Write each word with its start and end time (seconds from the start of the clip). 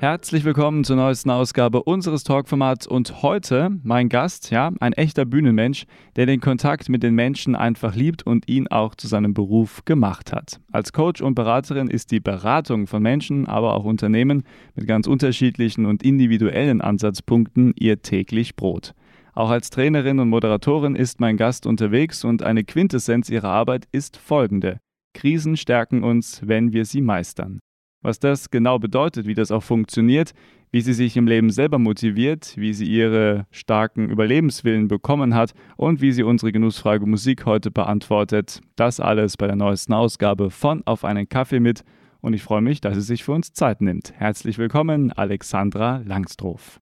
Herzlich 0.00 0.44
willkommen 0.46 0.82
zur 0.82 0.96
neuesten 0.96 1.28
Ausgabe 1.28 1.82
unseres 1.82 2.24
Talkformats 2.24 2.86
und 2.86 3.20
heute 3.20 3.68
mein 3.82 4.08
Gast, 4.08 4.50
ja, 4.50 4.72
ein 4.80 4.94
echter 4.94 5.26
Bühnenmensch, 5.26 5.84
der 6.16 6.24
den 6.24 6.40
Kontakt 6.40 6.88
mit 6.88 7.02
den 7.02 7.14
Menschen 7.14 7.54
einfach 7.54 7.94
liebt 7.94 8.22
und 8.22 8.48
ihn 8.48 8.66
auch 8.66 8.94
zu 8.94 9.08
seinem 9.08 9.34
Beruf 9.34 9.84
gemacht 9.84 10.32
hat. 10.32 10.58
Als 10.72 10.94
Coach 10.94 11.20
und 11.20 11.34
Beraterin 11.34 11.88
ist 11.88 12.12
die 12.12 12.20
Beratung 12.20 12.86
von 12.86 13.02
Menschen, 13.02 13.46
aber 13.46 13.74
auch 13.74 13.84
Unternehmen 13.84 14.44
mit 14.74 14.86
ganz 14.86 15.06
unterschiedlichen 15.06 15.84
und 15.84 16.02
individuellen 16.02 16.80
Ansatzpunkten 16.80 17.74
ihr 17.76 18.00
täglich 18.00 18.56
Brot. 18.56 18.94
Auch 19.34 19.50
als 19.50 19.68
Trainerin 19.68 20.18
und 20.18 20.30
Moderatorin 20.30 20.96
ist 20.96 21.20
mein 21.20 21.36
Gast 21.36 21.66
unterwegs 21.66 22.24
und 22.24 22.42
eine 22.42 22.64
Quintessenz 22.64 23.28
ihrer 23.28 23.50
Arbeit 23.50 23.86
ist 23.92 24.16
folgende. 24.16 24.80
Krisen 25.12 25.58
stärken 25.58 26.02
uns, 26.02 26.40
wenn 26.42 26.72
wir 26.72 26.86
sie 26.86 27.02
meistern. 27.02 27.60
Was 28.02 28.18
das 28.18 28.50
genau 28.50 28.78
bedeutet, 28.78 29.26
wie 29.26 29.34
das 29.34 29.50
auch 29.50 29.62
funktioniert, 29.62 30.32
wie 30.70 30.80
sie 30.80 30.94
sich 30.94 31.18
im 31.18 31.26
Leben 31.26 31.50
selber 31.50 31.78
motiviert, 31.78 32.56
wie 32.56 32.72
sie 32.72 32.86
ihre 32.86 33.44
starken 33.50 34.08
Überlebenswillen 34.08 34.88
bekommen 34.88 35.34
hat 35.34 35.52
und 35.76 36.00
wie 36.00 36.12
sie 36.12 36.22
unsere 36.22 36.50
genussfrage 36.50 37.04
Musik 37.04 37.44
heute 37.44 37.70
beantwortet. 37.70 38.62
Das 38.74 39.00
alles 39.00 39.36
bei 39.36 39.46
der 39.46 39.56
neuesten 39.56 39.92
Ausgabe 39.92 40.50
von 40.50 40.82
Auf 40.86 41.04
einen 41.04 41.28
Kaffee 41.28 41.60
mit. 41.60 41.84
Und 42.22 42.32
ich 42.32 42.42
freue 42.42 42.62
mich, 42.62 42.80
dass 42.80 42.94
sie 42.94 43.02
sich 43.02 43.22
für 43.22 43.32
uns 43.32 43.52
Zeit 43.52 43.82
nimmt. 43.82 44.14
Herzlich 44.16 44.56
willkommen, 44.56 45.12
Alexandra 45.12 46.00
Langstroff. 46.02 46.80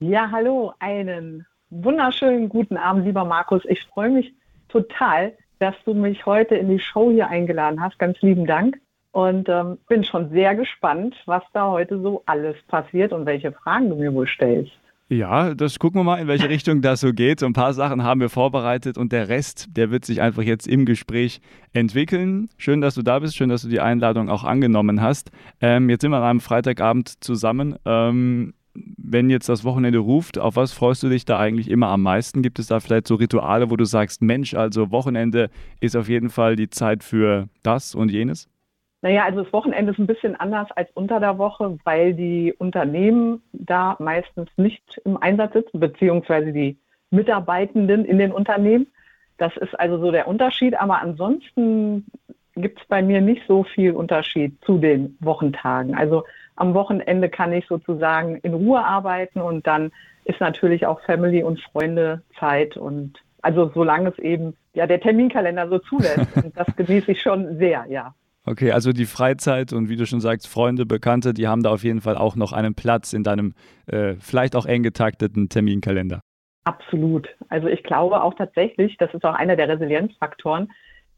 Ja, 0.00 0.32
hallo, 0.32 0.72
einen 0.80 1.46
wunderschönen 1.68 2.48
guten 2.48 2.76
Abend, 2.76 3.04
lieber 3.04 3.24
Markus. 3.24 3.62
Ich 3.68 3.84
freue 3.84 4.10
mich 4.10 4.34
total, 4.68 5.32
dass 5.60 5.76
du 5.84 5.94
mich 5.94 6.26
heute 6.26 6.56
in 6.56 6.70
die 6.70 6.80
Show 6.80 7.12
hier 7.12 7.28
eingeladen 7.28 7.80
hast. 7.80 8.00
Ganz 8.00 8.20
lieben 8.20 8.46
Dank 8.46 8.80
und 9.12 9.48
ähm, 9.48 9.78
bin 9.88 10.04
schon 10.04 10.30
sehr 10.30 10.54
gespannt, 10.54 11.14
was 11.26 11.42
da 11.52 11.68
heute 11.68 12.00
so 12.00 12.22
alles 12.26 12.56
passiert 12.68 13.12
und 13.12 13.26
welche 13.26 13.52
Fragen 13.52 13.90
du 13.90 13.96
mir 13.96 14.12
wohl 14.14 14.26
stellst. 14.26 14.72
Ja, 15.12 15.54
das 15.54 15.80
gucken 15.80 15.98
wir 15.98 16.04
mal, 16.04 16.20
in 16.20 16.28
welche 16.28 16.48
Richtung 16.48 16.82
das 16.82 17.00
so 17.00 17.12
geht. 17.12 17.40
So 17.40 17.46
ein 17.46 17.52
paar 17.52 17.72
Sachen 17.72 18.04
haben 18.04 18.20
wir 18.20 18.28
vorbereitet 18.28 18.96
und 18.96 19.10
der 19.10 19.28
Rest, 19.28 19.66
der 19.76 19.90
wird 19.90 20.04
sich 20.04 20.20
einfach 20.20 20.42
jetzt 20.44 20.68
im 20.68 20.86
Gespräch 20.86 21.40
entwickeln. 21.72 22.48
Schön, 22.58 22.80
dass 22.80 22.94
du 22.94 23.02
da 23.02 23.18
bist, 23.18 23.36
schön, 23.36 23.48
dass 23.48 23.62
du 23.62 23.68
die 23.68 23.80
Einladung 23.80 24.30
auch 24.30 24.44
angenommen 24.44 25.00
hast. 25.00 25.32
Ähm, 25.60 25.90
jetzt 25.90 26.02
sind 26.02 26.12
wir 26.12 26.18
an 26.18 26.22
einem 26.22 26.40
Freitagabend 26.40 27.24
zusammen. 27.24 27.74
Ähm, 27.84 28.54
wenn 28.74 29.30
jetzt 29.30 29.48
das 29.48 29.64
Wochenende 29.64 29.98
ruft, 29.98 30.38
auf 30.38 30.54
was 30.54 30.72
freust 30.72 31.02
du 31.02 31.08
dich 31.08 31.24
da 31.24 31.40
eigentlich 31.40 31.68
immer 31.68 31.88
am 31.88 32.02
meisten? 32.02 32.40
Gibt 32.40 32.60
es 32.60 32.68
da 32.68 32.78
vielleicht 32.78 33.08
so 33.08 33.16
Rituale, 33.16 33.68
wo 33.68 33.74
du 33.74 33.84
sagst, 33.84 34.22
Mensch, 34.22 34.54
also 34.54 34.92
Wochenende 34.92 35.50
ist 35.80 35.96
auf 35.96 36.08
jeden 36.08 36.30
Fall 36.30 36.54
die 36.54 36.70
Zeit 36.70 37.02
für 37.02 37.48
das 37.64 37.96
und 37.96 38.12
jenes? 38.12 38.48
Naja, 39.02 39.24
also 39.24 39.42
das 39.44 39.52
Wochenende 39.52 39.92
ist 39.92 39.98
ein 39.98 40.06
bisschen 40.06 40.36
anders 40.36 40.70
als 40.72 40.90
unter 40.92 41.20
der 41.20 41.38
Woche, 41.38 41.78
weil 41.84 42.12
die 42.12 42.52
Unternehmen 42.58 43.42
da 43.52 43.96
meistens 43.98 44.50
nicht 44.56 45.00
im 45.04 45.16
Einsatz 45.16 45.54
sitzen, 45.54 45.80
beziehungsweise 45.80 46.52
die 46.52 46.78
Mitarbeitenden 47.10 48.04
in 48.04 48.18
den 48.18 48.32
Unternehmen. 48.32 48.88
Das 49.38 49.56
ist 49.56 49.78
also 49.78 49.98
so 49.98 50.10
der 50.10 50.28
Unterschied. 50.28 50.78
Aber 50.78 51.00
ansonsten 51.00 52.06
gibt 52.56 52.80
es 52.80 52.86
bei 52.88 53.02
mir 53.02 53.22
nicht 53.22 53.42
so 53.48 53.64
viel 53.64 53.92
Unterschied 53.92 54.62
zu 54.64 54.76
den 54.76 55.16
Wochentagen. 55.20 55.94
Also 55.94 56.24
am 56.56 56.74
Wochenende 56.74 57.30
kann 57.30 57.52
ich 57.52 57.66
sozusagen 57.66 58.36
in 58.36 58.52
Ruhe 58.52 58.84
arbeiten 58.84 59.40
und 59.40 59.66
dann 59.66 59.92
ist 60.24 60.40
natürlich 60.40 60.86
auch 60.86 61.00
Family 61.00 61.42
und 61.42 61.60
Freunde 61.60 62.22
Zeit 62.38 62.76
und 62.76 63.14
also 63.40 63.70
solange 63.74 64.10
es 64.10 64.18
eben 64.18 64.54
ja 64.74 64.86
der 64.86 65.00
Terminkalender 65.00 65.68
so 65.68 65.78
zulässt 65.78 66.36
und 66.44 66.54
das 66.56 66.66
genieße 66.76 67.12
ich 67.12 67.22
schon 67.22 67.56
sehr, 67.56 67.86
ja. 67.88 68.14
Okay, 68.50 68.72
also 68.72 68.92
die 68.92 69.06
Freizeit 69.06 69.72
und 69.72 69.88
wie 69.88 69.94
du 69.94 70.06
schon 70.06 70.20
sagst, 70.20 70.48
Freunde, 70.48 70.84
Bekannte, 70.84 71.32
die 71.32 71.46
haben 71.46 71.62
da 71.62 71.70
auf 71.70 71.84
jeden 71.84 72.00
Fall 72.00 72.16
auch 72.16 72.34
noch 72.34 72.52
einen 72.52 72.74
Platz 72.74 73.12
in 73.12 73.22
deinem 73.22 73.54
äh, 73.86 74.14
vielleicht 74.18 74.56
auch 74.56 74.66
eng 74.66 74.82
getakteten 74.82 75.48
Terminkalender. 75.48 76.20
Absolut. 76.64 77.28
Also 77.48 77.68
ich 77.68 77.84
glaube 77.84 78.20
auch 78.20 78.34
tatsächlich, 78.34 78.96
das 78.96 79.14
ist 79.14 79.24
auch 79.24 79.34
einer 79.34 79.54
der 79.54 79.68
Resilienzfaktoren, 79.68 80.72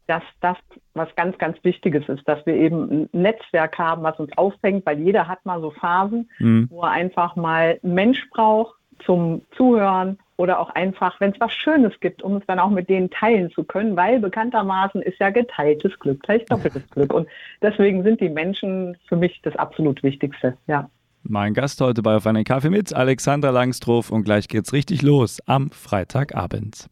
dass 0.05 0.21
das 0.41 0.57
was 0.93 1.09
ganz, 1.15 1.35
ganz 1.39 1.57
Wichtiges 1.63 2.07
ist, 2.07 2.21
dass 2.27 2.45
wir 2.45 2.53
eben 2.53 2.91
ein 2.91 3.09
Netzwerk 3.13 3.79
haben, 3.79 4.03
was 4.03 4.19
uns 4.19 4.31
auffängt, 4.37 4.85
weil 4.85 4.99
jeder 4.99 5.27
hat 5.27 5.43
mal 5.43 5.59
so 5.59 5.71
Phasen, 5.71 6.29
mhm. 6.37 6.67
wo 6.69 6.83
er 6.83 6.91
einfach 6.91 7.35
mal 7.35 7.79
einen 7.81 7.95
Mensch 7.95 8.29
braucht 8.29 8.75
zum 9.05 9.41
Zuhören, 9.55 10.17
oder 10.37 10.59
auch 10.59 10.71
einfach, 10.71 11.19
wenn 11.19 11.31
es 11.31 11.39
was 11.39 11.53
Schönes 11.53 11.93
gibt, 11.99 12.23
um 12.23 12.37
es 12.37 12.43
dann 12.47 12.59
auch 12.59 12.69
mit 12.69 12.89
denen 12.89 13.09
teilen 13.09 13.51
zu 13.51 13.63
können, 13.63 13.95
weil 13.95 14.19
bekanntermaßen 14.19 15.01
ist 15.01 15.19
ja 15.19 15.29
geteiltes 15.29 15.97
Glück 15.99 16.21
gleich 16.23 16.43
doppeltes 16.45 16.89
Glück. 16.89 17.13
Und 17.13 17.27
deswegen 17.61 18.03
sind 18.03 18.19
die 18.19 18.29
Menschen 18.29 18.97
für 19.07 19.15
mich 19.15 19.39
das 19.43 19.55
absolut 19.55 20.01
Wichtigste, 20.03 20.57
ja. 20.67 20.89
Mein 21.25 21.53
Gast 21.53 21.79
heute 21.79 22.01
bei 22.01 22.15
Auf 22.15 22.27
einen 22.27 22.43
Kaffee 22.43 22.69
mit 22.69 22.93
Alexandra 22.93 23.51
Langstroff 23.51 24.11
und 24.11 24.23
gleich 24.23 24.49
geht's 24.49 24.73
richtig 24.73 25.01
los 25.01 25.39
am 25.45 25.71
Freitagabend. 25.71 26.87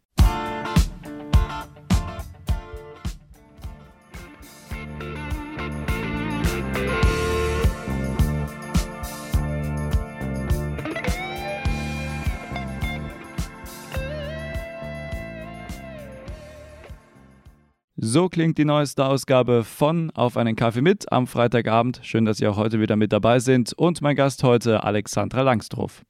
So 18.13 18.27
klingt 18.27 18.57
die 18.57 18.65
neueste 18.65 19.05
Ausgabe 19.05 19.63
von 19.63 20.11
Auf 20.13 20.35
einen 20.35 20.57
Kaffee 20.57 20.81
mit 20.81 21.09
am 21.13 21.27
Freitagabend. 21.27 22.01
Schön, 22.03 22.25
dass 22.25 22.39
Sie 22.39 22.47
auch 22.49 22.57
heute 22.57 22.81
wieder 22.81 22.97
mit 22.97 23.13
dabei 23.13 23.39
sind. 23.39 23.71
Und 23.71 24.01
mein 24.01 24.17
Gast 24.17 24.43
heute, 24.43 24.83
Alexandra 24.83 25.43
Langstroff. 25.43 26.03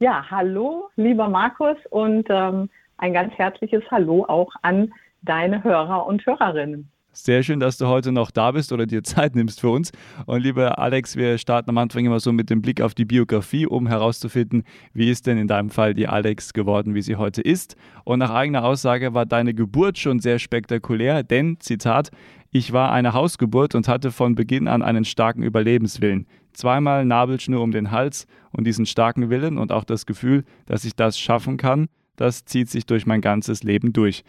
Ja, 0.00 0.28
hallo, 0.28 0.88
lieber 0.96 1.28
Markus, 1.28 1.76
und 1.90 2.26
ähm, 2.28 2.68
ein 2.96 3.12
ganz 3.12 3.32
herzliches 3.34 3.84
Hallo 3.88 4.24
auch 4.24 4.52
an 4.62 4.92
deine 5.22 5.62
Hörer 5.62 6.04
und 6.06 6.26
Hörerinnen. 6.26 6.90
Sehr 7.16 7.44
schön, 7.44 7.60
dass 7.60 7.78
du 7.78 7.86
heute 7.86 8.10
noch 8.10 8.32
da 8.32 8.50
bist 8.50 8.72
oder 8.72 8.86
dir 8.86 9.04
Zeit 9.04 9.36
nimmst 9.36 9.60
für 9.60 9.70
uns. 9.70 9.92
Und 10.26 10.42
lieber 10.42 10.80
Alex, 10.80 11.14
wir 11.14 11.38
starten 11.38 11.70
am 11.70 11.78
Anfang 11.78 12.04
immer 12.04 12.18
so 12.18 12.32
mit 12.32 12.50
dem 12.50 12.60
Blick 12.60 12.80
auf 12.80 12.92
die 12.92 13.04
Biografie, 13.04 13.66
um 13.66 13.86
herauszufinden, 13.86 14.64
wie 14.94 15.08
ist 15.08 15.28
denn 15.28 15.38
in 15.38 15.46
deinem 15.46 15.70
Fall 15.70 15.94
die 15.94 16.08
Alex 16.08 16.52
geworden, 16.52 16.96
wie 16.96 17.02
sie 17.02 17.14
heute 17.14 17.40
ist. 17.40 17.76
Und 18.02 18.18
nach 18.18 18.30
eigener 18.30 18.64
Aussage 18.64 19.14
war 19.14 19.26
deine 19.26 19.54
Geburt 19.54 19.96
schon 19.96 20.18
sehr 20.18 20.40
spektakulär, 20.40 21.22
denn, 21.22 21.58
Zitat, 21.60 22.10
ich 22.50 22.72
war 22.72 22.90
eine 22.90 23.12
Hausgeburt 23.12 23.76
und 23.76 23.86
hatte 23.86 24.10
von 24.10 24.34
Beginn 24.34 24.66
an 24.66 24.82
einen 24.82 25.04
starken 25.04 25.44
Überlebenswillen. 25.44 26.26
Zweimal 26.52 27.04
Nabelschnur 27.04 27.62
um 27.62 27.70
den 27.70 27.92
Hals 27.92 28.26
und 28.50 28.66
diesen 28.66 28.86
starken 28.86 29.30
Willen 29.30 29.56
und 29.56 29.70
auch 29.70 29.84
das 29.84 30.06
Gefühl, 30.06 30.42
dass 30.66 30.84
ich 30.84 30.96
das 30.96 31.16
schaffen 31.16 31.58
kann, 31.58 31.86
das 32.16 32.44
zieht 32.44 32.70
sich 32.70 32.86
durch 32.86 33.06
mein 33.06 33.20
ganzes 33.20 33.62
Leben 33.62 33.92
durch. 33.92 34.24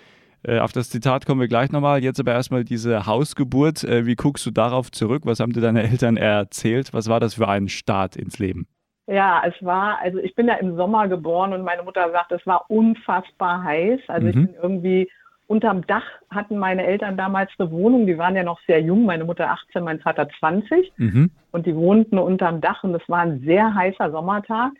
Äh, 0.47 0.59
auf 0.59 0.72
das 0.72 0.89
Zitat 0.89 1.25
kommen 1.25 1.41
wir 1.41 1.47
gleich 1.47 1.72
nochmal. 1.72 2.03
Jetzt 2.03 2.19
aber 2.19 2.33
erstmal 2.33 2.63
diese 2.63 3.06
Hausgeburt. 3.06 3.83
Äh, 3.83 4.06
wie 4.06 4.16
guckst 4.16 4.45
du 4.45 4.51
darauf 4.51 4.91
zurück? 4.91 5.23
Was 5.25 5.39
haben 5.39 5.53
dir 5.53 5.61
deine 5.61 5.83
Eltern 5.83 6.17
erzählt? 6.17 6.94
Was 6.94 7.09
war 7.09 7.19
das 7.19 7.35
für 7.35 7.47
ein 7.47 7.67
Start 7.67 8.16
ins 8.16 8.39
Leben? 8.39 8.67
Ja, 9.07 9.44
es 9.45 9.53
war, 9.63 10.00
also 10.00 10.17
ich 10.17 10.33
bin 10.35 10.47
ja 10.47 10.56
im 10.56 10.75
Sommer 10.75 11.07
geboren 11.07 11.53
und 11.53 11.63
meine 11.63 11.83
Mutter 11.83 12.11
sagt, 12.11 12.31
es 12.31 12.45
war 12.47 12.66
unfassbar 12.69 13.63
heiß. 13.63 14.00
Also 14.07 14.23
mhm. 14.23 14.29
ich 14.29 14.35
bin 14.35 14.56
irgendwie 14.61 15.09
unterm 15.47 15.85
Dach 15.85 16.03
hatten 16.29 16.57
meine 16.57 16.85
Eltern 16.85 17.17
damals 17.17 17.51
eine 17.59 17.69
Wohnung, 17.72 18.07
die 18.07 18.17
waren 18.17 18.35
ja 18.35 18.44
noch 18.44 18.59
sehr 18.66 18.81
jung, 18.81 19.06
meine 19.06 19.25
Mutter 19.25 19.51
18, 19.51 19.83
mein 19.83 20.00
Vater 20.00 20.27
20 20.39 20.91
mhm. 20.97 21.29
und 21.51 21.67
die 21.67 21.75
wohnten 21.75 22.17
unterm 22.17 22.62
Dach 22.62 22.83
und 22.83 22.95
es 22.95 23.07
war 23.07 23.19
ein 23.19 23.41
sehr 23.41 23.73
heißer 23.73 24.09
Sommertag. 24.12 24.72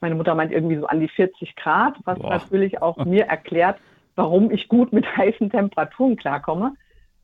Meine 0.00 0.14
Mutter 0.14 0.34
meint 0.34 0.52
irgendwie 0.52 0.76
so 0.76 0.86
an 0.86 1.00
die 1.00 1.08
40 1.08 1.56
Grad, 1.56 1.96
was 2.04 2.18
Boah. 2.18 2.30
natürlich 2.30 2.80
auch 2.80 2.96
mir 3.04 3.26
erklärt, 3.26 3.76
warum 4.16 4.50
ich 4.50 4.68
gut 4.68 4.92
mit 4.92 5.04
heißen 5.16 5.50
Temperaturen 5.50 6.16
klarkomme. 6.16 6.74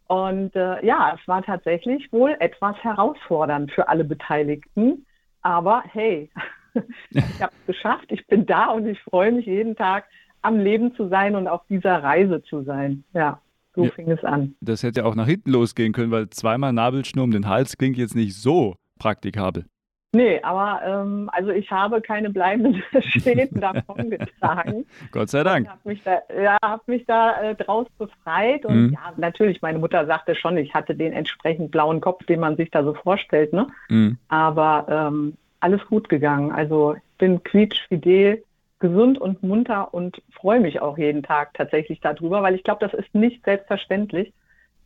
Und 0.07 0.57
äh, 0.57 0.85
ja, 0.85 1.17
es 1.21 1.29
war 1.29 1.43
tatsächlich 1.43 2.13
wohl 2.13 2.37
etwas 2.41 2.77
herausfordernd 2.83 3.71
für 3.71 3.89
alle 3.89 4.05
Beteiligten. 4.05 5.07
Aber 5.43 5.83
hey, 5.87 6.31
ich 7.11 7.43
habe 7.43 7.53
es 7.61 7.67
geschafft, 7.75 8.07
ich 8.09 8.27
bin 8.27 8.47
da 8.47 8.67
und 8.67 8.87
ich 8.87 8.99
freue 9.01 9.33
mich 9.33 9.47
jeden 9.47 9.77
Tag 9.77 10.05
am 10.43 10.59
Leben 10.59 10.95
zu 10.95 11.09
sein 11.09 11.37
und 11.37 11.47
auf 11.47 11.63
dieser 11.69 12.03
Reise 12.03 12.43
zu 12.43 12.63
sein. 12.63 13.05
Ja, 13.13 13.41
so 13.75 13.85
ja, 13.85 13.91
fing 13.91 14.11
es 14.11 14.25
an. 14.25 14.57
Das 14.61 14.83
hätte 14.83 15.05
auch 15.05 15.15
nach 15.15 15.27
hinten 15.27 15.51
losgehen 15.51 15.93
können, 15.93 16.11
weil 16.11 16.29
zweimal 16.31 16.73
Nabelschnur 16.73 17.25
um 17.25 17.31
den 17.31 17.49
Hals 17.49 17.77
klingt 17.77 17.97
jetzt 17.97 18.17
nicht 18.17 18.35
so 18.35 18.75
praktikabel. 18.99 19.67
Nee, 20.13 20.41
aber 20.43 20.81
ähm, 20.85 21.31
also 21.33 21.51
ich 21.51 21.71
habe 21.71 22.01
keine 22.01 22.31
bleibenden 22.31 22.83
Schäden 23.01 23.61
davon 23.61 24.11
getragen. 24.11 24.85
Gott 25.13 25.31
sei 25.31 25.45
Dank. 25.45 25.67
Ich 25.67 25.71
habe 25.71 25.89
mich 25.89 26.03
da, 26.03 26.23
ja, 26.43 26.59
hab 26.63 26.89
mich 26.89 27.07
da 27.07 27.41
äh, 27.41 27.55
draus 27.55 27.87
befreit. 27.97 28.67
Und 28.67 28.89
mhm. 28.89 28.93
ja, 28.95 29.13
natürlich, 29.17 29.63
meine 29.63 29.79
Mutter 29.79 30.07
sagte 30.07 30.35
schon, 30.35 30.57
ich 30.57 30.75
hatte 30.75 30.97
den 30.97 31.13
entsprechend 31.13 31.71
blauen 31.71 32.01
Kopf, 32.01 32.25
den 32.27 32.41
man 32.41 32.57
sich 32.57 32.71
da 32.73 32.83
so 32.83 32.95
vorstellt. 32.95 33.53
Ne? 33.53 33.69
Mhm. 33.89 34.19
Aber 34.29 34.87
ähm, 34.89 35.37
alles 35.61 35.85
gut 35.87 36.09
gegangen. 36.09 36.51
Also 36.51 36.95
ich 36.95 37.19
bin 37.19 37.43
quietschfidel 37.45 38.43
gesund 38.81 39.19
und 39.21 39.43
munter 39.45 39.95
und 39.95 40.23
freue 40.33 40.59
mich 40.59 40.81
auch 40.81 40.99
jeden 40.99 41.23
Tag 41.23 41.55
tatsächlich 41.55 42.01
darüber, 42.01 42.43
weil 42.43 42.55
ich 42.55 42.65
glaube, 42.65 42.85
das 42.85 42.95
ist 42.95 43.15
nicht 43.15 43.45
selbstverständlich, 43.45 44.33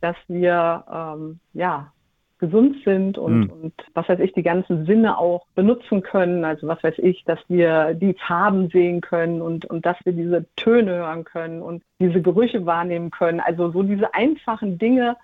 dass 0.01 0.17
wir 0.27 0.83
ähm, 0.91 1.39
ja 1.53 1.91
gesund 2.37 2.77
sind 2.83 3.17
und, 3.17 3.45
mhm. 3.45 3.49
und 3.49 3.73
was 3.93 4.09
weiß 4.09 4.19
ich, 4.19 4.33
die 4.33 4.43
ganzen 4.43 4.85
Sinne 4.85 5.17
auch 5.17 5.45
benutzen 5.55 6.01
können. 6.01 6.43
Also 6.43 6.67
was 6.67 6.83
weiß 6.83 6.95
ich, 6.97 7.23
dass 7.23 7.39
wir 7.47 7.93
die 7.93 8.15
Farben 8.27 8.69
sehen 8.69 9.01
können 9.01 9.41
und, 9.41 9.65
und 9.65 9.85
dass 9.85 9.97
wir 10.03 10.13
diese 10.13 10.45
Töne 10.55 10.95
hören 10.95 11.23
können 11.23 11.61
und 11.61 11.83
diese 11.99 12.21
Gerüche 12.21 12.65
wahrnehmen 12.65 13.09
können. 13.09 13.39
Also 13.39 13.71
so 13.71 13.83
diese 13.83 14.13
einfachen 14.13 14.77
Dinge, 14.77 15.15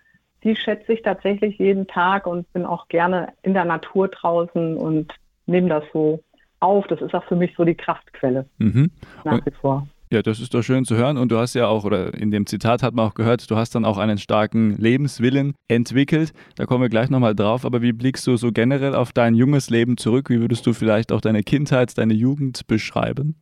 die 0.43 0.55
schätze 0.55 0.93
ich 0.93 1.01
tatsächlich 1.01 1.57
jeden 1.57 1.85
Tag 1.87 2.25
und 2.27 2.51
bin 2.53 2.65
auch 2.65 2.87
gerne 2.87 3.33
in 3.43 3.53
der 3.53 3.65
Natur 3.65 4.07
draußen 4.07 4.77
und 4.77 5.13
nehme 5.45 5.69
das 5.69 5.83
so 5.91 6.23
auf. 6.61 6.87
Das 6.87 7.01
ist 7.01 7.13
auch 7.13 7.25
für 7.25 7.35
mich 7.35 7.53
so 7.57 7.65
die 7.65 7.75
Kraftquelle 7.75 8.45
mhm. 8.57 8.89
nach 9.25 9.45
wie 9.45 9.51
vor. 9.51 9.87
Ja, 10.11 10.21
das 10.21 10.41
ist 10.41 10.53
doch 10.53 10.61
schön 10.61 10.83
zu 10.83 10.97
hören. 10.97 11.17
Und 11.17 11.31
du 11.31 11.37
hast 11.37 11.53
ja 11.53 11.67
auch, 11.67 11.85
oder 11.85 12.13
in 12.13 12.31
dem 12.31 12.45
Zitat 12.45 12.83
hat 12.83 12.93
man 12.93 13.07
auch 13.07 13.13
gehört, 13.13 13.49
du 13.49 13.55
hast 13.55 13.73
dann 13.75 13.85
auch 13.85 13.97
einen 13.97 14.17
starken 14.17 14.75
Lebenswillen 14.75 15.55
entwickelt. 15.69 16.33
Da 16.57 16.65
kommen 16.65 16.81
wir 16.81 16.89
gleich 16.89 17.09
nochmal 17.09 17.33
drauf. 17.33 17.65
Aber 17.65 17.81
wie 17.81 17.93
blickst 17.93 18.27
du 18.27 18.35
so 18.35 18.51
generell 18.51 18.93
auf 18.93 19.13
dein 19.13 19.35
junges 19.35 19.69
Leben 19.69 19.95
zurück? 19.95 20.29
Wie 20.29 20.41
würdest 20.41 20.67
du 20.67 20.73
vielleicht 20.73 21.13
auch 21.13 21.21
deine 21.21 21.43
Kindheit, 21.43 21.97
deine 21.97 22.13
Jugend 22.13 22.67
beschreiben? 22.67 23.35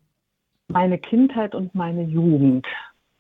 Meine 0.68 1.00
Kindheit 1.00 1.56
und 1.56 1.74
meine 1.74 2.04
Jugend. 2.04 2.68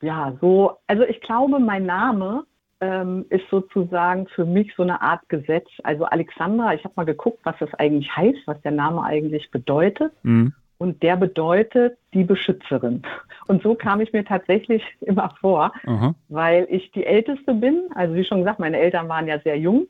Ja, 0.04 0.38
so, 0.40 0.78
also 0.86 1.02
ich 1.04 1.20
glaube, 1.22 1.60
mein 1.60 1.88
Name 1.88 2.44
ähm, 2.82 3.26
ist 3.32 3.50
sozusagen 3.50 4.28
für 4.28 4.46
mich 4.46 4.72
so 4.78 4.84
eine 4.84 5.02
Art 5.02 5.28
Gesetz. 5.28 5.68
Also 5.84 6.06
Alexandra, 6.06 6.76
ich 6.76 6.84
habe 6.84 6.94
mal 6.98 7.06
geguckt, 7.06 7.40
was 7.44 7.56
das 7.60 7.74
eigentlich 7.74 8.16
heißt, 8.16 8.40
was 8.46 8.62
der 8.62 8.72
Name 8.72 9.04
eigentlich 9.04 9.50
bedeutet. 9.50 10.14
Mhm. 10.22 10.54
Und 10.80 11.04
der 11.04 11.18
bedeutet 11.18 11.98
die 12.14 12.24
Beschützerin. 12.24 13.02
Und 13.48 13.62
so 13.62 13.76
kam 13.76 14.00
ich 14.00 14.14
mir 14.14 14.24
tatsächlich 14.24 14.82
immer 15.02 15.36
vor, 15.42 15.74
Aha. 15.86 16.16
weil 16.30 16.68
ich 16.70 16.90
die 16.92 17.06
Älteste 17.06 17.54
bin. 17.54 17.90
Also 17.96 18.16
wie 18.16 18.24
schon 18.24 18.40
gesagt, 18.40 18.60
meine 18.60 18.80
Eltern 18.80 19.10
waren 19.10 19.28
ja 19.28 19.40
sehr 19.40 19.60
jung. 19.60 19.88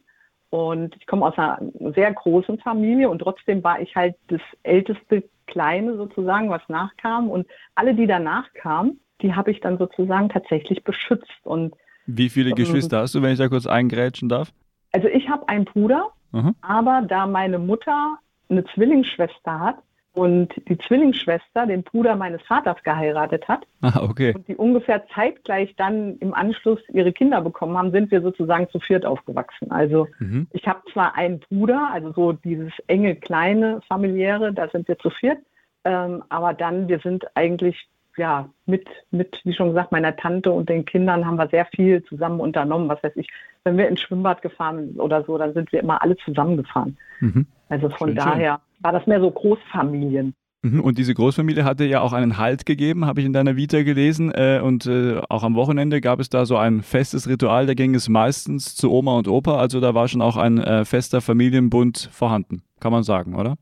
Und 0.50 0.95
ich 1.00 1.06
komme 1.06 1.27
aus 1.27 1.38
einer 1.38 1.59
sehr 1.94 2.12
großen 2.12 2.57
Familie 2.57 3.07
und 3.07 3.19
trotzdem 3.19 3.63
war 3.63 3.80
ich 3.80 3.95
halt 3.95 4.15
das 4.30 4.41
älteste 4.63 5.24
Kleine 5.45 5.95
sozusagen, 5.95 6.50
was 6.50 6.62
nachkam. 6.69 7.30
Und 7.30 7.45
alle, 7.75 7.94
die 7.94 8.07
danach 8.07 8.51
kamen, 8.53 9.00
die 9.21 9.36
habe 9.36 9.51
ich 9.51 9.59
dann 9.59 9.77
sozusagen 9.77 10.30
tatsächlich 10.30 10.83
beschützt. 10.83 11.39
Und 11.44 11.75
wie 12.07 12.30
viele 12.30 12.50
ähm, 12.50 12.56
Geschwister 12.56 13.01
hast 13.01 13.13
du, 13.13 13.21
wenn 13.21 13.33
ich 13.33 13.38
da 13.38 13.47
kurz 13.47 13.68
eingrätschen 13.68 14.27
darf? 14.27 14.51
Also 14.91 15.07
ich 15.07 15.30
habe 15.30 15.47
einen 15.50 15.65
Bruder, 15.65 16.07
Aha. 16.31 16.56
aber 16.62 17.03
da 17.07 17.27
meine 17.27 17.59
Mutter 17.59 18.18
eine 18.50 18.65
Zwillingsschwester 18.74 19.59
hat, 19.59 19.75
und 20.13 20.50
die 20.67 20.77
Zwillingsschwester 20.77 21.67
den 21.67 21.83
Bruder 21.83 22.15
meines 22.15 22.41
Vaters 22.44 22.81
geheiratet 22.83 23.47
hat 23.47 23.65
ah, 23.81 24.01
okay. 24.01 24.33
und 24.33 24.47
die 24.47 24.56
ungefähr 24.56 25.06
zeitgleich 25.13 25.75
dann 25.77 26.17
im 26.17 26.33
Anschluss 26.33 26.79
ihre 26.89 27.13
Kinder 27.13 27.41
bekommen 27.41 27.77
haben, 27.77 27.91
sind 27.91 28.11
wir 28.11 28.21
sozusagen 28.21 28.69
zu 28.69 28.79
viert 28.79 29.06
aufgewachsen. 29.06 29.71
Also 29.71 30.07
mhm. 30.19 30.47
ich 30.51 30.67
habe 30.67 30.81
zwar 30.91 31.15
einen 31.15 31.39
Bruder, 31.39 31.89
also 31.94 32.11
so 32.13 32.33
dieses 32.33 32.73
enge, 32.88 33.15
kleine 33.15 33.81
familiäre, 33.88 34.53
da 34.53 34.67
sind 34.69 34.88
wir 34.88 34.97
zu 34.97 35.09
viert, 35.09 35.39
ähm, 35.83 36.23
aber 36.29 36.53
dann, 36.53 36.88
wir 36.88 37.00
sind 37.00 37.25
eigentlich 37.35 37.88
ja, 38.17 38.50
mit, 38.65 38.85
mit, 39.12 39.39
wie 39.45 39.53
schon 39.53 39.69
gesagt, 39.69 39.91
meiner 39.91 40.15
Tante 40.15 40.51
und 40.51 40.67
den 40.67 40.83
Kindern 40.83 41.25
haben 41.25 41.38
wir 41.38 41.47
sehr 41.47 41.65
viel 41.65 42.03
zusammen 42.03 42.41
unternommen. 42.41 42.89
Was 42.89 43.01
weiß 43.01 43.13
ich, 43.15 43.29
wenn 43.63 43.77
wir 43.77 43.88
ins 43.88 44.01
Schwimmbad 44.01 44.41
gefahren 44.41 44.95
oder 44.97 45.23
so, 45.23 45.38
dann 45.38 45.53
sind 45.53 45.71
wir 45.71 45.79
immer 45.79 46.01
alle 46.01 46.17
zusammengefahren. 46.17 46.97
Mhm. 47.21 47.47
Also 47.69 47.89
von 47.89 48.09
schön, 48.09 48.17
daher. 48.17 48.59
War 48.79 48.91
das 48.91 49.05
mehr 49.07 49.19
so 49.19 49.29
Großfamilien. 49.31 50.33
Mhm. 50.61 50.81
Und 50.81 50.97
diese 50.97 51.13
Großfamilie 51.13 51.63
hatte 51.63 51.85
ja 51.85 52.01
auch 52.01 52.11
einen 52.11 52.37
Halt 52.37 52.65
gegeben, 52.65 53.05
habe 53.05 53.21
ich 53.21 53.25
in 53.25 53.33
deiner 53.33 53.55
Vita 53.55 53.83
gelesen. 53.83 54.31
Äh, 54.33 54.59
und 54.61 54.85
äh, 54.87 55.21
auch 55.29 55.43
am 55.43 55.55
Wochenende 55.55 56.01
gab 56.01 56.19
es 56.19 56.29
da 56.29 56.45
so 56.45 56.57
ein 56.57 56.81
festes 56.81 57.29
Ritual, 57.29 57.65
da 57.65 57.73
ging 57.73 57.95
es 57.95 58.09
meistens 58.09 58.75
zu 58.75 58.91
Oma 58.91 59.17
und 59.17 59.27
Opa. 59.27 59.57
Also 59.57 59.79
da 59.79 59.93
war 59.93 60.07
schon 60.07 60.21
auch 60.21 60.35
ein 60.35 60.57
äh, 60.57 60.83
fester 60.83 61.21
Familienbund 61.21 62.09
vorhanden, 62.11 62.61
kann 62.79 62.91
man 62.91 63.03
sagen, 63.03 63.35
oder? 63.35 63.55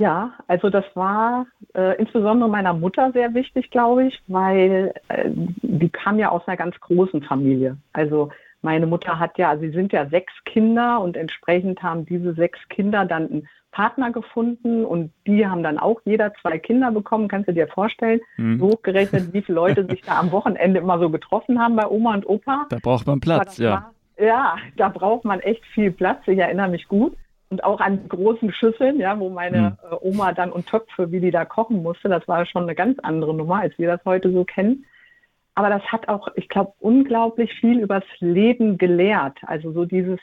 Ja, 0.00 0.32
also 0.46 0.70
das 0.70 0.84
war 0.94 1.46
äh, 1.74 1.98
insbesondere 1.98 2.48
meiner 2.48 2.72
Mutter 2.72 3.10
sehr 3.10 3.34
wichtig, 3.34 3.72
glaube 3.72 4.06
ich, 4.06 4.22
weil 4.28 4.94
äh, 5.08 5.28
die 5.34 5.88
kam 5.88 6.20
ja 6.20 6.28
aus 6.28 6.46
einer 6.46 6.56
ganz 6.56 6.78
großen 6.78 7.24
Familie. 7.24 7.78
Also 7.92 8.30
meine 8.62 8.86
Mutter 8.86 9.18
hat 9.18 9.38
ja, 9.38 9.56
sie 9.56 9.70
sind 9.70 9.92
ja 9.92 10.06
sechs 10.08 10.32
Kinder 10.44 11.00
und 11.00 11.16
entsprechend 11.16 11.82
haben 11.82 12.06
diese 12.06 12.34
sechs 12.34 12.58
Kinder 12.68 13.04
dann 13.04 13.30
einen 13.30 13.48
Partner 13.70 14.10
gefunden 14.10 14.84
und 14.84 15.12
die 15.26 15.46
haben 15.46 15.62
dann 15.62 15.78
auch 15.78 16.00
jeder 16.04 16.32
zwei 16.40 16.58
Kinder 16.58 16.90
bekommen. 16.90 17.28
Kannst 17.28 17.48
du 17.48 17.52
dir 17.52 17.68
vorstellen, 17.68 18.20
mhm. 18.36 18.60
hochgerechnet, 18.60 19.32
wie 19.32 19.42
viele 19.42 19.56
Leute 19.56 19.86
sich 19.86 20.02
da 20.02 20.18
am 20.18 20.32
Wochenende 20.32 20.80
immer 20.80 20.98
so 20.98 21.10
getroffen 21.10 21.60
haben 21.60 21.76
bei 21.76 21.86
Oma 21.86 22.14
und 22.14 22.28
Opa? 22.28 22.66
Da 22.70 22.78
braucht 22.82 23.06
man 23.06 23.20
Platz, 23.20 23.58
ja. 23.58 23.70
War, 23.70 23.94
ja, 24.18 24.56
da 24.76 24.88
braucht 24.88 25.24
man 25.24 25.40
echt 25.40 25.64
viel 25.66 25.92
Platz. 25.92 26.26
Ich 26.26 26.38
erinnere 26.38 26.68
mich 26.68 26.88
gut 26.88 27.16
und 27.50 27.64
auch 27.64 27.80
an 27.80 28.08
großen 28.08 28.52
Schüsseln, 28.52 28.98
ja, 28.98 29.18
wo 29.18 29.30
meine 29.30 29.76
mhm. 29.90 29.96
Oma 30.00 30.32
dann 30.32 30.50
und 30.50 30.66
Töpfe, 30.66 31.12
wie 31.12 31.20
die 31.20 31.30
da 31.30 31.44
kochen 31.44 31.82
musste, 31.82 32.08
das 32.08 32.26
war 32.26 32.44
schon 32.46 32.64
eine 32.64 32.74
ganz 32.74 32.98
andere 33.00 33.34
Nummer, 33.34 33.60
als 33.60 33.78
wir 33.78 33.88
das 33.88 34.04
heute 34.04 34.32
so 34.32 34.44
kennen. 34.44 34.84
Aber 35.58 35.70
das 35.70 35.82
hat 35.90 36.06
auch, 36.06 36.28
ich 36.36 36.48
glaube, 36.48 36.74
unglaublich 36.78 37.52
viel 37.54 37.80
übers 37.80 38.04
Leben 38.20 38.78
gelehrt. 38.78 39.38
Also 39.42 39.72
so 39.72 39.86
dieses, 39.86 40.20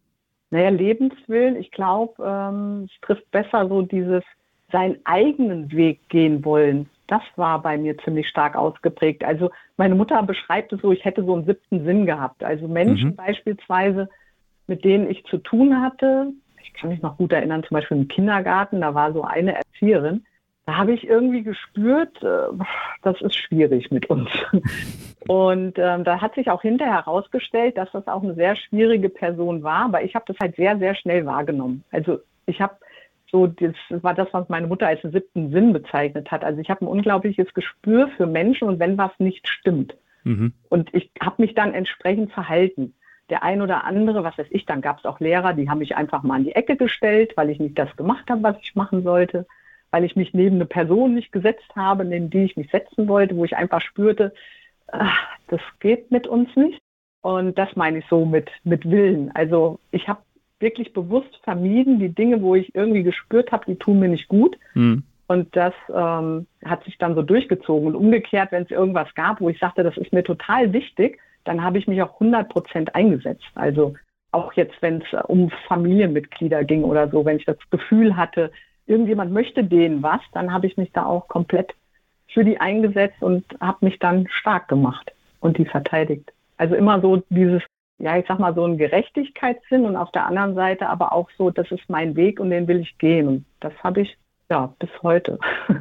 Naja, 0.50 0.68
Lebenswillen, 0.68 1.56
ich 1.56 1.70
glaube, 1.70 2.22
ähm, 2.24 2.84
es 2.84 3.00
trifft 3.00 3.30
besser 3.30 3.68
so 3.68 3.82
dieses 3.82 4.22
seinen 4.70 4.98
eigenen 5.04 5.70
Weg 5.72 6.08
gehen 6.08 6.44
wollen. 6.44 6.88
Das 7.06 7.22
war 7.36 7.60
bei 7.62 7.76
mir 7.76 7.96
ziemlich 7.98 8.28
stark 8.28 8.56
ausgeprägt. 8.56 9.24
Also 9.24 9.50
meine 9.76 9.94
Mutter 9.94 10.22
beschreibt 10.22 10.72
es 10.72 10.80
so, 10.80 10.90
ich 10.90 11.04
hätte 11.04 11.24
so 11.24 11.34
einen 11.34 11.44
siebten 11.44 11.84
Sinn 11.84 12.06
gehabt. 12.06 12.42
Also 12.42 12.66
Menschen 12.66 13.10
mhm. 13.10 13.16
beispielsweise, 13.16 14.08
mit 14.66 14.84
denen 14.84 15.08
ich 15.08 15.24
zu 15.26 15.38
tun 15.38 15.80
hatte. 15.80 16.32
Ich 16.62 16.72
kann 16.72 16.90
mich 16.90 17.02
noch 17.02 17.18
gut 17.18 17.32
erinnern, 17.32 17.62
zum 17.62 17.76
Beispiel 17.76 17.98
im 17.98 18.08
Kindergarten, 18.08 18.80
da 18.80 18.94
war 18.94 19.12
so 19.12 19.22
eine 19.22 19.54
Erzieherin, 19.54 20.24
da 20.66 20.76
habe 20.76 20.92
ich 20.92 21.06
irgendwie 21.06 21.42
gespürt, 21.42 22.22
äh, 22.22 22.48
das 23.02 23.20
ist 23.20 23.36
schwierig 23.36 23.90
mit 23.90 24.08
uns. 24.08 24.30
Und 25.28 25.78
ähm, 25.78 26.04
da 26.04 26.20
hat 26.20 26.34
sich 26.34 26.50
auch 26.50 26.62
hinterher 26.62 26.94
herausgestellt, 26.94 27.76
dass 27.76 27.90
das 27.92 28.06
auch 28.06 28.22
eine 28.22 28.34
sehr 28.34 28.56
schwierige 28.56 29.08
Person 29.08 29.62
war, 29.62 29.86
aber 29.86 30.02
ich 30.02 30.14
habe 30.14 30.24
das 30.28 30.36
halt 30.38 30.56
sehr, 30.56 30.78
sehr 30.78 30.94
schnell 30.94 31.24
wahrgenommen. 31.26 31.84
Also 31.90 32.18
ich 32.46 32.60
habe 32.60 32.76
so, 33.30 33.46
das 33.46 33.74
war 33.88 34.14
das, 34.14 34.28
was 34.32 34.48
meine 34.48 34.66
Mutter 34.66 34.86
als 34.86 35.00
den 35.00 35.12
siebten 35.12 35.50
Sinn 35.50 35.72
bezeichnet 35.72 36.30
hat. 36.30 36.44
Also 36.44 36.60
ich 36.60 36.70
habe 36.70 36.84
ein 36.84 36.88
unglaubliches 36.88 37.52
Gespür 37.52 38.08
für 38.16 38.26
Menschen 38.26 38.68
und 38.68 38.78
wenn 38.78 38.96
was 38.96 39.10
nicht 39.18 39.48
stimmt. 39.48 39.96
Mhm. 40.22 40.52
Und 40.68 40.94
ich 40.94 41.10
habe 41.20 41.42
mich 41.42 41.54
dann 41.54 41.74
entsprechend 41.74 42.32
verhalten. 42.32 42.94
Der 43.30 43.42
ein 43.42 43.62
oder 43.62 43.84
andere, 43.84 44.22
was 44.22 44.38
weiß 44.38 44.46
ich, 44.50 44.66
dann 44.66 44.82
gab 44.82 44.98
es 44.98 45.04
auch 45.04 45.18
Lehrer, 45.18 45.54
die 45.54 45.68
haben 45.68 45.78
mich 45.78 45.96
einfach 45.96 46.22
mal 46.22 46.36
an 46.36 46.44
die 46.44 46.54
Ecke 46.54 46.76
gestellt, 46.76 47.32
weil 47.36 47.50
ich 47.50 47.58
nicht 47.58 47.78
das 47.78 47.96
gemacht 47.96 48.30
habe, 48.30 48.42
was 48.42 48.56
ich 48.62 48.74
machen 48.74 49.02
sollte. 49.02 49.46
Weil 49.94 50.02
ich 50.02 50.16
mich 50.16 50.34
neben 50.34 50.56
eine 50.56 50.66
Person 50.66 51.14
nicht 51.14 51.30
gesetzt 51.30 51.70
habe, 51.76 52.04
neben 52.04 52.28
die 52.28 52.42
ich 52.42 52.56
mich 52.56 52.68
setzen 52.72 53.06
wollte, 53.06 53.36
wo 53.36 53.44
ich 53.44 53.56
einfach 53.56 53.80
spürte, 53.80 54.34
ach, 54.88 55.24
das 55.46 55.60
geht 55.78 56.10
mit 56.10 56.26
uns 56.26 56.48
nicht. 56.56 56.80
Und 57.22 57.56
das 57.56 57.76
meine 57.76 57.98
ich 57.98 58.04
so 58.10 58.26
mit, 58.26 58.50
mit 58.64 58.90
Willen. 58.90 59.30
Also 59.34 59.78
ich 59.92 60.08
habe 60.08 60.18
wirklich 60.58 60.92
bewusst 60.94 61.38
vermieden, 61.44 62.00
die 62.00 62.08
Dinge, 62.08 62.42
wo 62.42 62.56
ich 62.56 62.74
irgendwie 62.74 63.04
gespürt 63.04 63.52
habe, 63.52 63.66
die 63.68 63.76
tun 63.76 64.00
mir 64.00 64.08
nicht 64.08 64.26
gut. 64.26 64.58
Mhm. 64.74 65.04
Und 65.28 65.54
das 65.54 65.74
ähm, 65.94 66.48
hat 66.64 66.82
sich 66.82 66.98
dann 66.98 67.14
so 67.14 67.22
durchgezogen. 67.22 67.86
Und 67.86 67.94
umgekehrt, 67.94 68.50
wenn 68.50 68.64
es 68.64 68.72
irgendwas 68.72 69.14
gab, 69.14 69.40
wo 69.40 69.48
ich 69.48 69.60
sagte, 69.60 69.84
das 69.84 69.96
ist 69.96 70.12
mir 70.12 70.24
total 70.24 70.72
wichtig, 70.72 71.20
dann 71.44 71.62
habe 71.62 71.78
ich 71.78 71.86
mich 71.86 72.02
auch 72.02 72.14
100 72.14 72.48
Prozent 72.48 72.96
eingesetzt. 72.96 73.46
Also 73.54 73.94
auch 74.32 74.54
jetzt, 74.54 74.74
wenn 74.80 75.02
es 75.02 75.24
um 75.28 75.52
Familienmitglieder 75.68 76.64
ging 76.64 76.82
oder 76.82 77.08
so, 77.08 77.24
wenn 77.24 77.36
ich 77.36 77.44
das 77.44 77.58
Gefühl 77.70 78.16
hatte, 78.16 78.50
irgendjemand 78.86 79.32
möchte 79.32 79.64
denen 79.64 80.02
was, 80.02 80.20
dann 80.32 80.52
habe 80.52 80.66
ich 80.66 80.76
mich 80.76 80.92
da 80.92 81.06
auch 81.06 81.28
komplett 81.28 81.74
für 82.32 82.44
die 82.44 82.60
eingesetzt 82.60 83.22
und 83.22 83.44
habe 83.60 83.84
mich 83.84 83.98
dann 83.98 84.26
stark 84.28 84.68
gemacht 84.68 85.12
und 85.40 85.58
die 85.58 85.64
verteidigt. 85.64 86.32
Also 86.56 86.74
immer 86.74 87.00
so 87.00 87.22
dieses, 87.30 87.62
ja, 87.98 88.16
ich 88.16 88.26
sag 88.26 88.38
mal, 88.38 88.54
so 88.54 88.64
ein 88.64 88.78
Gerechtigkeitssinn 88.78 89.84
und 89.84 89.96
auf 89.96 90.10
der 90.12 90.26
anderen 90.26 90.54
Seite 90.54 90.88
aber 90.88 91.12
auch 91.12 91.30
so, 91.38 91.50
das 91.50 91.70
ist 91.70 91.88
mein 91.88 92.16
Weg 92.16 92.40
und 92.40 92.50
den 92.50 92.66
will 92.66 92.80
ich 92.80 92.98
gehen. 92.98 93.28
Und 93.28 93.44
das 93.60 93.72
habe 93.82 94.02
ich 94.02 94.16
ja, 94.50 94.74
bis 94.78 94.90
heute 95.02 95.38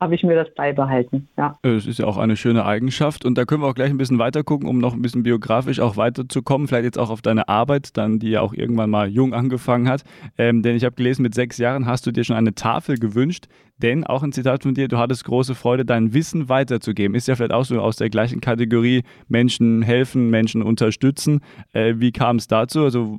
habe 0.00 0.14
ich 0.14 0.22
mir 0.22 0.36
das 0.36 0.52
beibehalten. 0.54 1.28
Ja. 1.36 1.58
Es 1.62 1.86
ist 1.86 1.98
ja 1.98 2.06
auch 2.06 2.16
eine 2.16 2.36
schöne 2.36 2.64
Eigenschaft 2.64 3.24
und 3.24 3.36
da 3.36 3.44
können 3.44 3.62
wir 3.62 3.68
auch 3.68 3.74
gleich 3.74 3.90
ein 3.90 3.96
bisschen 3.96 4.18
weiter 4.18 4.44
gucken, 4.44 4.68
um 4.68 4.78
noch 4.78 4.94
ein 4.94 5.02
bisschen 5.02 5.22
biografisch 5.22 5.80
auch 5.80 5.96
weiterzukommen. 5.96 6.68
Vielleicht 6.68 6.84
jetzt 6.84 6.98
auch 6.98 7.10
auf 7.10 7.22
deine 7.22 7.48
Arbeit, 7.48 7.96
dann 7.96 8.18
die 8.18 8.30
ja 8.30 8.40
auch 8.40 8.54
irgendwann 8.54 8.90
mal 8.90 9.08
jung 9.08 9.34
angefangen 9.34 9.88
hat. 9.88 10.04
Ähm, 10.38 10.62
denn 10.62 10.76
ich 10.76 10.84
habe 10.84 10.94
gelesen, 10.94 11.22
mit 11.22 11.34
sechs 11.34 11.58
Jahren 11.58 11.86
hast 11.86 12.06
du 12.06 12.12
dir 12.12 12.24
schon 12.24 12.36
eine 12.36 12.54
Tafel 12.54 12.98
gewünscht, 12.98 13.46
denn 13.78 14.04
auch 14.04 14.22
ein 14.22 14.32
Zitat 14.32 14.62
von 14.62 14.74
dir, 14.74 14.86
du 14.86 14.98
hattest 14.98 15.24
große 15.24 15.54
Freude, 15.54 15.84
dein 15.84 16.14
Wissen 16.14 16.48
weiterzugeben. 16.48 17.16
Ist 17.16 17.26
ja 17.26 17.34
vielleicht 17.34 17.52
auch 17.52 17.64
so 17.64 17.80
aus 17.80 17.96
der 17.96 18.10
gleichen 18.10 18.40
Kategorie 18.40 19.02
Menschen 19.26 19.82
helfen, 19.82 20.30
Menschen 20.30 20.62
unterstützen. 20.62 21.40
Äh, 21.72 21.94
wie 21.96 22.12
kam 22.12 22.36
es 22.36 22.46
dazu? 22.46 22.84
Also, 22.84 23.18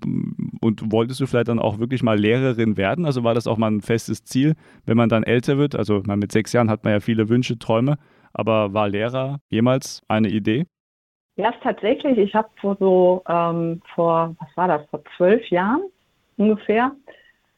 und 0.65 0.91
wolltest 0.91 1.19
du 1.19 1.27
vielleicht 1.27 1.47
dann 1.47 1.59
auch 1.59 1.77
wirklich 1.77 2.01
mal 2.01 2.17
Lehrerin 2.17 2.75
werden? 2.75 3.05
Also 3.05 3.23
war 3.23 3.35
das 3.35 3.45
auch 3.45 3.57
mal 3.57 3.69
ein 3.69 3.81
festes 3.81 4.23
Ziel, 4.23 4.55
wenn 4.85 4.97
man 4.97 5.09
dann 5.09 5.23
älter 5.23 5.59
wird? 5.59 5.75
Also 5.75 6.01
man 6.05 6.17
mit 6.17 6.31
sechs 6.31 6.53
Jahren 6.53 6.71
hat 6.71 6.83
man 6.83 6.93
ja 6.93 6.99
viele 6.99 7.29
Wünsche, 7.29 7.59
Träume, 7.59 7.97
aber 8.33 8.73
war 8.73 8.89
Lehrer 8.89 9.39
jemals 9.49 10.01
eine 10.07 10.29
Idee? 10.29 10.65
Ja, 11.35 11.53
tatsächlich. 11.61 12.17
Ich 12.17 12.33
habe 12.33 12.49
vor 12.59 12.77
so, 12.79 13.23
ähm, 13.29 13.81
vor, 13.93 14.35
was 14.39 14.57
war 14.57 14.67
das, 14.67 14.89
vor 14.89 15.03
zwölf 15.15 15.47
Jahren 15.49 15.83
ungefähr, 16.37 16.91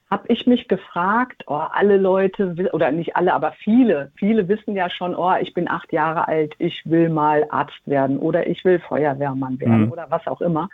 habe 0.09 0.25
ich 0.27 0.45
mich 0.45 0.67
gefragt, 0.67 1.43
oh, 1.47 1.55
alle 1.55 1.97
Leute, 1.97 2.55
oder 2.73 2.91
nicht 2.91 3.15
alle, 3.15 3.33
aber 3.33 3.53
viele, 3.63 4.11
viele 4.15 4.47
wissen 4.47 4.75
ja 4.75 4.89
schon, 4.89 5.15
oh, 5.15 5.33
ich 5.39 5.53
bin 5.53 5.69
acht 5.69 5.93
Jahre 5.93 6.27
alt, 6.27 6.53
ich 6.59 6.81
will 6.85 7.09
mal 7.09 7.45
Arzt 7.49 7.85
werden 7.85 8.17
oder 8.17 8.47
ich 8.47 8.65
will 8.65 8.79
Feuerwehrmann 8.79 9.59
werden 9.59 9.85
mhm. 9.85 9.91
oder 9.91 10.09
was 10.09 10.25
auch 10.27 10.41
immer. 10.41 10.69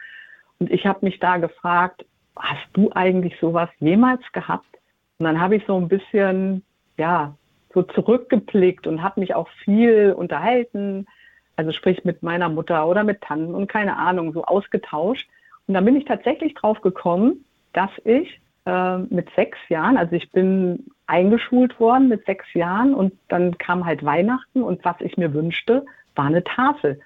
Und 0.59 0.71
ich 0.71 0.85
habe 0.85 1.05
mich 1.05 1.19
da 1.19 1.37
gefragt, 1.37 2.05
hast 2.35 2.67
du 2.73 2.91
eigentlich 2.93 3.37
sowas 3.39 3.69
jemals 3.79 4.21
gehabt? 4.31 4.77
Und 5.17 5.25
dann 5.25 5.39
habe 5.39 5.55
ich 5.55 5.63
so 5.65 5.77
ein 5.77 5.87
bisschen, 5.87 6.63
ja, 6.97 7.35
so 7.73 7.81
zurückgeblickt 7.81 8.87
und 8.87 9.01
habe 9.01 9.19
mich 9.19 9.33
auch 9.35 9.49
viel 9.63 10.13
unterhalten, 10.15 11.07
also 11.55 11.71
sprich 11.71 12.03
mit 12.03 12.23
meiner 12.23 12.49
Mutter 12.49 12.87
oder 12.87 13.03
mit 13.03 13.21
Tanten 13.21 13.53
und 13.53 13.67
keine 13.67 13.97
Ahnung, 13.97 14.33
so 14.33 14.43
ausgetauscht. 14.43 15.27
Und 15.67 15.73
dann 15.73 15.85
bin 15.85 15.95
ich 15.95 16.05
tatsächlich 16.05 16.53
drauf 16.55 16.81
gekommen, 16.81 17.45
dass 17.73 17.89
ich 18.03 18.39
äh, 18.65 18.97
mit 18.97 19.29
sechs 19.35 19.57
Jahren. 19.69 19.97
Also 19.97 20.15
ich 20.15 20.31
bin 20.31 20.85
eingeschult 21.07 21.79
worden 21.79 22.09
mit 22.09 22.25
sechs 22.25 22.45
Jahren 22.53 22.93
und 22.93 23.13
dann 23.27 23.57
kam 23.57 23.85
halt 23.85 24.03
Weihnachten 24.03 24.61
und 24.61 24.83
was 24.85 24.95
ich 24.99 25.17
mir 25.17 25.33
wünschte, 25.33 25.85
war 26.15 26.25
eine 26.25 26.43
Tafel. 26.43 26.99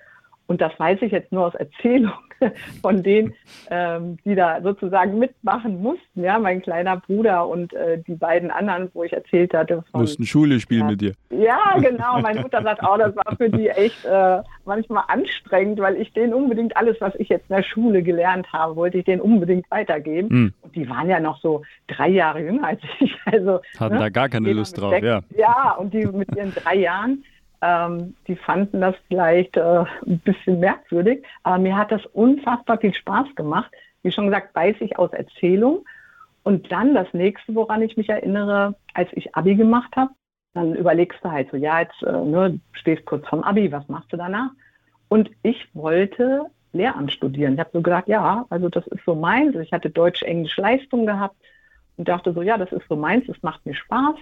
Und 0.47 0.61
das 0.61 0.71
weiß 0.79 1.01
ich 1.01 1.11
jetzt 1.11 1.31
nur 1.31 1.45
aus 1.45 1.55
Erzählung 1.55 2.13
von 2.81 3.03
denen, 3.03 3.33
ähm, 3.69 4.17
die 4.23 4.35
da 4.35 4.61
sozusagen 4.61 5.19
mitmachen 5.19 5.81
mussten. 5.81 6.23
Ja, 6.23 6.39
mein 6.39 6.61
kleiner 6.61 6.97
Bruder 6.97 7.47
und 7.47 7.73
äh, 7.73 8.01
die 8.07 8.15
beiden 8.15 8.49
anderen, 8.49 8.89
wo 8.93 9.03
ich 9.03 9.11
erzählt 9.11 9.53
hatte. 9.53 9.83
Von, 9.91 10.01
mussten 10.01 10.25
Schule 10.25 10.59
spielen 10.59 10.81
ja, 10.81 10.87
mit 10.87 11.01
dir. 11.01 11.13
Ja, 11.29 11.77
genau. 11.81 12.19
Meine 12.21 12.41
Mutter 12.41 12.63
sagt 12.63 12.81
auch, 12.81 12.97
das 12.97 13.15
war 13.15 13.35
für 13.35 13.49
die 13.49 13.69
echt 13.69 14.05
äh, 14.05 14.41
manchmal 14.65 15.03
anstrengend, 15.07 15.79
weil 15.79 15.97
ich 15.97 16.13
denen 16.13 16.33
unbedingt 16.33 16.77
alles, 16.77 16.95
was 17.01 17.13
ich 17.15 17.29
jetzt 17.29 17.49
in 17.49 17.55
der 17.57 17.63
Schule 17.63 18.01
gelernt 18.01 18.51
habe, 18.53 18.75
wollte 18.75 18.99
ich 18.99 19.05
denen 19.05 19.21
unbedingt 19.21 19.69
weitergeben. 19.69 20.27
Mhm. 20.29 20.53
Und 20.61 20.75
die 20.75 20.89
waren 20.89 21.09
ja 21.09 21.19
noch 21.19 21.41
so 21.41 21.63
drei 21.87 22.09
Jahre 22.09 22.41
jünger 22.41 22.67
als 22.67 22.81
ich. 22.99 23.15
Also, 23.27 23.59
Hatten 23.77 23.95
ne, 23.95 23.99
da 23.99 24.09
gar 24.09 24.29
keine 24.29 24.53
Lust 24.53 24.79
drauf, 24.79 24.91
sechs, 24.91 25.05
ja. 25.05 25.19
Ja, 25.35 25.71
und 25.73 25.93
die 25.93 26.05
mit 26.05 26.33
ihren 26.33 26.53
drei 26.53 26.75
Jahren 26.75 27.25
ähm, 27.61 28.15
die 28.27 28.35
fanden 28.35 28.81
das 28.81 28.95
vielleicht 29.07 29.57
äh, 29.57 29.83
ein 30.05 30.19
bisschen 30.19 30.59
merkwürdig, 30.59 31.25
aber 31.43 31.57
mir 31.57 31.75
hat 31.75 31.91
das 31.91 32.05
unfassbar 32.07 32.77
viel 32.79 32.93
Spaß 32.93 33.35
gemacht. 33.35 33.71
Wie 34.03 34.11
schon 34.11 34.25
gesagt, 34.25 34.55
weiß 34.55 34.75
ich 34.79 34.97
aus 34.97 35.11
Erzählung. 35.11 35.85
Und 36.43 36.71
dann 36.71 36.93
das 36.93 37.07
nächste, 37.13 37.55
woran 37.55 37.81
ich 37.81 37.97
mich 37.97 38.09
erinnere, 38.09 38.75
als 38.93 39.09
ich 39.13 39.35
Abi 39.35 39.55
gemacht 39.55 39.95
habe, 39.95 40.11
dann 40.53 40.75
überlegst 40.75 41.19
du 41.23 41.31
halt 41.31 41.49
so, 41.51 41.57
ja, 41.57 41.81
jetzt 41.81 42.01
äh, 42.03 42.11
ne, 42.11 42.59
stehst 42.73 43.05
kurz 43.05 43.27
vom 43.27 43.43
Abi, 43.43 43.71
was 43.71 43.87
machst 43.89 44.11
du 44.13 44.17
danach? 44.17 44.51
Und 45.09 45.29
ich 45.43 45.67
wollte 45.73 46.45
Lehramt 46.73 47.11
studieren. 47.11 47.53
Ich 47.53 47.59
habe 47.59 47.69
so 47.73 47.81
gedacht, 47.81 48.07
ja, 48.07 48.45
also 48.49 48.69
das 48.69 48.85
ist 48.87 49.03
so 49.05 49.15
meins. 49.15 49.55
Ich 49.55 49.71
hatte 49.71 49.89
Deutsch-Englisch 49.89 50.57
Leistung 50.57 51.05
gehabt 51.05 51.35
und 51.97 52.07
dachte 52.07 52.33
so, 52.33 52.41
ja, 52.41 52.57
das 52.57 52.71
ist 52.71 52.87
so 52.87 52.95
meins, 52.95 53.25
das 53.27 53.41
macht 53.41 53.65
mir 53.65 53.73
Spaß. 53.73 54.15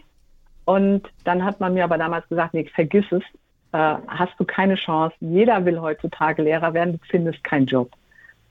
Und 0.65 1.03
dann 1.24 1.43
hat 1.43 1.60
man 1.60 1.74
mir 1.74 1.84
aber 1.84 1.98
damals 1.98 2.27
gesagt, 2.27 2.53
nee, 2.53 2.65
vergiss 2.74 3.05
es, 3.12 3.24
äh, 3.72 3.95
hast 4.07 4.34
du 4.39 4.45
keine 4.45 4.75
Chance. 4.75 5.15
Jeder 5.19 5.63
will 5.65 5.79
heutzutage 5.79 6.41
Lehrer 6.41 6.74
werden, 6.74 6.93
du 6.93 7.00
findest 7.10 7.43
keinen 7.43 7.67
Job. 7.67 7.91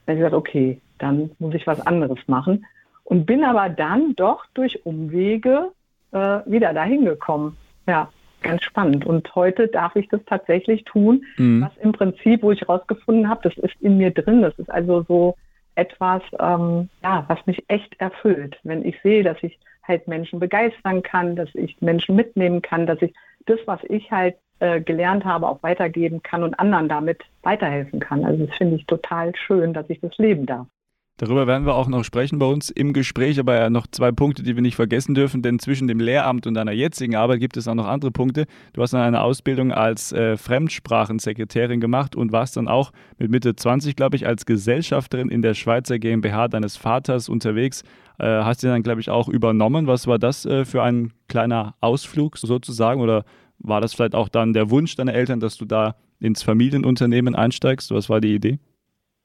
Dann 0.06 0.16
habe 0.16 0.18
ich 0.18 0.30
gesagt, 0.30 0.34
okay, 0.34 0.80
dann 0.98 1.30
muss 1.38 1.54
ich 1.54 1.66
was 1.66 1.80
anderes 1.86 2.18
machen. 2.26 2.64
Und 3.04 3.26
bin 3.26 3.44
aber 3.44 3.68
dann 3.68 4.14
doch 4.16 4.46
durch 4.54 4.86
Umwege 4.86 5.72
äh, 6.12 6.40
wieder 6.46 6.72
dahin 6.72 7.04
gekommen. 7.04 7.56
Ja, 7.86 8.08
ganz 8.42 8.62
spannend. 8.62 9.04
Und 9.04 9.34
heute 9.34 9.68
darf 9.68 9.96
ich 9.96 10.08
das 10.08 10.20
tatsächlich 10.26 10.84
tun, 10.84 11.24
mhm. 11.36 11.62
was 11.62 11.76
im 11.82 11.92
Prinzip, 11.92 12.42
wo 12.42 12.52
ich 12.52 12.60
herausgefunden 12.60 13.28
habe, 13.28 13.48
das 13.48 13.58
ist 13.58 13.74
in 13.80 13.98
mir 13.98 14.10
drin. 14.10 14.42
Das 14.42 14.56
ist 14.58 14.70
also 14.70 15.02
so 15.02 15.36
etwas, 15.74 16.22
ähm, 16.38 16.88
ja, 17.02 17.24
was 17.28 17.44
mich 17.46 17.64
echt 17.68 17.98
erfüllt. 18.00 18.56
Wenn 18.62 18.84
ich 18.84 18.96
sehe, 19.02 19.24
dass 19.24 19.42
ich 19.42 19.58
halt 19.86 20.08
Menschen 20.08 20.38
begeistern 20.38 21.02
kann, 21.02 21.36
dass 21.36 21.54
ich 21.54 21.80
Menschen 21.80 22.16
mitnehmen 22.16 22.62
kann, 22.62 22.86
dass 22.86 23.00
ich 23.02 23.14
das, 23.46 23.60
was 23.66 23.80
ich 23.84 24.10
halt 24.10 24.36
äh, 24.60 24.80
gelernt 24.80 25.24
habe, 25.24 25.48
auch 25.48 25.62
weitergeben 25.62 26.22
kann 26.22 26.42
und 26.42 26.58
anderen 26.58 26.88
damit 26.88 27.22
weiterhelfen 27.42 28.00
kann. 28.00 28.24
Also 28.24 28.46
das 28.46 28.56
finde 28.56 28.76
ich 28.76 28.86
total 28.86 29.34
schön, 29.36 29.72
dass 29.74 29.90
ich 29.90 30.00
das 30.00 30.16
leben 30.18 30.46
darf. 30.46 30.66
Darüber 31.16 31.46
werden 31.46 31.64
wir 31.64 31.76
auch 31.76 31.86
noch 31.86 32.02
sprechen 32.02 32.40
bei 32.40 32.46
uns 32.46 32.70
im 32.70 32.92
Gespräch, 32.92 33.38
aber 33.38 33.54
ja 33.54 33.70
noch 33.70 33.86
zwei 33.86 34.10
Punkte, 34.10 34.42
die 34.42 34.56
wir 34.56 34.62
nicht 34.62 34.74
vergessen 34.74 35.14
dürfen, 35.14 35.42
denn 35.42 35.60
zwischen 35.60 35.86
dem 35.86 36.00
Lehramt 36.00 36.44
und 36.48 36.54
deiner 36.54 36.72
jetzigen 36.72 37.14
Arbeit 37.14 37.38
gibt 37.38 37.56
es 37.56 37.68
auch 37.68 37.76
noch 37.76 37.86
andere 37.86 38.10
Punkte. 38.10 38.46
Du 38.72 38.82
hast 38.82 38.94
dann 38.94 39.00
eine 39.00 39.22
Ausbildung 39.22 39.70
als 39.70 40.10
äh, 40.10 40.36
Fremdsprachensekretärin 40.36 41.80
gemacht 41.80 42.16
und 42.16 42.32
warst 42.32 42.56
dann 42.56 42.66
auch 42.66 42.90
mit 43.16 43.30
Mitte 43.30 43.54
20, 43.54 43.94
glaube 43.94 44.16
ich, 44.16 44.26
als 44.26 44.44
Gesellschafterin 44.44 45.28
in 45.28 45.40
der 45.40 45.54
Schweizer 45.54 46.00
GmbH 46.00 46.48
deines 46.48 46.76
Vaters 46.76 47.28
unterwegs. 47.28 47.82
Äh, 48.18 48.26
hast 48.26 48.64
du 48.64 48.66
dann, 48.66 48.82
glaube 48.82 49.00
ich, 49.00 49.08
auch 49.08 49.28
übernommen. 49.28 49.86
Was 49.86 50.08
war 50.08 50.18
das 50.18 50.44
äh, 50.46 50.64
für 50.64 50.82
ein 50.82 51.12
kleiner 51.28 51.76
Ausflug 51.80 52.38
sozusagen 52.38 53.00
oder 53.00 53.24
war 53.60 53.80
das 53.80 53.94
vielleicht 53.94 54.16
auch 54.16 54.28
dann 54.28 54.52
der 54.52 54.68
Wunsch 54.68 54.96
deiner 54.96 55.14
Eltern, 55.14 55.38
dass 55.38 55.56
du 55.58 55.64
da 55.64 55.94
ins 56.18 56.42
Familienunternehmen 56.42 57.36
einsteigst? 57.36 57.92
Was 57.92 58.10
war 58.10 58.20
die 58.20 58.34
Idee? 58.34 58.58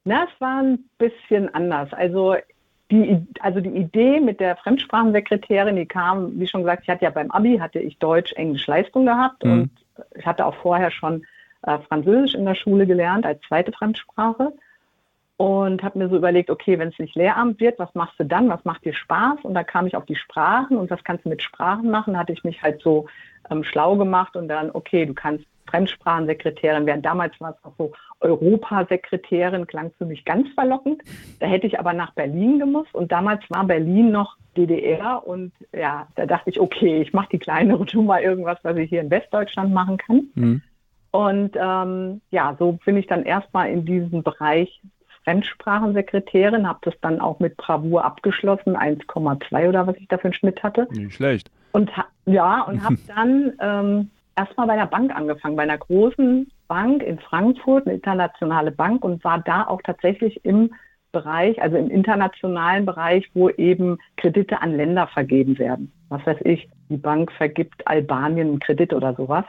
Na, 0.04 0.24
es 0.24 0.40
war 0.40 0.62
ein 0.62 0.84
bisschen 0.98 1.52
anders. 1.54 1.92
Also 1.92 2.36
die, 2.90 3.24
also 3.40 3.60
die 3.60 3.70
Idee 3.70 4.20
mit 4.20 4.40
der 4.40 4.56
Fremdsprachensekretärin, 4.56 5.76
die 5.76 5.86
kam, 5.86 6.38
wie 6.40 6.46
schon 6.46 6.62
gesagt, 6.62 6.82
ich 6.82 6.88
hatte 6.88 7.04
ja 7.04 7.10
beim 7.10 7.30
Abi, 7.30 7.58
hatte 7.58 7.78
ich 7.78 7.98
Deutsch, 7.98 8.32
Englisch 8.32 8.66
Leistung 8.66 9.06
gehabt 9.06 9.44
mhm. 9.44 9.52
und 9.52 9.70
ich 10.16 10.26
hatte 10.26 10.44
auch 10.44 10.56
vorher 10.56 10.90
schon 10.90 11.24
äh, 11.62 11.78
Französisch 11.88 12.34
in 12.34 12.44
der 12.44 12.54
Schule 12.54 12.86
gelernt 12.86 13.26
als 13.26 13.40
zweite 13.42 13.72
Fremdsprache 13.72 14.52
und 15.36 15.82
habe 15.82 15.98
mir 15.98 16.08
so 16.08 16.16
überlegt, 16.16 16.50
okay, 16.50 16.78
wenn 16.78 16.88
es 16.88 16.98
nicht 16.98 17.14
Lehramt 17.14 17.60
wird, 17.60 17.78
was 17.78 17.94
machst 17.94 18.18
du 18.18 18.24
dann? 18.24 18.48
Was 18.48 18.64
macht 18.64 18.84
dir 18.84 18.92
Spaß? 18.92 19.38
Und 19.42 19.54
da 19.54 19.62
kam 19.62 19.86
ich 19.86 19.96
auf 19.96 20.04
die 20.04 20.16
Sprachen 20.16 20.76
und 20.76 20.90
was 20.90 21.02
kannst 21.04 21.24
du 21.24 21.28
mit 21.28 21.42
Sprachen 21.42 21.90
machen? 21.90 22.18
Hatte 22.18 22.32
ich 22.32 22.44
mich 22.44 22.62
halt 22.62 22.82
so 22.82 23.06
ähm, 23.50 23.64
schlau 23.64 23.96
gemacht 23.96 24.36
und 24.36 24.48
dann, 24.48 24.70
okay, 24.70 25.06
du 25.06 25.14
kannst 25.14 25.44
Fremdsprachensekretärin 25.70 26.86
werden. 26.86 27.02
Damals 27.02 27.38
war 27.40 27.50
es 27.50 27.64
auch 27.64 27.72
so 27.78 27.92
Europasekretärin, 28.20 29.66
klang 29.66 29.92
für 29.96 30.04
mich 30.04 30.24
ganz 30.24 30.48
verlockend. 30.54 31.02
Da 31.38 31.46
hätte 31.46 31.66
ich 31.66 31.78
aber 31.78 31.92
nach 31.92 32.12
Berlin 32.14 32.58
gemusst 32.58 32.94
und 32.94 33.10
damals 33.12 33.42
war 33.48 33.64
Berlin 33.64 34.10
noch 34.10 34.36
DDR 34.56 35.26
und 35.26 35.52
ja, 35.72 36.08
da 36.16 36.26
dachte 36.26 36.50
ich, 36.50 36.60
okay, 36.60 37.00
ich 37.00 37.12
mache 37.12 37.30
die 37.32 37.38
kleinere 37.38 37.86
Nummer 37.94 38.20
irgendwas, 38.20 38.58
was 38.62 38.76
ich 38.76 38.88
hier 38.88 39.00
in 39.00 39.10
Westdeutschland 39.10 39.72
machen 39.72 39.96
kann. 39.96 40.28
Mhm. 40.34 40.62
Und 41.12 41.56
ähm, 41.56 42.20
ja, 42.30 42.54
so 42.58 42.78
bin 42.84 42.96
ich 42.96 43.06
dann 43.06 43.24
erstmal 43.24 43.70
in 43.70 43.84
diesem 43.84 44.22
Bereich 44.22 44.80
Fremdsprachensekretärin, 45.24 46.66
habe 46.66 46.78
das 46.82 46.94
dann 47.02 47.20
auch 47.20 47.40
mit 47.40 47.56
Bravour 47.56 48.04
abgeschlossen, 48.04 48.76
1,2 48.76 49.68
oder 49.68 49.86
was 49.86 49.96
ich 49.96 50.08
da 50.08 50.18
für 50.18 50.24
einen 50.24 50.34
Schnitt 50.34 50.62
hatte. 50.62 50.88
Nicht 50.90 51.14
schlecht. 51.14 51.50
Und 51.72 51.90
ja, 52.26 52.62
und 52.62 52.82
habe 52.82 52.96
dann 53.14 53.52
ähm, 53.60 54.10
erstmal 54.40 54.66
bei 54.66 54.76
der 54.76 54.86
Bank 54.86 55.14
angefangen, 55.14 55.56
bei 55.56 55.64
einer 55.64 55.78
großen 55.78 56.50
Bank 56.68 57.02
in 57.02 57.18
Frankfurt, 57.18 57.86
eine 57.86 57.96
internationale 57.96 58.70
Bank 58.70 59.04
und 59.04 59.22
war 59.24 59.40
da 59.40 59.66
auch 59.66 59.82
tatsächlich 59.82 60.44
im 60.44 60.72
Bereich, 61.12 61.60
also 61.60 61.76
im 61.76 61.90
internationalen 61.90 62.86
Bereich, 62.86 63.28
wo 63.34 63.50
eben 63.50 63.98
Kredite 64.16 64.62
an 64.62 64.76
Länder 64.76 65.08
vergeben 65.08 65.58
werden. 65.58 65.92
Was 66.08 66.24
weiß 66.24 66.38
ich, 66.44 66.68
die 66.88 66.96
Bank 66.96 67.32
vergibt 67.32 67.86
Albanien 67.86 68.48
einen 68.48 68.60
Kredit 68.60 68.92
oder 68.92 69.14
sowas 69.14 69.44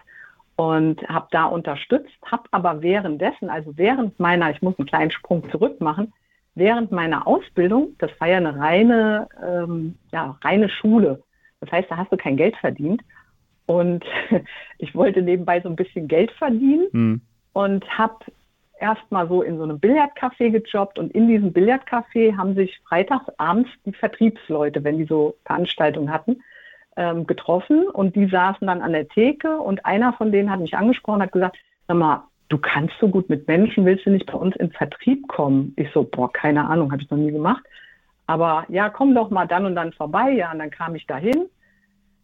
und 0.55 1.01
habe 1.07 1.27
da 1.31 1.45
unterstützt, 1.45 2.17
habe 2.25 2.43
aber 2.51 2.81
währenddessen, 2.81 3.49
also 3.49 3.71
während 3.77 4.19
meiner, 4.19 4.51
ich 4.51 4.61
muss 4.61 4.77
einen 4.77 4.87
kleinen 4.87 5.11
Sprung 5.11 5.49
zurück 5.51 5.79
machen, 5.79 6.13
während 6.55 6.91
meiner 6.91 7.27
Ausbildung, 7.27 7.95
das 7.99 8.11
war 8.19 8.27
ja 8.27 8.37
eine 8.37 8.57
reine, 8.57 9.27
ähm, 9.43 9.95
ja, 10.11 10.37
reine 10.43 10.69
Schule. 10.69 11.23
Das 11.61 11.71
heißt, 11.71 11.89
da 11.89 11.97
hast 11.97 12.11
du 12.11 12.17
kein 12.17 12.37
Geld 12.37 12.57
verdient. 12.57 13.01
Und 13.71 14.03
ich 14.79 14.93
wollte 14.93 15.21
nebenbei 15.21 15.61
so 15.61 15.69
ein 15.69 15.77
bisschen 15.77 16.07
Geld 16.07 16.31
verdienen 16.31 16.87
mhm. 16.91 17.21
und 17.53 17.97
habe 17.97 18.25
erstmal 18.79 19.29
so 19.29 19.41
in 19.41 19.57
so 19.57 19.63
einem 19.63 19.77
Billardcafé 19.77 20.49
gejobbt 20.49 20.99
und 20.99 21.13
in 21.13 21.27
diesem 21.27 21.53
Billardcafé 21.53 22.35
haben 22.35 22.55
sich 22.55 22.81
freitags 22.87 23.25
abends 23.37 23.69
die 23.85 23.93
Vertriebsleute, 23.93 24.83
wenn 24.83 24.97
die 24.97 25.05
so 25.05 25.35
Veranstaltungen 25.45 26.11
hatten, 26.11 26.41
ähm, 26.97 27.25
getroffen 27.27 27.87
und 27.87 28.15
die 28.15 28.27
saßen 28.27 28.67
dann 28.67 28.81
an 28.81 28.91
der 28.91 29.07
Theke 29.07 29.57
und 29.57 29.85
einer 29.85 30.13
von 30.13 30.31
denen 30.31 30.51
hat 30.51 30.59
mich 30.59 30.75
angesprochen, 30.75 31.21
hat 31.21 31.31
gesagt, 31.31 31.57
sag 31.87 31.95
mal, 31.95 32.23
du 32.49 32.57
kannst 32.57 32.95
so 32.99 33.07
gut 33.07 33.29
mit 33.29 33.47
Menschen, 33.47 33.85
willst 33.85 34.05
du 34.05 34.09
nicht 34.09 34.25
bei 34.25 34.37
uns 34.37 34.55
in 34.57 34.71
Vertrieb 34.71 35.27
kommen? 35.29 35.73
Ich 35.77 35.89
so, 35.93 36.03
boah, 36.03 36.33
keine 36.33 36.67
Ahnung, 36.67 36.91
habe 36.91 37.01
ich 37.01 37.09
noch 37.09 37.17
nie 37.17 37.31
gemacht. 37.31 37.63
Aber 38.27 38.65
ja, 38.67 38.89
komm 38.89 39.15
doch 39.15 39.29
mal 39.29 39.47
dann 39.47 39.65
und 39.65 39.75
dann 39.75 39.93
vorbei. 39.93 40.31
Ja, 40.31 40.51
und 40.51 40.59
dann 40.59 40.71
kam 40.71 40.95
ich 40.95 41.07
dahin. 41.07 41.45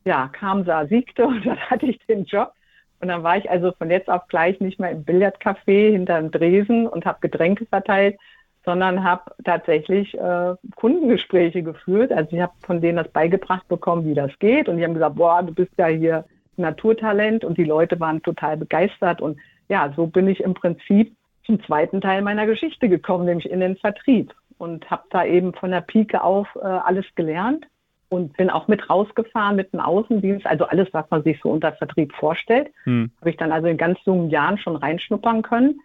Ja, 0.08 0.30
kam, 0.30 0.64
sah, 0.64 0.86
siegte 0.86 1.28
und 1.28 1.46
dann 1.46 1.60
hatte 1.60 1.86
ich 1.86 2.00
den 2.08 2.24
Job. 2.24 2.54
Und 3.02 3.10
dann 3.10 3.24
war 3.24 3.38
ich 3.38 3.50
also 3.52 3.74
von 3.74 3.92
jetzt 3.92 4.10
auf 4.10 4.26
gleich 4.30 4.60
nicht 4.62 4.80
mehr 4.80 4.92
im 4.92 5.04
Billardcafé 5.04 5.92
hinterm 5.92 6.32
Dresen 6.32 6.88
und 6.88 7.06
habe 7.06 7.20
Getränke 7.20 7.66
verteilt, 7.66 8.18
sondern 8.64 9.04
habe 9.04 9.32
tatsächlich 9.44 10.18
äh, 10.18 10.56
Kundengespräche 10.78 11.62
geführt. 11.62 12.14
Also 12.14 12.38
ich 12.38 12.42
habe 12.42 12.54
von 12.62 12.80
denen 12.80 12.98
das 12.98 13.10
beigebracht 13.10 13.68
bekommen, 13.68 14.06
wie 14.06 14.14
das 14.14 14.32
geht. 14.40 14.70
Und 14.70 14.78
die 14.78 14.86
haben 14.86 14.94
gesagt, 14.94 15.18
boah, 15.18 15.44
du 15.44 15.54
bist 15.54 15.74
ja 15.78 15.88
hier 15.88 16.24
Naturtalent. 16.56 17.44
Und 17.44 17.58
die 17.58 17.66
Leute 17.66 18.00
waren 18.00 18.24
total 18.24 18.56
begeistert. 18.56 19.20
Und 19.22 19.38
ja, 19.68 19.92
so 19.94 20.08
bin 20.08 20.30
ich 20.30 20.40
im 20.40 20.54
Prinzip 20.54 21.14
zum 21.46 21.62
zweiten 21.66 22.00
Teil 22.00 22.22
meiner 22.22 22.46
Geschichte 22.46 22.88
gekommen, 22.88 23.26
nämlich 23.26 23.50
in 23.50 23.60
den 23.60 23.76
Vertrieb. 23.76 24.34
Und 24.58 24.90
habe 24.90 25.04
da 25.10 25.26
eben 25.26 25.54
von 25.54 25.72
der 25.72 25.82
Pike 25.82 26.24
auf 26.24 26.48
äh, 26.56 26.66
alles 26.66 27.06
gelernt 27.16 27.68
und 28.10 28.36
bin 28.38 28.50
auch 28.50 28.68
mit 28.68 28.90
rausgefahren 28.90 29.56
mit 29.56 29.74
dem 29.74 29.80
Außendienst, 29.80 30.46
also 30.46 30.66
alles, 30.66 30.88
was 30.94 31.10
man 31.10 31.24
sich 31.24 31.40
so 31.42 31.50
unter 31.50 31.74
Vertrieb 31.74 32.14
vorstellt, 32.14 32.72
hm. 32.84 33.12
habe 33.20 33.30
ich 33.30 33.38
dann 33.38 33.52
also 33.52 33.68
in 33.68 33.78
ganz 33.78 34.00
jungen 34.06 34.30
Jahren 34.30 34.58
schon 34.58 34.76
reinschnuppern 34.76 35.42
können. 35.42 35.82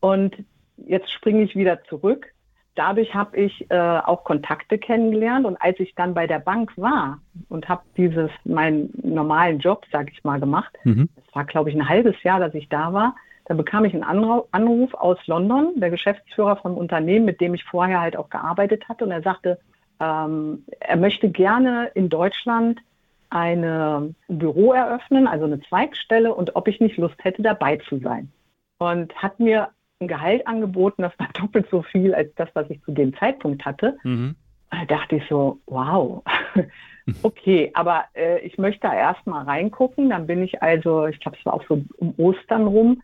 Und 0.00 0.36
jetzt 0.76 1.10
springe 1.10 1.42
ich 1.42 1.56
wieder 1.56 1.82
zurück. 1.84 2.26
Dadurch 2.74 3.14
habe 3.14 3.36
ich 3.36 3.70
äh, 3.70 3.76
auch 3.76 4.24
Kontakte 4.24 4.78
kennengelernt 4.78 5.46
und 5.46 5.56
als 5.62 5.78
ich 5.78 5.94
dann 5.94 6.12
bei 6.12 6.26
der 6.26 6.40
Bank 6.40 6.72
war 6.76 7.20
und 7.48 7.68
habe 7.68 7.82
dieses 7.96 8.30
meinen 8.44 8.92
normalen 9.02 9.60
Job, 9.60 9.86
sage 9.92 10.10
ich 10.12 10.24
mal, 10.24 10.40
gemacht, 10.40 10.76
mhm. 10.82 11.08
das 11.14 11.34
war 11.34 11.44
glaube 11.44 11.70
ich 11.70 11.76
ein 11.76 11.88
halbes 11.88 12.20
Jahr, 12.24 12.40
dass 12.40 12.52
ich 12.52 12.68
da 12.68 12.92
war, 12.92 13.14
da 13.46 13.54
bekam 13.54 13.84
ich 13.84 13.94
einen 13.94 14.02
Anruf 14.50 14.94
aus 14.94 15.18
London, 15.26 15.74
der 15.76 15.90
Geschäftsführer 15.90 16.56
vom 16.56 16.76
Unternehmen, 16.76 17.26
mit 17.26 17.40
dem 17.40 17.54
ich 17.54 17.62
vorher 17.62 18.00
halt 18.00 18.16
auch 18.16 18.28
gearbeitet 18.28 18.88
hatte 18.88 19.04
und 19.04 19.12
er 19.12 19.22
sagte, 19.22 19.60
ähm, 20.04 20.64
er 20.80 20.96
möchte 20.96 21.30
gerne 21.30 21.90
in 21.94 22.08
Deutschland 22.08 22.80
eine, 23.30 24.14
ein 24.28 24.38
Büro 24.38 24.72
eröffnen, 24.72 25.26
also 25.26 25.44
eine 25.44 25.60
Zweigstelle 25.60 26.34
und 26.34 26.54
ob 26.56 26.68
ich 26.68 26.80
nicht 26.80 26.96
Lust 26.96 27.16
hätte, 27.22 27.42
dabei 27.42 27.78
zu 27.88 27.98
sein. 27.98 28.30
Und 28.78 29.14
hat 29.16 29.40
mir 29.40 29.70
ein 30.00 30.08
Gehalt 30.08 30.46
angeboten, 30.46 31.02
das 31.02 31.18
war 31.18 31.28
doppelt 31.40 31.66
so 31.70 31.82
viel 31.82 32.14
als 32.14 32.34
das, 32.36 32.48
was 32.54 32.68
ich 32.70 32.82
zu 32.82 32.92
dem 32.92 33.16
Zeitpunkt 33.16 33.64
hatte. 33.64 33.96
Mhm. 34.02 34.36
Da 34.70 34.84
dachte 34.86 35.16
ich 35.16 35.28
so, 35.28 35.60
wow, 35.66 36.22
okay, 37.22 37.70
aber 37.74 38.04
äh, 38.14 38.40
ich 38.40 38.58
möchte 38.58 38.80
da 38.82 38.94
erstmal 38.94 39.44
reingucken. 39.44 40.10
Dann 40.10 40.26
bin 40.26 40.42
ich 40.42 40.62
also, 40.62 41.06
ich 41.06 41.20
glaube, 41.20 41.36
es 41.38 41.46
war 41.46 41.54
auch 41.54 41.64
so 41.68 41.82
um 41.98 42.14
Ostern 42.16 42.66
rum, 42.66 43.02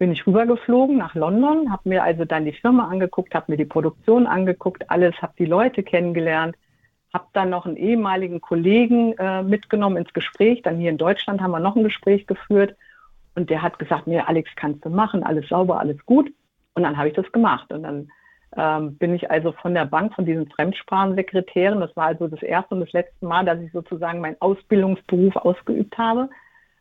bin 0.00 0.12
ich 0.12 0.26
rübergeflogen 0.26 0.96
nach 0.96 1.14
London, 1.14 1.70
habe 1.70 1.90
mir 1.90 2.02
also 2.02 2.24
dann 2.24 2.46
die 2.46 2.54
Firma 2.54 2.88
angeguckt, 2.88 3.34
habe 3.34 3.52
mir 3.52 3.58
die 3.58 3.66
Produktion 3.66 4.26
angeguckt, 4.26 4.90
alles, 4.90 5.14
habe 5.20 5.34
die 5.38 5.44
Leute 5.44 5.82
kennengelernt, 5.82 6.56
habe 7.12 7.26
dann 7.34 7.50
noch 7.50 7.66
einen 7.66 7.76
ehemaligen 7.76 8.40
Kollegen 8.40 9.12
äh, 9.18 9.42
mitgenommen 9.42 9.98
ins 9.98 10.14
Gespräch. 10.14 10.62
Dann 10.62 10.78
hier 10.78 10.88
in 10.88 10.96
Deutschland 10.96 11.42
haben 11.42 11.50
wir 11.50 11.60
noch 11.60 11.76
ein 11.76 11.84
Gespräch 11.84 12.26
geführt 12.26 12.76
und 13.34 13.50
der 13.50 13.60
hat 13.60 13.78
gesagt, 13.78 14.06
mir 14.06 14.26
Alex, 14.26 14.50
kannst 14.56 14.86
du 14.86 14.88
machen, 14.88 15.22
alles 15.22 15.46
sauber, 15.50 15.78
alles 15.78 15.98
gut. 16.06 16.32
Und 16.72 16.82
dann 16.82 16.96
habe 16.96 17.08
ich 17.08 17.14
das 17.14 17.30
gemacht 17.30 17.70
und 17.70 17.82
dann 17.82 18.08
ähm, 18.56 18.96
bin 18.96 19.14
ich 19.14 19.30
also 19.30 19.52
von 19.52 19.74
der 19.74 19.84
Bank, 19.84 20.14
von 20.14 20.24
diesen 20.24 20.48
Fremdsprachensekretären, 20.48 21.78
das 21.78 21.94
war 21.94 22.06
also 22.06 22.26
das 22.26 22.42
erste 22.42 22.74
und 22.74 22.80
das 22.80 22.92
letzte 22.92 23.26
Mal, 23.26 23.44
dass 23.44 23.60
ich 23.60 23.70
sozusagen 23.70 24.22
meinen 24.22 24.40
Ausbildungsberuf 24.40 25.36
ausgeübt 25.36 25.98
habe, 25.98 26.30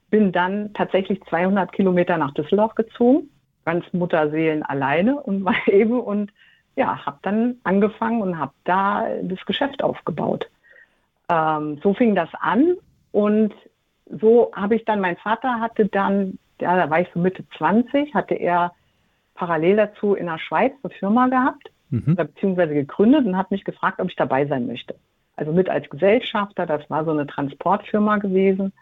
bin 0.09 0.31
dann 0.31 0.73
tatsächlich 0.73 1.21
200 1.25 1.71
Kilometer 1.71 2.17
nach 2.17 2.33
Düsseldorf 2.33 2.75
gezogen, 2.75 3.29
ganz 3.65 3.85
Mutterseelen 3.93 4.63
alleine 4.63 5.19
und 5.19 5.41
mal 5.43 5.55
eben 5.67 5.99
und 5.99 6.31
ja, 6.75 7.05
habe 7.05 7.19
dann 7.23 7.57
angefangen 7.63 8.21
und 8.21 8.37
habe 8.37 8.53
da 8.63 9.05
das 9.21 9.45
Geschäft 9.45 9.83
aufgebaut. 9.83 10.49
Ähm, 11.29 11.79
so 11.83 11.93
fing 11.93 12.15
das 12.15 12.29
an 12.39 12.75
und 13.11 13.53
so 14.09 14.51
habe 14.55 14.75
ich 14.75 14.85
dann, 14.85 15.01
mein 15.01 15.17
Vater 15.17 15.59
hatte 15.59 15.85
dann, 15.85 16.39
ja, 16.59 16.75
da 16.75 16.89
war 16.89 17.01
ich 17.01 17.09
so 17.13 17.19
Mitte 17.19 17.43
20, 17.57 18.13
hatte 18.13 18.35
er 18.35 18.71
parallel 19.35 19.77
dazu 19.77 20.15
in 20.15 20.25
der 20.25 20.39
Schweiz 20.39 20.73
eine 20.83 20.93
Firma 20.93 21.27
gehabt, 21.27 21.71
mhm. 21.89 22.15
beziehungsweise 22.15 22.73
gegründet 22.73 23.25
und 23.25 23.37
hat 23.37 23.51
mich 23.51 23.63
gefragt, 23.63 23.99
ob 23.99 24.09
ich 24.09 24.15
dabei 24.15 24.45
sein 24.45 24.67
möchte. 24.67 24.95
Also 25.35 25.53
mit 25.53 25.69
als 25.69 25.89
Gesellschafter, 25.89 26.65
das 26.65 26.89
war 26.89 27.05
so 27.05 27.11
eine 27.11 27.25
Transportfirma 27.25 28.17
gewesen. 28.17 28.73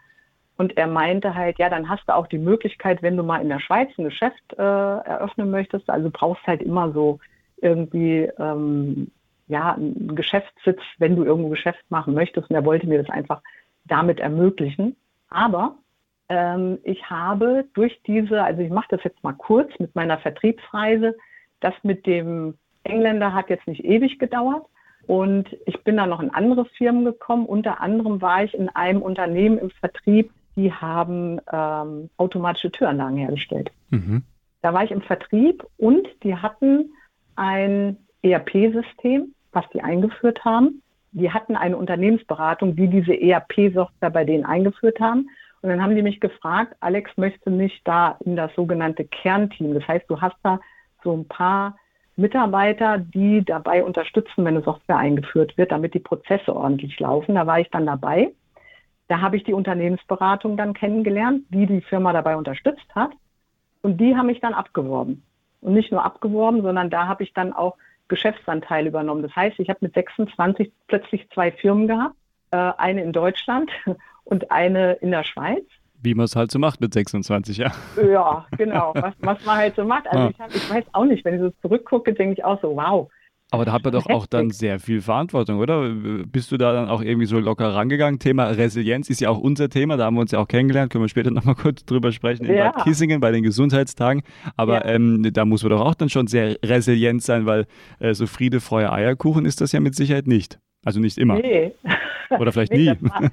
Und 0.58 0.76
er 0.76 0.88
meinte 0.88 1.36
halt, 1.36 1.58
ja, 1.58 1.70
dann 1.70 1.88
hast 1.88 2.02
du 2.08 2.14
auch 2.14 2.26
die 2.26 2.38
Möglichkeit, 2.38 3.00
wenn 3.00 3.16
du 3.16 3.22
mal 3.22 3.40
in 3.40 3.48
der 3.48 3.60
Schweiz 3.60 3.90
ein 3.96 4.04
Geschäft 4.04 4.42
äh, 4.54 4.62
eröffnen 4.62 5.50
möchtest, 5.50 5.88
also 5.88 6.10
brauchst 6.12 6.44
halt 6.46 6.62
immer 6.62 6.92
so 6.92 7.20
irgendwie 7.62 8.28
ähm, 8.38 9.10
ja, 9.46 9.74
einen 9.74 10.16
Geschäftssitz, 10.16 10.80
wenn 10.98 11.14
du 11.14 11.24
irgendwo 11.24 11.48
Geschäft 11.48 11.84
machen 11.90 12.12
möchtest. 12.12 12.50
Und 12.50 12.56
er 12.56 12.64
wollte 12.64 12.88
mir 12.88 13.00
das 13.00 13.08
einfach 13.08 13.40
damit 13.84 14.18
ermöglichen. 14.18 14.96
Aber 15.30 15.76
ähm, 16.28 16.78
ich 16.82 17.08
habe 17.08 17.64
durch 17.74 18.00
diese, 18.06 18.42
also 18.42 18.60
ich 18.60 18.70
mache 18.70 18.88
das 18.90 19.04
jetzt 19.04 19.22
mal 19.22 19.34
kurz 19.34 19.70
mit 19.78 19.94
meiner 19.94 20.18
Vertriebsreise, 20.18 21.16
das 21.60 21.74
mit 21.84 22.04
dem 22.04 22.58
Engländer 22.82 23.32
hat 23.32 23.48
jetzt 23.48 23.68
nicht 23.68 23.84
ewig 23.84 24.18
gedauert. 24.18 24.66
Und 25.06 25.56
ich 25.66 25.82
bin 25.84 25.96
dann 25.96 26.10
noch 26.10 26.20
in 26.20 26.34
andere 26.34 26.64
Firmen 26.64 27.04
gekommen. 27.04 27.46
Unter 27.46 27.80
anderem 27.80 28.20
war 28.20 28.42
ich 28.42 28.54
in 28.54 28.68
einem 28.68 29.02
Unternehmen 29.02 29.58
im 29.58 29.70
Vertrieb, 29.70 30.32
die 30.58 30.72
haben 30.72 31.40
ähm, 31.52 32.10
automatische 32.16 32.72
Türanlagen 32.72 33.16
hergestellt. 33.16 33.70
Mhm. 33.90 34.24
Da 34.60 34.74
war 34.74 34.82
ich 34.82 34.90
im 34.90 35.02
Vertrieb 35.02 35.64
und 35.76 36.06
die 36.24 36.34
hatten 36.34 36.92
ein 37.36 37.96
ERP-System, 38.22 39.32
was 39.52 39.64
die 39.72 39.80
eingeführt 39.80 40.44
haben. 40.44 40.82
Die 41.12 41.30
hatten 41.30 41.54
eine 41.54 41.76
Unternehmensberatung, 41.76 42.74
die 42.74 42.88
diese 42.88 43.14
ERP-Software 43.14 44.10
bei 44.10 44.24
denen 44.24 44.44
eingeführt 44.44 44.98
haben. 44.98 45.28
Und 45.62 45.70
dann 45.70 45.80
haben 45.80 45.94
die 45.94 46.02
mich 46.02 46.18
gefragt, 46.18 46.74
Alex 46.80 47.16
möchte 47.16 47.50
nicht 47.52 47.80
da 47.86 48.18
in 48.24 48.34
das 48.34 48.52
sogenannte 48.56 49.04
Kernteam. 49.04 49.74
Das 49.74 49.86
heißt, 49.86 50.06
du 50.08 50.20
hast 50.20 50.36
da 50.42 50.60
so 51.04 51.16
ein 51.16 51.26
paar 51.26 51.76
Mitarbeiter, 52.16 52.98
die 52.98 53.44
dabei 53.44 53.84
unterstützen, 53.84 54.44
wenn 54.44 54.56
eine 54.56 54.62
Software 54.62 54.98
eingeführt 54.98 55.56
wird, 55.56 55.70
damit 55.70 55.94
die 55.94 56.00
Prozesse 56.00 56.54
ordentlich 56.54 56.98
laufen. 56.98 57.36
Da 57.36 57.46
war 57.46 57.60
ich 57.60 57.70
dann 57.70 57.86
dabei. 57.86 58.32
Da 59.08 59.20
habe 59.20 59.36
ich 59.36 59.44
die 59.44 59.54
Unternehmensberatung 59.54 60.56
dann 60.56 60.74
kennengelernt, 60.74 61.44
die 61.48 61.66
die 61.66 61.80
Firma 61.80 62.12
dabei 62.12 62.36
unterstützt 62.36 62.94
hat. 62.94 63.10
Und 63.82 63.98
die 63.98 64.16
haben 64.16 64.26
mich 64.26 64.40
dann 64.40 64.54
abgeworben. 64.54 65.22
Und 65.60 65.74
nicht 65.74 65.90
nur 65.90 66.04
abgeworben, 66.04 66.62
sondern 66.62 66.90
da 66.90 67.08
habe 67.08 67.24
ich 67.24 67.32
dann 67.32 67.52
auch 67.52 67.76
Geschäftsanteile 68.08 68.88
übernommen. 68.88 69.22
Das 69.22 69.34
heißt, 69.34 69.58
ich 69.58 69.68
habe 69.68 69.80
mit 69.82 69.94
26 69.94 70.72
plötzlich 70.86 71.28
zwei 71.30 71.52
Firmen 71.52 71.86
gehabt, 71.86 72.14
äh, 72.50 72.56
eine 72.76 73.02
in 73.02 73.12
Deutschland 73.12 73.70
und 74.24 74.50
eine 74.50 74.94
in 74.94 75.10
der 75.10 75.24
Schweiz. 75.24 75.64
Wie 76.00 76.14
man 76.14 76.24
es 76.24 76.36
halt 76.36 76.50
so 76.50 76.58
macht 76.58 76.80
mit 76.80 76.94
26, 76.94 77.56
ja. 77.56 77.72
Ja, 77.96 78.46
genau, 78.56 78.92
was, 78.94 79.14
was 79.18 79.44
man 79.44 79.56
halt 79.56 79.74
so 79.74 79.84
macht. 79.84 80.06
Also 80.06 80.24
ja. 80.24 80.30
ich, 80.30 80.38
hab, 80.38 80.54
ich 80.54 80.70
weiß 80.70 80.84
auch 80.92 81.04
nicht, 81.04 81.24
wenn 81.24 81.34
ich 81.34 81.40
so 81.40 81.50
zurückgucke, 81.60 82.12
denke 82.14 82.34
ich 82.34 82.44
auch 82.44 82.60
so, 82.62 82.76
wow, 82.76 83.10
aber 83.50 83.64
da 83.64 83.72
hat 83.72 83.84
man 83.84 83.92
doch 83.92 84.06
auch 84.06 84.26
dann 84.26 84.50
sehr 84.50 84.78
viel 84.78 85.00
Verantwortung, 85.00 85.58
oder? 85.58 85.88
Bist 86.26 86.52
du 86.52 86.58
da 86.58 86.72
dann 86.72 86.88
auch 86.88 87.00
irgendwie 87.00 87.26
so 87.26 87.38
locker 87.38 87.74
rangegangen? 87.74 88.18
Thema 88.18 88.48
Resilienz 88.48 89.08
ist 89.08 89.20
ja 89.20 89.30
auch 89.30 89.38
unser 89.38 89.68
Thema, 89.70 89.96
da 89.96 90.04
haben 90.04 90.16
wir 90.16 90.20
uns 90.20 90.32
ja 90.32 90.38
auch 90.38 90.48
kennengelernt, 90.48 90.92
können 90.92 91.04
wir 91.04 91.08
später 91.08 91.30
nochmal 91.30 91.54
kurz 91.54 91.84
drüber 91.84 92.12
sprechen, 92.12 92.44
in 92.44 92.54
ja. 92.54 92.72
Bad 92.72 92.84
Kissingen 92.84 93.20
bei 93.20 93.30
den 93.30 93.42
Gesundheitstagen. 93.42 94.22
Aber 94.56 94.84
ja. 94.84 94.94
ähm, 94.94 95.28
da 95.32 95.44
muss 95.44 95.62
man 95.62 95.70
doch 95.70 95.80
auch 95.80 95.94
dann 95.94 96.10
schon 96.10 96.26
sehr 96.26 96.56
resilient 96.62 97.22
sein, 97.22 97.46
weil 97.46 97.66
äh, 98.00 98.12
so 98.12 98.26
Friede, 98.26 98.60
Freude, 98.60 98.92
Eierkuchen 98.92 99.46
ist 99.46 99.60
das 99.60 99.72
ja 99.72 99.80
mit 99.80 99.94
Sicherheit 99.94 100.26
nicht. 100.26 100.58
Also 100.84 101.00
nicht 101.00 101.18
immer. 101.18 101.38
Nee. 101.38 101.72
Oder 102.38 102.52
vielleicht 102.52 102.72
nee, 102.74 102.90
nie. 102.90 102.98
Das 103.00 103.02
war, 103.02 103.30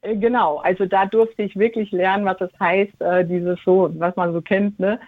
Äh, 0.00 0.16
genau, 0.16 0.58
also 0.58 0.86
da 0.86 1.06
durfte 1.06 1.42
ich 1.42 1.56
wirklich 1.56 1.90
lernen, 1.90 2.24
was 2.24 2.40
es 2.40 2.50
heißt, 2.60 3.00
äh, 3.00 3.24
dieses 3.24 3.58
so, 3.64 3.90
was 3.98 4.14
man 4.16 4.32
so 4.32 4.40
kennt, 4.40 4.78
ne? 4.78 5.00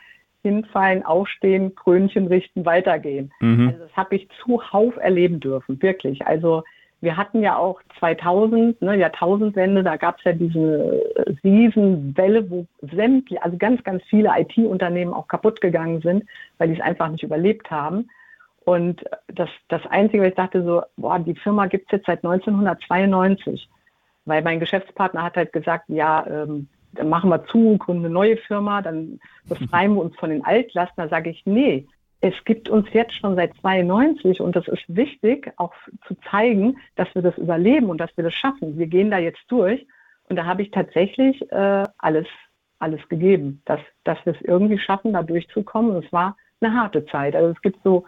Hinfallen, 0.43 1.05
aufstehen, 1.05 1.75
Krönchen 1.75 2.27
richten, 2.27 2.65
weitergehen. 2.65 3.33
Mhm. 3.41 3.69
Also 3.69 3.85
das 3.85 3.97
habe 3.97 4.17
ich 4.17 4.29
zuhauf 4.43 4.97
erleben 4.97 5.41
dürfen, 5.41 5.81
wirklich. 5.83 6.27
Also 6.27 6.63
wir 7.01 7.17
hatten 7.17 7.43
ja 7.43 7.57
auch 7.57 7.81
2000, 7.99 8.81
ne, 8.83 8.97
Jahrtausendwende, 8.97 9.83
da 9.83 9.97
gab 9.97 10.19
es 10.19 10.25
ja 10.25 10.33
diese 10.33 11.03
Riesenwelle, 11.43 12.51
wo 12.51 12.67
sämtliche, 12.83 13.43
also 13.43 13.57
ganz, 13.57 13.83
ganz 13.85 14.03
viele 14.05 14.31
IT-Unternehmen 14.37 15.15
auch 15.15 15.27
kaputt 15.27 15.61
gegangen 15.61 16.03
sind, 16.03 16.25
weil 16.59 16.69
die 16.69 16.75
es 16.75 16.81
einfach 16.81 17.09
nicht 17.09 17.23
überlebt 17.23 17.71
haben. 17.71 18.11
Und 18.65 19.03
das, 19.29 19.49
das 19.69 19.85
Einzige, 19.87 20.23
was 20.23 20.31
ich 20.31 20.35
dachte 20.35 20.63
so, 20.63 20.83
boah, 20.97 21.19
die 21.19 21.35
Firma 21.35 21.67
gibt 21.67 21.87
es 21.87 21.93
jetzt 21.93 22.07
seit 22.07 22.25
1992. 22.25 23.69
Weil 24.27 24.43
mein 24.43 24.61
Geschäftspartner 24.61 25.23
hat 25.23 25.37
halt 25.37 25.53
gesagt, 25.53 25.85
ja, 25.89 26.27
ähm, 26.27 26.69
dann 26.93 27.09
machen 27.09 27.31
wir 27.31 27.45
zu, 27.47 27.77
gründen 27.79 28.05
eine 28.07 28.15
neue 28.15 28.37
Firma, 28.37 28.83
dann 28.83 29.21
befreien 29.49 29.95
wir 29.95 30.03
uns 30.03 30.17
von 30.17 30.31
den 30.31 30.45
Altlasten. 30.45 31.03
Da 31.03 31.09
sage 31.09 31.31
ich, 31.31 31.43
nee, 31.47 31.87
es 32.21 32.35
gibt 32.45 32.69
uns 32.69 32.87
jetzt 32.93 33.15
schon 33.15 33.37
seit 33.37 33.55
92 33.61 34.41
und 34.41 34.55
das 34.55 34.69
ist 34.69 34.85
wichtig, 34.89 35.53
auch 35.57 35.73
zu 36.07 36.15
zeigen, 36.31 36.79
dass 36.97 37.13
wir 37.15 37.23
das 37.23 37.37
überleben 37.39 37.89
und 37.89 37.99
dass 37.99 38.15
wir 38.17 38.25
das 38.25 38.35
schaffen. 38.35 38.79
Wir 38.79 38.87
gehen 38.87 39.11
da 39.11 39.19
jetzt 39.19 39.43
durch 39.49 39.87
und 40.29 40.37
da 40.37 40.45
habe 40.45 40.63
ich 40.63 40.71
tatsächlich 40.71 41.41
äh, 41.51 41.85
alles, 41.99 42.27
alles 42.79 43.01
gegeben, 43.09 43.63
dass, 43.65 43.81
dass 44.05 44.19
wir 44.25 44.35
es 44.35 44.41
irgendwie 44.43 44.79
schaffen, 44.79 45.13
da 45.13 45.23
durchzukommen. 45.23 45.97
Und 45.97 46.05
es 46.05 46.13
war 46.13 46.37
eine 46.61 46.75
harte 46.75 47.07
Zeit. 47.07 47.35
Also 47.35 47.51
es 47.51 47.63
gibt 47.63 47.83
so 47.83 48.05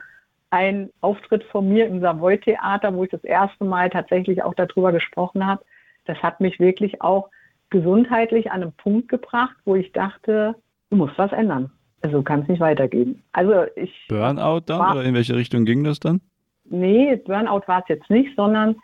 einen 0.51 0.91
Auftritt 1.01 1.45
von 1.45 1.69
mir 1.69 1.87
im 1.87 2.01
Savoy-Theater, 2.01 2.95
wo 2.95 3.05
ich 3.05 3.11
das 3.11 3.25
erste 3.25 3.65
Mal 3.65 3.89
tatsächlich 3.89 4.43
auch 4.43 4.55
darüber 4.55 4.93
gesprochen 4.93 5.47
habe. 5.47 5.65
Das 6.05 6.23
hat 6.23 6.41
mich 6.41 6.61
wirklich 6.61 7.01
auch 7.01 7.31
gesundheitlich 7.73 8.53
an 8.53 8.63
einen 8.63 8.73
Punkt 8.73 9.09
gebracht, 9.09 9.57
wo 9.65 9.75
ich 9.75 9.91
dachte, 9.93 10.55
du 10.91 10.97
musst 10.97 11.19
was 11.19 11.33
ändern. 11.33 11.73
Also 12.03 12.23
kann 12.23 12.43
es 12.43 12.49
nicht 12.49 12.61
weitergehen. 12.61 13.23
Also 13.33 13.65
ich. 13.75 13.93
Burnout 14.09 14.61
dann 14.67 14.79
war, 14.79 14.93
oder 14.93 15.05
in 15.05 15.15
welche 15.15 15.35
Richtung 15.35 15.65
ging 15.65 15.83
das 15.83 15.99
dann? 15.99 16.21
Nee, 16.65 17.17
Burnout 17.17 17.63
war 17.67 17.81
es 17.81 17.89
jetzt 17.89 18.11
nicht, 18.11 18.37
sondern 18.37 18.77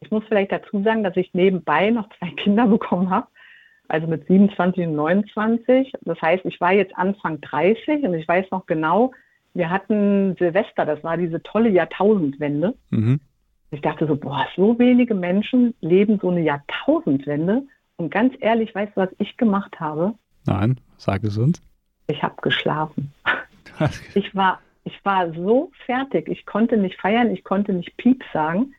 ich 0.00 0.10
muss 0.10 0.24
vielleicht 0.28 0.52
dazu 0.52 0.82
sagen, 0.82 1.02
dass 1.02 1.16
ich 1.16 1.34
nebenbei 1.34 1.90
noch 1.90 2.08
zwei 2.18 2.30
Kinder 2.30 2.66
bekommen 2.66 3.10
habe. 3.10 3.26
Also 3.88 4.06
mit 4.06 4.26
27 4.26 4.86
und 4.86 4.94
29. 4.94 5.92
Das 6.02 6.20
heißt, 6.20 6.44
ich 6.44 6.60
war 6.60 6.72
jetzt 6.72 6.96
Anfang 6.96 7.40
30 7.40 8.02
und 8.02 8.14
ich 8.14 8.26
weiß 8.26 8.50
noch 8.50 8.66
genau, 8.66 9.12
wir 9.54 9.70
hatten 9.70 10.36
Silvester, 10.38 10.84
das 10.84 11.02
war 11.02 11.16
diese 11.16 11.42
tolle 11.42 11.70
Jahrtausendwende. 11.70 12.74
Mhm. 12.90 13.20
Ich 13.70 13.80
dachte 13.80 14.06
so, 14.06 14.16
boah, 14.16 14.46
so 14.54 14.78
wenige 14.78 15.14
Menschen 15.14 15.74
leben 15.80 16.18
so 16.20 16.30
eine 16.30 16.42
Jahrtausendwende. 16.42 17.62
Und 17.96 18.10
ganz 18.10 18.34
ehrlich, 18.40 18.74
weißt 18.74 18.96
du, 18.96 19.00
was 19.00 19.10
ich 19.18 19.36
gemacht 19.36 19.80
habe? 19.80 20.14
Nein, 20.46 20.78
sag 20.98 21.24
es 21.24 21.38
uns. 21.38 21.62
Ich 22.08 22.22
habe 22.22 22.36
geschlafen. 22.42 23.12
ich 24.14 24.34
war, 24.34 24.60
ich 24.84 25.04
war 25.04 25.32
so 25.32 25.72
fertig. 25.86 26.28
Ich 26.28 26.46
konnte 26.46 26.76
nicht 26.76 27.00
feiern, 27.00 27.30
ich 27.30 27.42
konnte 27.42 27.72
nicht 27.72 27.96
Piep 27.96 28.22
sagen. 28.32 28.74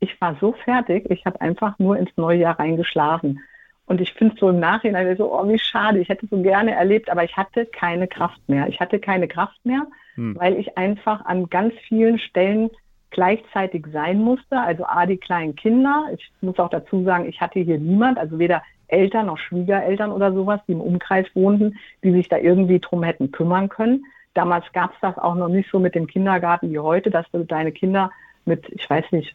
Ich 0.00 0.20
war 0.20 0.36
so 0.40 0.52
fertig. 0.64 1.08
Ich 1.10 1.24
habe 1.26 1.40
einfach 1.40 1.78
nur 1.78 1.96
ins 1.96 2.10
neue 2.16 2.38
Jahr 2.38 2.58
reingeschlafen. 2.58 3.40
Und 3.86 4.00
ich 4.00 4.12
finde 4.14 4.34
es 4.34 4.40
so 4.40 4.48
im 4.48 4.58
Nachhinein 4.58 5.16
so, 5.16 5.32
oh, 5.32 5.46
wie 5.48 5.58
schade. 5.58 5.98
Ich 5.98 6.08
hätte 6.08 6.26
so 6.26 6.40
gerne 6.40 6.72
erlebt, 6.72 7.10
aber 7.10 7.24
ich 7.24 7.36
hatte 7.36 7.66
keine 7.66 8.08
Kraft 8.08 8.40
mehr. 8.48 8.66
Ich 8.68 8.80
hatte 8.80 8.98
keine 8.98 9.28
Kraft 9.28 9.64
mehr, 9.64 9.86
hm. 10.14 10.36
weil 10.38 10.56
ich 10.56 10.78
einfach 10.78 11.24
an 11.24 11.50
ganz 11.50 11.74
vielen 11.88 12.18
Stellen 12.18 12.70
gleichzeitig 13.12 13.86
sein 13.92 14.18
musste. 14.20 14.58
Also 14.58 14.84
A, 14.84 15.06
die 15.06 15.16
kleinen 15.16 15.54
Kinder. 15.54 16.06
Ich 16.16 16.30
muss 16.40 16.58
auch 16.58 16.70
dazu 16.70 17.04
sagen, 17.04 17.28
ich 17.28 17.40
hatte 17.40 17.60
hier 17.60 17.78
niemand, 17.78 18.18
also 18.18 18.38
weder 18.38 18.62
Eltern, 18.88 19.26
noch 19.26 19.38
Schwiegereltern 19.38 20.10
oder 20.10 20.32
sowas, 20.32 20.60
die 20.66 20.72
im 20.72 20.80
Umkreis 20.80 21.26
wohnten, 21.34 21.78
die 22.02 22.12
sich 22.12 22.28
da 22.28 22.36
irgendwie 22.36 22.80
drum 22.80 23.02
hätten 23.02 23.30
kümmern 23.32 23.68
können. 23.68 24.04
Damals 24.34 24.64
gab 24.72 24.92
es 24.92 25.00
das 25.00 25.18
auch 25.18 25.34
noch 25.34 25.48
nicht 25.48 25.70
so 25.70 25.78
mit 25.78 25.94
dem 25.94 26.06
Kindergarten 26.06 26.70
wie 26.70 26.78
heute, 26.78 27.10
dass 27.10 27.30
du 27.32 27.44
deine 27.44 27.72
Kinder 27.72 28.10
mit, 28.44 28.68
ich 28.70 28.88
weiß 28.88 29.04
nicht, 29.12 29.34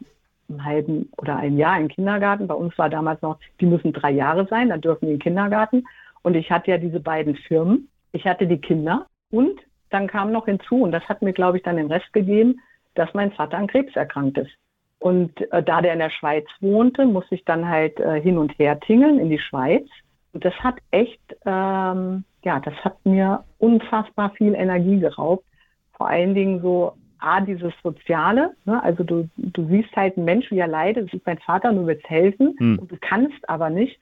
einem 0.49 0.63
halben 0.63 1.09
oder 1.17 1.37
ein 1.37 1.57
Jahr 1.57 1.79
im 1.79 1.87
Kindergarten. 1.87 2.47
Bei 2.47 2.55
uns 2.55 2.77
war 2.77 2.89
damals 2.89 3.21
noch, 3.21 3.37
die 3.59 3.65
müssen 3.65 3.93
drei 3.93 4.11
Jahre 4.11 4.47
sein, 4.47 4.69
dann 4.69 4.81
dürfen 4.81 5.05
die 5.05 5.13
in 5.13 5.17
den 5.17 5.23
Kindergarten. 5.23 5.85
Und 6.23 6.35
ich 6.35 6.51
hatte 6.51 6.71
ja 6.71 6.77
diese 6.77 6.99
beiden 6.99 7.35
Firmen. 7.35 7.89
Ich 8.11 8.25
hatte 8.25 8.47
die 8.47 8.59
Kinder 8.59 9.07
und 9.31 9.59
dann 9.89 10.07
kam 10.07 10.31
noch 10.31 10.45
hinzu, 10.45 10.83
und 10.83 10.91
das 10.91 11.07
hat 11.07 11.21
mir, 11.21 11.33
glaube 11.33 11.57
ich, 11.57 11.63
dann 11.63 11.77
den 11.77 11.91
Rest 11.91 12.11
gegeben, 12.11 12.59
dass 12.97 13.13
mein 13.13 13.31
Vater 13.31 13.57
an 13.57 13.67
Krebs 13.67 13.95
erkrankt 13.95 14.37
ist. 14.37 14.51
Und 14.99 15.39
äh, 15.51 15.61
da 15.63 15.81
der 15.81 15.93
in 15.93 15.99
der 15.99 16.09
Schweiz 16.09 16.45
wohnte, 16.59 17.05
musste 17.05 17.35
ich 17.35 17.45
dann 17.45 17.67
halt 17.67 17.99
äh, 17.99 18.19
hin 18.19 18.37
und 18.37 18.57
her 18.57 18.79
tingeln 18.79 19.19
in 19.19 19.29
die 19.29 19.39
Schweiz. 19.39 19.87
Und 20.33 20.43
das 20.43 20.53
hat 20.55 20.75
echt, 20.91 21.21
ähm, 21.45 22.23
ja, 22.43 22.59
das 22.59 22.73
hat 22.83 23.05
mir 23.05 23.43
unfassbar 23.59 24.31
viel 24.31 24.55
Energie 24.55 24.99
geraubt. 24.99 25.45
Vor 25.93 26.07
allen 26.07 26.33
Dingen 26.33 26.61
so, 26.61 26.93
A, 27.19 27.41
dieses 27.41 27.73
Soziale, 27.81 28.51
ne? 28.65 28.81
also 28.83 29.03
du, 29.03 29.27
du 29.37 29.65
siehst 29.67 29.95
halt 29.95 30.17
einen 30.17 30.25
Mensch, 30.25 30.51
wie 30.51 30.59
er 30.59 30.67
leidet, 30.67 31.07
das 31.07 31.13
ist 31.13 31.27
dein 31.27 31.39
Vater 31.39 31.69
und 31.69 31.77
du 31.77 31.87
willst 31.87 32.07
helfen 32.07 32.55
hm. 32.59 32.79
und 32.79 32.91
du 32.91 32.97
kannst 33.01 33.49
aber 33.49 33.71
nicht. 33.71 33.99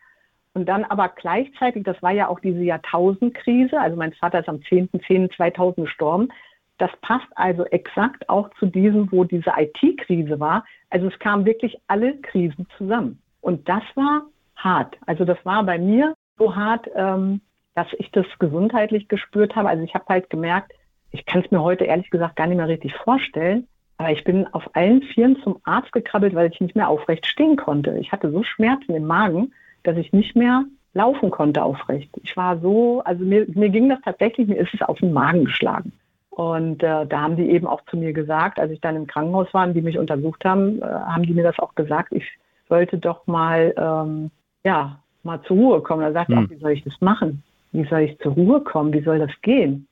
Und 0.54 0.68
dann 0.68 0.86
aber 0.86 1.10
gleichzeitig, 1.10 1.84
das 1.84 2.02
war 2.02 2.12
ja 2.12 2.28
auch 2.28 2.40
diese 2.40 2.62
Jahrtausendkrise, 2.62 3.80
also 3.80 3.98
mein 3.98 4.14
Vater 4.14 4.40
ist 4.40 4.50
am 4.50 4.58
10.10.2000 4.58 5.84
gestorben, 5.84 6.30
das 6.78 6.92
passt 7.02 7.28
also 7.36 7.66
exakt 7.66 8.30
auch 8.30 8.50
zu 8.60 8.66
diesem, 8.66 9.12
wo 9.12 9.24
diese 9.24 9.54
IT-Krise 9.58 10.40
war. 10.40 10.66
Also 10.90 11.08
es 11.08 11.18
kamen 11.20 11.46
wirklich 11.46 11.78
alle 11.88 12.18
Krisen 12.18 12.68
zusammen. 12.78 13.22
Und 13.42 13.68
das 13.70 13.84
war 13.96 14.24
hart. 14.56 14.98
Also 15.06 15.26
das 15.26 15.38
war 15.44 15.64
bei 15.64 15.78
mir 15.78 16.16
so 16.38 16.56
hart, 16.56 16.90
ähm, 16.96 17.42
dass 17.76 17.88
ich 17.98 18.12
das 18.12 18.26
gesundheitlich 18.40 19.08
gespürt 19.08 19.56
habe. 19.56 19.70
Also 19.70 19.84
ich 19.84 19.94
habe 19.94 20.06
halt 20.10 20.30
gemerkt, 20.30 20.74
ich 21.12 21.26
kann 21.26 21.44
es 21.44 21.52
mir 21.52 21.62
heute 21.62 21.86
ehrlich 21.86 22.10
gesagt 22.10 22.36
gar 22.36 22.48
nicht 22.48 22.58
mehr 22.58 22.68
richtig 22.68 22.94
vorstellen, 22.96 23.68
aber 23.98 24.12
ich 24.12 24.24
bin 24.24 24.48
auf 24.54 24.76
allen 24.76 25.02
Vieren 25.02 25.38
zum 25.44 25.60
Arzt 25.64 25.94
gekrabbelt, 25.94 26.36
weil 26.36 26.52
ich 26.52 26.60
nicht 26.60 26.76
mehr 26.76 26.90
aufrecht 26.90 27.26
stehen 27.26 27.56
konnte. 27.56 27.98
Ich 28.00 28.12
hatte 28.12 28.32
so 28.32 28.44
Schmerzen 28.44 28.94
im 28.94 29.06
Magen, 29.06 29.54
dass 29.84 29.96
ich 29.98 30.12
nicht 30.12 30.36
mehr 30.36 30.66
laufen 30.94 31.30
konnte 31.30 31.64
aufrecht. 31.64 32.10
Ich 32.24 32.36
war 32.36 32.60
so, 32.60 33.02
also 33.06 33.24
mir, 33.24 33.46
mir 33.54 33.70
ging 33.70 33.90
das 33.90 34.00
tatsächlich, 34.04 34.48
mir 34.48 34.58
ist 34.58 34.74
es 34.74 34.82
auf 34.82 35.00
den 35.00 35.14
Magen 35.14 35.46
geschlagen. 35.46 35.94
Und 36.36 36.84
äh, 36.84 37.06
da 37.06 37.22
haben 37.22 37.38
die 37.38 37.50
eben 37.50 37.66
auch 37.66 37.80
zu 37.86 37.96
mir 37.96 38.12
gesagt, 38.12 38.60
als 38.60 38.70
ich 38.70 38.82
dann 38.82 38.98
im 38.98 39.08
Krankenhaus 39.08 39.48
war 39.54 39.66
und 39.66 39.74
die 39.74 39.82
mich 39.82 39.98
untersucht 39.98 40.44
haben, 40.44 40.82
äh, 40.82 40.86
haben 40.86 41.24
die 41.24 41.34
mir 41.34 41.44
das 41.44 41.58
auch 41.60 41.74
gesagt, 41.76 42.12
ich 42.12 42.26
sollte 42.68 42.98
doch 42.98 43.26
mal, 43.26 43.74
ähm, 43.78 44.32
ja, 44.66 45.00
mal 45.24 45.42
zur 45.44 45.56
Ruhe 45.56 45.82
kommen. 45.82 46.02
Da 46.02 46.12
sagte 46.12 46.36
hm. 46.36 46.44
ich 46.44 46.46
auch, 46.46 46.52
wie 46.52 46.60
soll 46.60 46.72
ich 46.72 46.84
das 46.84 47.00
machen? 47.00 47.42
Wie 47.72 47.86
soll 47.86 48.02
ich 48.02 48.20
zur 48.20 48.34
Ruhe 48.34 48.60
kommen? 48.60 48.92
Wie 48.92 49.02
soll 49.02 49.20
das 49.20 49.32
gehen? 49.44 49.88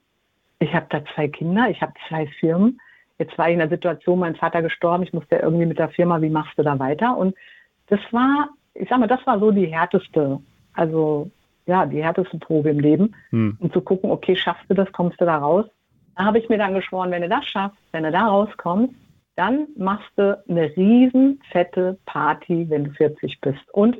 Ich 0.59 0.73
habe 0.73 0.85
da 0.89 1.01
zwei 1.15 1.29
Kinder, 1.29 1.69
ich 1.69 1.81
habe 1.81 1.93
zwei 2.09 2.27
Firmen. 2.41 2.77
Jetzt 3.19 3.37
war 3.37 3.47
ich 3.47 3.53
in 3.53 3.59
der 3.59 3.69
Situation, 3.69 4.19
mein 4.19 4.35
Vater 4.35 4.61
gestorben, 4.61 5.03
ich 5.03 5.13
musste 5.13 5.37
irgendwie 5.37 5.65
mit 5.65 5.79
der 5.79 5.89
Firma, 5.89 6.21
wie 6.21 6.29
machst 6.29 6.57
du 6.57 6.63
da 6.63 6.77
weiter? 6.77 7.15
Und 7.15 7.35
das 7.87 8.01
war, 8.11 8.49
ich 8.73 8.89
sag 8.89 8.99
mal, 8.99 9.07
das 9.07 9.25
war 9.25 9.39
so 9.39 9.51
die 9.51 9.67
härteste, 9.67 10.41
also 10.73 11.31
ja, 11.67 11.85
die 11.85 12.03
härteste 12.03 12.37
Probe 12.37 12.71
im 12.71 12.81
Leben, 12.81 13.15
hm. 13.29 13.55
um 13.61 13.71
zu 13.71 13.79
gucken, 13.79 14.11
okay, 14.11 14.35
schaffst 14.35 14.69
du 14.69 14.73
das, 14.73 14.91
kommst 14.91 15.21
du 15.21 15.25
da 15.25 15.37
raus? 15.37 15.65
Da 16.15 16.25
habe 16.25 16.39
ich 16.39 16.49
mir 16.49 16.57
dann 16.57 16.73
geschworen, 16.73 17.11
wenn 17.11 17.23
du 17.23 17.29
das 17.29 17.45
schaffst, 17.45 17.77
wenn 17.91 18.03
du 18.03 18.11
da 18.11 18.27
rauskommst, 18.27 18.93
dann 19.35 19.67
machst 19.75 20.11
du 20.15 20.41
eine 20.47 20.75
riesen 20.75 21.41
fette 21.51 21.97
Party, 22.05 22.69
wenn 22.69 22.85
du 22.85 22.91
40 22.91 23.41
bist. 23.41 23.69
Und 23.71 23.97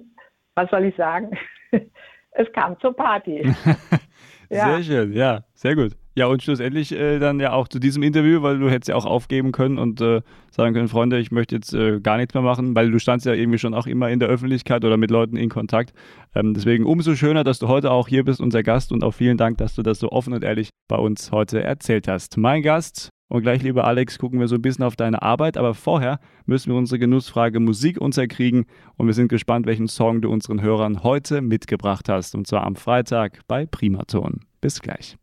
was 0.56 0.70
soll 0.70 0.86
ich 0.86 0.96
sagen? 0.96 1.32
es 2.32 2.52
kam 2.54 2.80
zur 2.80 2.96
Party. 2.96 3.52
ja. 4.50 4.76
Sehr 4.76 4.84
schön, 4.84 5.14
ja, 5.14 5.44
sehr 5.54 5.76
gut. 5.76 5.96
Ja, 6.16 6.28
und 6.28 6.44
schlussendlich 6.44 6.92
äh, 6.92 7.18
dann 7.18 7.40
ja 7.40 7.54
auch 7.54 7.68
zu 7.68 7.80
diesem 7.80 8.04
Interview, 8.04 8.44
weil 8.44 8.60
du 8.60 8.70
hättest 8.70 8.90
ja 8.90 8.96
auch 8.96 9.06
aufgeben 9.06 9.52
können 9.52 9.80
und 9.80 10.00
äh, 10.00 10.22
sagen 10.52 10.76
können, 10.76 10.88
Freunde, 10.88 11.18
ich 11.18 11.32
möchte 11.32 11.56
jetzt 11.56 11.74
äh, 11.74 12.00
gar 12.02 12.18
nichts 12.18 12.36
mehr 12.36 12.44
machen, 12.44 12.76
weil 12.76 12.92
du 12.92 13.00
standst 13.00 13.26
ja 13.26 13.34
irgendwie 13.34 13.58
schon 13.58 13.74
auch 13.74 13.88
immer 13.88 14.12
in 14.12 14.20
der 14.20 14.30
Öffentlichkeit 14.30 14.86
oder 14.86 14.98
mit 14.98 15.10
Leuten 15.10 15.38
in 15.38 15.50
Kontakt. 15.50 15.92
Ähm, 16.36 16.54
deswegen 16.54 16.86
umso 16.86 17.16
schöner, 17.16 17.44
dass 17.44 17.58
du 17.58 17.68
heute 17.68 17.90
auch 17.90 18.08
hier 18.08 18.24
bist, 18.24 18.42
unser 18.42 18.62
Gast 18.62 18.92
und 18.92 19.04
auch 19.04 19.14
vielen 19.16 19.38
Dank, 19.38 19.58
dass 19.58 19.74
du 19.74 19.82
das 19.82 19.98
so 20.00 20.12
offen 20.12 20.34
und 20.34 20.44
ehrlich 20.44 20.70
bei 20.88 20.98
uns 20.98 21.32
heute 21.32 21.64
erzählt 21.64 22.08
hast. 22.08 22.38
Mein 22.38 22.62
Gast 22.62 23.10
und 23.34 23.42
gleich, 23.42 23.64
lieber 23.64 23.86
Alex, 23.86 24.20
gucken 24.20 24.40
wir 24.40 24.48
so 24.48 24.54
ein 24.54 24.62
bisschen 24.62 24.86
auf 24.86 24.96
deine 24.96 25.24
Arbeit, 25.24 25.58
aber 25.58 25.74
vorher 25.74 26.20
müssen 26.46 26.72
wir 26.72 26.78
unsere 26.78 27.00
Genussfrage 27.00 27.60
Musik 27.60 28.00
unterkriegen 28.00 28.66
und 28.96 29.08
wir 29.08 29.16
sind 29.16 29.30
gespannt, 29.30 29.66
welchen 29.66 29.88
Song 29.88 30.22
du 30.22 30.30
unseren 30.30 30.62
Hörern 30.62 31.02
heute 31.02 31.42
mitgebracht 31.42 32.10
hast 32.10 32.36
und 32.36 32.46
zwar 32.46 32.64
am 32.64 32.76
Freitag 32.76 33.40
bei 33.48 33.66
Primaton. 33.66 34.42
Bis 34.62 34.82
gleich. 34.82 35.18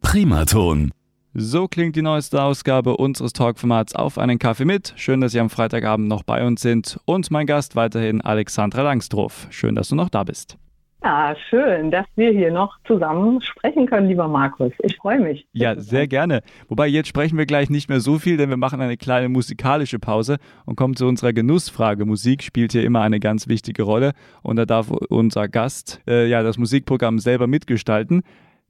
Primaton. 0.00 0.90
So 1.34 1.68
klingt 1.68 1.94
die 1.94 2.02
neueste 2.02 2.42
Ausgabe 2.42 2.96
unseres 2.96 3.32
Talkformats 3.32 3.94
auf 3.94 4.18
einen 4.18 4.40
Kaffee 4.40 4.64
mit. 4.64 4.94
Schön, 4.96 5.20
dass 5.20 5.30
Sie 5.30 5.38
am 5.38 5.48
Freitagabend 5.48 6.08
noch 6.08 6.24
bei 6.24 6.44
uns 6.44 6.60
sind. 6.60 6.98
Und 7.04 7.30
mein 7.30 7.46
Gast 7.46 7.76
weiterhin 7.76 8.20
Alexandra 8.20 8.82
Langstroff. 8.82 9.46
Schön, 9.50 9.76
dass 9.76 9.90
du 9.90 9.94
noch 9.94 10.08
da 10.08 10.24
bist. 10.24 10.58
Ja, 11.02 11.36
schön, 11.48 11.92
dass 11.92 12.06
wir 12.16 12.32
hier 12.32 12.50
noch 12.50 12.76
zusammen 12.84 13.40
sprechen 13.40 13.86
können, 13.86 14.08
lieber 14.08 14.26
Markus. 14.26 14.72
Ich 14.82 14.96
freue 14.96 15.20
mich. 15.20 15.46
Ja, 15.52 15.78
sehr 15.78 16.08
gerne. 16.08 16.42
Wobei 16.68 16.88
jetzt 16.88 17.06
sprechen 17.06 17.38
wir 17.38 17.46
gleich 17.46 17.70
nicht 17.70 17.88
mehr 17.88 18.00
so 18.00 18.18
viel, 18.18 18.36
denn 18.36 18.50
wir 18.50 18.56
machen 18.56 18.80
eine 18.80 18.96
kleine 18.96 19.28
musikalische 19.28 20.00
Pause 20.00 20.38
und 20.66 20.74
kommen 20.74 20.96
zu 20.96 21.06
unserer 21.06 21.32
Genussfrage. 21.32 22.04
Musik 22.04 22.42
spielt 22.42 22.72
hier 22.72 22.82
immer 22.82 23.02
eine 23.02 23.20
ganz 23.20 23.46
wichtige 23.46 23.84
Rolle 23.84 24.12
und 24.42 24.56
da 24.56 24.66
darf 24.66 24.90
unser 24.90 25.46
Gast 25.48 26.00
äh, 26.08 26.28
ja 26.28 26.42
das 26.42 26.58
Musikprogramm 26.58 27.20
selber 27.20 27.46
mitgestalten. 27.46 28.22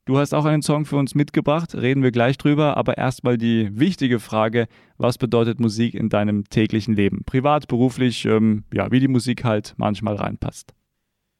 Du 0.05 0.19
hast 0.19 0.35
auch 0.35 0.45
einen 0.45 0.63
Song 0.63 0.85
für 0.87 0.97
uns 0.97 1.15
mitgebracht, 1.15 1.75
reden 1.75 2.03
wir 2.03 2.13
gleich 2.13 2.39
drüber, 2.39 2.77
aber 2.77 2.97
erstmal 2.97 3.37
die 3.37 3.79
wichtige 3.79 4.21
Frage, 4.21 4.67
was 4.97 5.19
bedeutet 5.19 5.61
Musik 5.61 5.95
in 5.95 6.09
deinem 6.09 6.45
täglichen 6.45 6.95
Leben? 6.95 7.25
Privat, 7.25 7.69
beruflich, 7.69 8.25
ähm, 8.25 8.65
ja, 8.73 8.91
wie 8.91 9.01
die 9.01 9.09
Musik 9.09 9.45
halt 9.45 9.75
manchmal 9.77 10.17
reinpasst. 10.17 10.73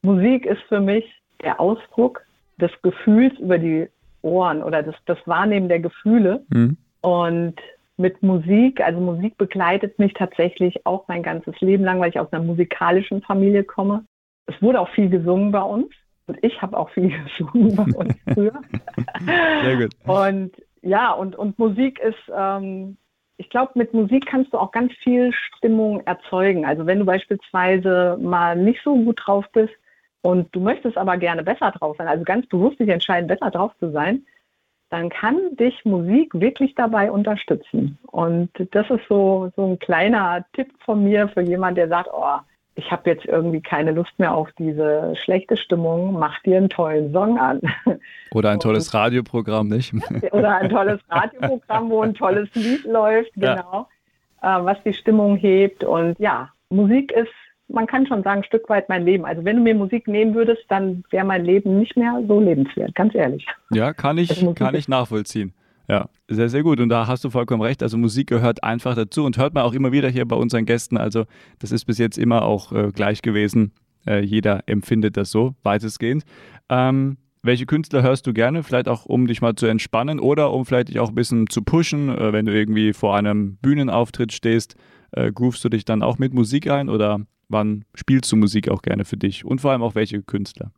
Musik 0.01 0.45
ist 0.45 0.61
für 0.67 0.79
mich 0.79 1.05
der 1.41 1.59
Ausdruck 1.59 2.21
des 2.57 2.71
Gefühls 2.81 3.37
über 3.39 3.57
die 3.57 3.87
Ohren 4.21 4.63
oder 4.63 4.83
das, 4.83 4.95
das 5.05 5.17
Wahrnehmen 5.25 5.69
der 5.69 5.79
Gefühle. 5.79 6.45
Mhm. 6.49 6.77
Und 7.01 7.55
mit 7.97 8.21
Musik, 8.23 8.81
also 8.81 8.99
Musik 8.99 9.37
begleitet 9.37 9.99
mich 9.99 10.13
tatsächlich 10.13 10.85
auch 10.85 11.07
mein 11.07 11.23
ganzes 11.23 11.59
Leben 11.59 11.83
lang, 11.83 11.99
weil 11.99 12.09
ich 12.09 12.19
aus 12.19 12.31
einer 12.31 12.43
musikalischen 12.43 13.21
Familie 13.21 13.63
komme. 13.63 14.05
Es 14.45 14.61
wurde 14.61 14.79
auch 14.79 14.89
viel 14.89 15.09
gesungen 15.09 15.51
bei 15.51 15.61
uns 15.61 15.89
und 16.27 16.37
ich 16.41 16.61
habe 16.61 16.77
auch 16.77 16.89
viel 16.91 17.11
gesungen 17.37 17.75
bei 17.75 17.83
uns 17.83 18.15
früher. 18.33 18.61
Sehr 19.63 19.77
gut. 19.77 19.91
Und 20.05 20.51
ja, 20.81 21.11
und, 21.11 21.35
und 21.35 21.59
Musik 21.59 21.99
ist, 21.99 22.31
ähm, 22.33 22.97
ich 23.35 23.49
glaube, 23.49 23.73
mit 23.75 23.93
Musik 23.93 24.25
kannst 24.25 24.53
du 24.53 24.57
auch 24.57 24.71
ganz 24.71 24.93
viel 25.03 25.33
Stimmung 25.33 26.01
erzeugen. 26.05 26.65
Also 26.65 26.85
wenn 26.85 26.99
du 26.99 27.05
beispielsweise 27.05 28.17
mal 28.21 28.55
nicht 28.55 28.81
so 28.83 28.95
gut 28.95 29.19
drauf 29.25 29.45
bist, 29.51 29.73
und 30.21 30.53
du 30.53 30.59
möchtest 30.59 30.97
aber 30.97 31.17
gerne 31.17 31.43
besser 31.43 31.71
drauf 31.71 31.95
sein, 31.97 32.07
also 32.07 32.23
ganz 32.23 32.47
bewusst 32.47 32.79
dich 32.79 32.89
entscheiden, 32.89 33.27
besser 33.27 33.51
drauf 33.51 33.71
zu 33.79 33.91
sein, 33.91 34.25
dann 34.89 35.09
kann 35.09 35.55
dich 35.55 35.85
Musik 35.85 36.33
wirklich 36.33 36.73
dabei 36.75 37.11
unterstützen. 37.11 37.99
Und 38.07 38.49
das 38.71 38.89
ist 38.89 39.07
so, 39.07 39.51
so 39.55 39.65
ein 39.65 39.79
kleiner 39.79 40.45
Tipp 40.53 40.71
von 40.83 41.03
mir 41.03 41.27
für 41.29 41.41
jemanden, 41.41 41.75
der 41.75 41.89
sagt, 41.89 42.09
oh, 42.11 42.39
ich 42.75 42.91
habe 42.91 43.09
jetzt 43.09 43.25
irgendwie 43.25 43.61
keine 43.61 43.91
Lust 43.91 44.17
mehr 44.17 44.33
auf 44.33 44.49
diese 44.57 45.13
schlechte 45.23 45.57
Stimmung, 45.57 46.13
mach 46.13 46.41
dir 46.43 46.57
einen 46.57 46.69
tollen 46.69 47.11
Song 47.11 47.37
an. 47.37 47.61
Oder 48.33 48.51
ein 48.51 48.59
tolles 48.59 48.93
Radioprogramm, 48.93 49.67
nicht? 49.67 49.93
Oder 50.31 50.55
ein 50.55 50.69
tolles 50.69 50.99
Radioprogramm, 51.09 51.89
wo 51.89 52.01
ein 52.01 52.13
tolles 52.13 52.49
Lied 52.55 52.85
läuft, 52.85 53.33
genau, 53.35 53.87
ja. 54.41 54.59
Äh, 54.59 54.65
was 54.65 54.81
die 54.83 54.93
Stimmung 54.93 55.35
hebt. 55.35 55.83
Und 55.83 56.17
ja, 56.19 56.49
Musik 56.69 57.11
ist 57.11 57.33
man 57.69 57.87
kann 57.87 58.07
schon 58.07 58.23
sagen, 58.23 58.41
ein 58.41 58.43
Stück 58.43 58.67
weit 58.69 58.89
mein 58.89 59.05
Leben. 59.05 59.25
Also 59.25 59.45
wenn 59.45 59.57
du 59.57 59.61
mir 59.61 59.75
Musik 59.75 60.07
nehmen 60.07 60.33
würdest, 60.33 60.63
dann 60.69 61.03
wäre 61.11 61.25
mein 61.25 61.45
Leben 61.45 61.79
nicht 61.79 61.95
mehr 61.95 62.21
so 62.27 62.39
lebenswert, 62.39 62.95
ganz 62.95 63.15
ehrlich. 63.15 63.45
Ja, 63.71 63.93
kann 63.93 64.17
ich, 64.17 64.45
kann 64.55 64.75
ich 64.75 64.87
nachvollziehen. 64.87 65.53
Ja, 65.87 66.07
sehr, 66.27 66.49
sehr 66.49 66.61
gut. 66.61 66.79
Und 66.79 66.89
da 66.89 67.07
hast 67.07 67.23
du 67.23 67.29
vollkommen 67.31 67.63
recht. 67.63 67.81
Also 67.81 67.97
Musik 67.97 68.27
gehört 68.27 68.63
einfach 68.63 68.95
dazu 68.95 69.25
und 69.25 69.37
hört 69.37 69.55
man 69.55 69.63
auch 69.63 69.73
immer 69.73 69.91
wieder 69.91 70.09
hier 70.09 70.27
bei 70.27 70.35
unseren 70.35 70.65
Gästen. 70.65 70.97
Also 70.97 71.25
das 71.59 71.71
ist 71.71 71.85
bis 71.85 71.97
jetzt 71.97 72.17
immer 72.17 72.43
auch 72.43 72.71
äh, 72.71 72.91
gleich 72.93 73.21
gewesen. 73.23 73.71
Äh, 74.05 74.19
jeder 74.19 74.63
empfindet 74.67 75.17
das 75.17 75.31
so, 75.31 75.55
weitestgehend. 75.63 76.25
Ähm, 76.69 77.17
welche 77.41 77.65
Künstler 77.65 78.03
hörst 78.03 78.27
du 78.27 78.33
gerne? 78.33 78.63
Vielleicht 78.63 78.87
auch, 78.87 79.05
um 79.05 79.25
dich 79.25 79.41
mal 79.41 79.55
zu 79.55 79.65
entspannen 79.65 80.19
oder 80.19 80.51
um 80.53 80.65
vielleicht 80.65 80.89
dich 80.89 80.99
auch 80.99 81.09
ein 81.09 81.15
bisschen 81.15 81.47
zu 81.47 81.63
pushen, 81.63 82.09
äh, 82.09 82.33
wenn 82.33 82.45
du 82.45 82.53
irgendwie 82.53 82.93
vor 82.93 83.15
einem 83.15 83.57
Bühnenauftritt 83.57 84.31
stehst. 84.31 84.75
Äh, 85.11 85.31
groovst 85.31 85.63
du 85.63 85.69
dich 85.69 85.85
dann 85.85 86.03
auch 86.03 86.19
mit 86.19 86.35
Musik 86.35 86.69
ein 86.69 86.89
oder 86.89 87.21
Wann 87.49 87.85
spielst 87.95 88.31
du 88.31 88.37
Musik 88.37 88.69
auch 88.69 88.81
gerne 88.81 89.05
für 89.05 89.17
dich 89.17 89.43
und 89.43 89.59
vor 89.59 89.71
allem 89.71 89.81
auch 89.81 89.95
welche 89.95 90.21
Künstler? 90.21 90.71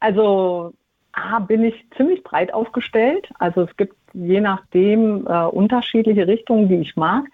Also 0.00 0.72
A, 1.12 1.38
bin 1.38 1.64
ich 1.64 1.74
ziemlich 1.96 2.22
breit 2.22 2.52
aufgestellt. 2.52 3.28
Also 3.38 3.62
es 3.62 3.76
gibt 3.76 3.94
je 4.12 4.40
nachdem 4.40 5.26
äh, 5.26 5.44
unterschiedliche 5.44 6.26
Richtungen, 6.26 6.68
die 6.68 6.76
ich 6.76 6.96
mag. 6.96 7.24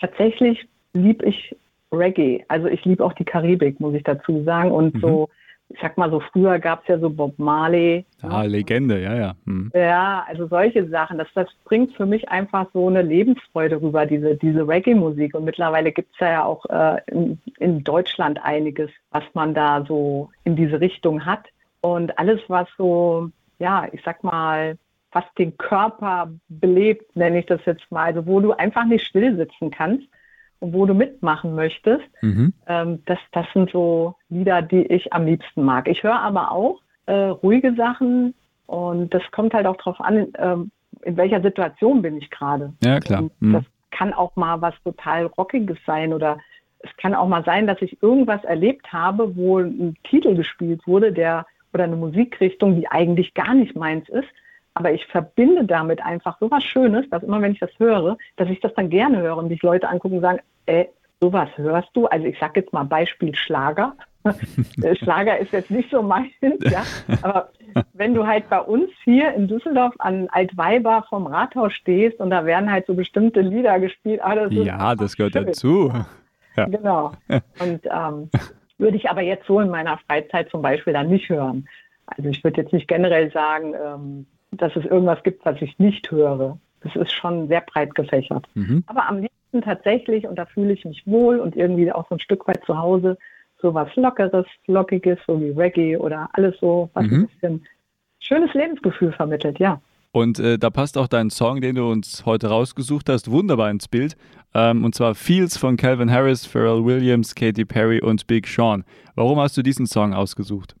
Tatsächlich 0.00 0.68
liebe 0.92 1.26
ich 1.26 1.56
Reggae. 1.92 2.44
Also 2.48 2.66
ich 2.66 2.84
liebe 2.84 3.04
auch 3.04 3.12
die 3.12 3.24
Karibik, 3.24 3.80
muss 3.80 3.94
ich 3.94 4.02
dazu 4.02 4.42
sagen. 4.44 4.70
Und 4.70 4.94
mhm. 4.94 5.00
so 5.00 5.28
ich 5.70 5.80
sag 5.82 5.98
mal 5.98 6.10
so, 6.10 6.20
früher 6.20 6.58
gab 6.58 6.82
es 6.82 6.88
ja 6.88 6.98
so 6.98 7.10
Bob 7.10 7.38
Marley. 7.38 8.06
Ah, 8.22 8.42
ne? 8.42 8.48
Legende, 8.48 9.00
ja, 9.02 9.14
ja. 9.14 9.34
Hm. 9.44 9.70
Ja, 9.74 10.24
also 10.26 10.46
solche 10.46 10.88
Sachen. 10.88 11.18
Das, 11.18 11.28
das 11.34 11.48
bringt 11.64 11.94
für 11.94 12.06
mich 12.06 12.28
einfach 12.30 12.66
so 12.72 12.88
eine 12.88 13.02
Lebensfreude 13.02 13.80
rüber, 13.80 14.06
diese, 14.06 14.36
diese 14.36 14.66
Reggae-Musik. 14.66 15.34
Und 15.34 15.44
mittlerweile 15.44 15.92
gibt 15.92 16.12
es 16.14 16.20
ja 16.20 16.44
auch 16.44 16.64
äh, 16.66 17.00
in, 17.10 17.38
in 17.58 17.84
Deutschland 17.84 18.42
einiges, 18.42 18.90
was 19.10 19.24
man 19.34 19.52
da 19.52 19.84
so 19.86 20.30
in 20.44 20.56
diese 20.56 20.80
Richtung 20.80 21.26
hat. 21.26 21.44
Und 21.82 22.18
alles, 22.18 22.40
was 22.48 22.68
so, 22.78 23.28
ja, 23.58 23.86
ich 23.92 24.00
sag 24.04 24.24
mal, 24.24 24.78
fast 25.10 25.28
den 25.38 25.56
Körper 25.58 26.30
belebt, 26.48 27.14
nenne 27.14 27.40
ich 27.40 27.46
das 27.46 27.60
jetzt 27.66 27.90
mal. 27.90 28.06
Also 28.06 28.26
wo 28.26 28.40
du 28.40 28.52
einfach 28.52 28.86
nicht 28.86 29.04
still 29.04 29.36
sitzen 29.36 29.70
kannst 29.70 30.06
wo 30.60 30.86
du 30.86 30.94
mitmachen 30.94 31.54
möchtest. 31.54 32.04
Mhm. 32.22 32.52
Ähm, 32.66 33.02
das, 33.06 33.18
das 33.32 33.46
sind 33.52 33.70
so 33.70 34.14
Lieder, 34.28 34.62
die 34.62 34.82
ich 34.82 35.12
am 35.12 35.26
liebsten 35.26 35.62
mag. 35.62 35.88
Ich 35.88 36.02
höre 36.02 36.20
aber 36.20 36.52
auch 36.52 36.80
äh, 37.06 37.12
ruhige 37.12 37.74
Sachen 37.74 38.34
und 38.66 39.14
das 39.14 39.22
kommt 39.32 39.54
halt 39.54 39.66
auch 39.66 39.76
darauf 39.76 40.00
an, 40.00 40.28
ähm, 40.36 40.70
in 41.02 41.16
welcher 41.16 41.40
Situation 41.40 42.02
bin 42.02 42.16
ich 42.16 42.30
gerade. 42.30 42.72
Ja, 42.82 43.00
klar. 43.00 43.30
Mhm. 43.40 43.52
Das 43.52 43.64
kann 43.90 44.12
auch 44.12 44.36
mal 44.36 44.60
was 44.60 44.74
total 44.84 45.26
Rockiges 45.26 45.78
sein 45.86 46.12
oder 46.12 46.38
es 46.80 46.90
kann 46.96 47.14
auch 47.14 47.26
mal 47.26 47.44
sein, 47.44 47.66
dass 47.66 47.80
ich 47.82 48.02
irgendwas 48.02 48.44
erlebt 48.44 48.92
habe, 48.92 49.36
wo 49.36 49.58
ein 49.58 49.96
Titel 50.04 50.34
gespielt 50.34 50.86
wurde, 50.86 51.12
der 51.12 51.46
oder 51.72 51.84
eine 51.84 51.96
Musikrichtung, 51.96 52.76
die 52.76 52.88
eigentlich 52.88 53.34
gar 53.34 53.54
nicht 53.54 53.76
meins 53.76 54.08
ist 54.08 54.28
aber 54.78 54.92
ich 54.92 55.04
verbinde 55.06 55.64
damit 55.64 56.04
einfach 56.04 56.38
so 56.38 56.50
was 56.50 56.62
Schönes, 56.62 57.10
dass 57.10 57.24
immer 57.24 57.42
wenn 57.42 57.52
ich 57.52 57.58
das 57.58 57.70
höre, 57.78 58.16
dass 58.36 58.48
ich 58.48 58.60
das 58.60 58.72
dann 58.74 58.90
gerne 58.90 59.18
höre 59.18 59.36
und 59.36 59.48
sich 59.48 59.60
Leute 59.62 59.88
angucken 59.88 60.16
und 60.16 60.22
sagen, 60.22 60.38
ey, 60.66 60.82
äh, 60.82 60.88
sowas 61.20 61.48
hörst 61.56 61.88
du? 61.94 62.06
Also 62.06 62.26
ich 62.26 62.38
sage 62.38 62.60
jetzt 62.60 62.72
mal 62.72 62.84
Beispiel 62.84 63.34
Schlager. 63.34 63.96
Schlager 65.02 65.36
ist 65.38 65.52
jetzt 65.52 65.70
nicht 65.70 65.90
so 65.90 66.00
meins, 66.00 66.32
ja. 66.62 66.84
Aber 67.22 67.50
wenn 67.92 68.14
du 68.14 68.24
halt 68.24 68.48
bei 68.48 68.60
uns 68.60 68.90
hier 69.02 69.34
in 69.34 69.48
Düsseldorf 69.48 69.94
an 69.98 70.28
Altweiber 70.30 71.04
vom 71.08 71.26
Rathaus 71.26 71.72
stehst 71.72 72.20
und 72.20 72.30
da 72.30 72.44
werden 72.44 72.70
halt 72.70 72.86
so 72.86 72.94
bestimmte 72.94 73.40
Lieder 73.40 73.80
gespielt. 73.80 74.20
Ah, 74.22 74.36
das 74.36 74.52
ja, 74.52 74.94
das 74.94 75.16
gehört 75.16 75.32
schön. 75.32 75.46
dazu. 75.46 75.92
Ja. 76.56 76.66
Genau. 76.66 77.12
Und 77.58 77.80
ähm, 77.84 78.30
würde 78.78 78.96
ich 78.96 79.10
aber 79.10 79.22
jetzt 79.22 79.46
so 79.46 79.58
in 79.58 79.70
meiner 79.70 79.98
Freizeit 80.06 80.50
zum 80.50 80.62
Beispiel 80.62 80.92
dann 80.92 81.08
nicht 81.08 81.28
hören. 81.28 81.68
Also 82.06 82.28
ich 82.28 82.44
würde 82.44 82.62
jetzt 82.62 82.72
nicht 82.72 82.86
generell 82.86 83.32
sagen, 83.32 83.74
ähm, 83.74 84.26
dass 84.50 84.74
es 84.76 84.84
irgendwas 84.84 85.22
gibt, 85.22 85.44
was 85.44 85.60
ich 85.60 85.78
nicht 85.78 86.10
höre. 86.10 86.58
Das 86.80 86.94
ist 86.96 87.12
schon 87.12 87.48
sehr 87.48 87.60
breit 87.60 87.94
gefächert. 87.94 88.46
Mhm. 88.54 88.84
Aber 88.86 89.08
am 89.08 89.18
liebsten 89.18 89.62
tatsächlich, 89.62 90.26
und 90.26 90.36
da 90.36 90.46
fühle 90.46 90.72
ich 90.72 90.84
mich 90.84 91.06
wohl 91.06 91.40
und 91.40 91.56
irgendwie 91.56 91.90
auch 91.92 92.08
so 92.08 92.14
ein 92.14 92.20
Stück 92.20 92.46
weit 92.46 92.64
zu 92.64 92.78
Hause, 92.78 93.18
so 93.60 93.74
was 93.74 93.94
Lockeres, 93.96 94.46
Lockiges, 94.66 95.18
so 95.26 95.40
wie 95.40 95.50
Reggae 95.50 95.96
oder 95.96 96.28
alles 96.32 96.58
so, 96.60 96.90
was 96.94 97.06
mhm. 97.06 97.12
ein 97.12 97.26
bisschen 97.26 97.66
schönes 98.20 98.54
Lebensgefühl 98.54 99.12
vermittelt, 99.12 99.58
ja. 99.58 99.80
Und 100.10 100.38
äh, 100.38 100.58
da 100.58 100.70
passt 100.70 100.96
auch 100.96 101.06
dein 101.06 101.30
Song, 101.30 101.60
den 101.60 101.74
du 101.74 101.90
uns 101.90 102.24
heute 102.24 102.48
rausgesucht 102.48 103.08
hast, 103.08 103.30
wunderbar 103.30 103.70
ins 103.70 103.88
Bild. 103.88 104.16
Ähm, 104.54 104.84
und 104.84 104.94
zwar 104.94 105.14
Fields 105.14 105.58
von 105.58 105.76
Calvin 105.76 106.10
Harris, 106.10 106.46
Pharrell 106.46 106.84
Williams, 106.84 107.34
Katy 107.34 107.64
Perry 107.64 108.00
und 108.00 108.26
Big 108.26 108.46
Sean. 108.46 108.84
Warum 109.14 109.38
hast 109.38 109.56
du 109.56 109.62
diesen 109.62 109.86
Song 109.86 110.14
ausgesucht? 110.14 110.74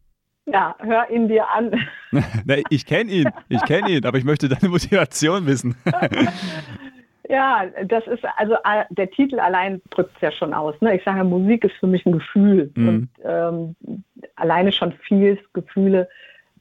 Ja, 0.50 0.74
hör 0.78 1.10
ihn 1.10 1.28
dir 1.28 1.46
an. 1.48 1.72
ich 2.70 2.86
kenne 2.86 3.10
ihn, 3.10 3.28
ich 3.48 3.62
kenne 3.64 3.90
ihn, 3.90 4.06
aber 4.06 4.18
ich 4.18 4.24
möchte 4.24 4.48
deine 4.48 4.70
Motivation 4.70 5.46
wissen. 5.46 5.76
ja, 7.28 7.64
das 7.84 8.06
ist, 8.06 8.24
also 8.36 8.56
der 8.90 9.10
Titel 9.10 9.40
allein 9.40 9.82
drückt 9.90 10.16
es 10.16 10.22
ja 10.22 10.32
schon 10.32 10.54
aus. 10.54 10.74
Ne? 10.80 10.96
Ich 10.96 11.04
sage, 11.04 11.24
Musik 11.24 11.64
ist 11.64 11.76
für 11.76 11.86
mich 11.86 12.06
ein 12.06 12.12
Gefühl. 12.12 12.70
Mhm. 12.74 12.88
Und 12.88 13.08
ähm, 13.24 14.04
alleine 14.36 14.72
schon 14.72 14.92
viel 14.92 15.38
Gefühle 15.52 16.08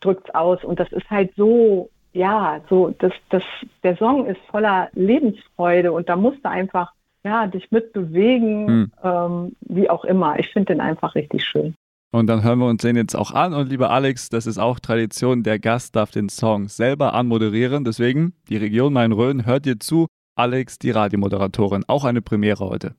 drückt 0.02 0.28
es 0.28 0.36
aus. 0.36 0.64
Und 0.64 0.80
das 0.80 0.92
ist 0.92 1.10
halt 1.10 1.32
so, 1.36 1.90
ja, 2.14 2.62
so, 2.70 2.94
das, 3.00 3.14
das, 3.30 3.44
der 3.84 3.96
Song 3.98 4.26
ist 4.26 4.40
voller 4.52 4.90
Lebensfreude 4.94 5.92
und 5.92 6.10
da 6.10 6.16
musst 6.16 6.44
du 6.44 6.50
einfach 6.50 6.92
ja, 7.24 7.48
dich 7.48 7.72
mitbewegen, 7.72 8.66
mhm. 8.66 8.92
ähm, 9.04 9.56
wie 9.62 9.90
auch 9.90 10.06
immer. 10.06 10.40
Ich 10.40 10.50
finde 10.50 10.74
den 10.74 10.82
einfach 10.82 11.16
richtig 11.16 11.44
schön. 11.44 11.76
Und 12.12 12.28
dann 12.28 12.44
hören 12.44 12.60
wir 12.60 12.68
uns 12.68 12.82
den 12.82 12.96
jetzt 12.96 13.16
auch 13.16 13.32
an. 13.32 13.54
Und 13.54 13.70
lieber 13.70 13.92
Alex, 13.92 14.30
das 14.30 14.48
ist 14.48 14.58
auch 14.58 14.80
Tradition, 14.80 15.44
der 15.44 15.60
Gast 15.60 15.96
darf 15.96 16.12
den 16.12 16.30
Song 16.30 16.68
selber 16.70 17.14
anmoderieren. 17.14 17.84
Deswegen, 17.84 18.34
die 18.50 18.58
Region 18.58 18.94
Main-Rhön 18.94 19.46
hört 19.46 19.66
dir 19.66 19.80
zu. 19.80 20.08
Alex, 20.36 20.80
die 20.80 20.92
Radiomoderatorin, 20.92 21.84
auch 21.88 22.06
eine 22.06 22.22
Premiere 22.22 22.66
heute. 22.70 22.96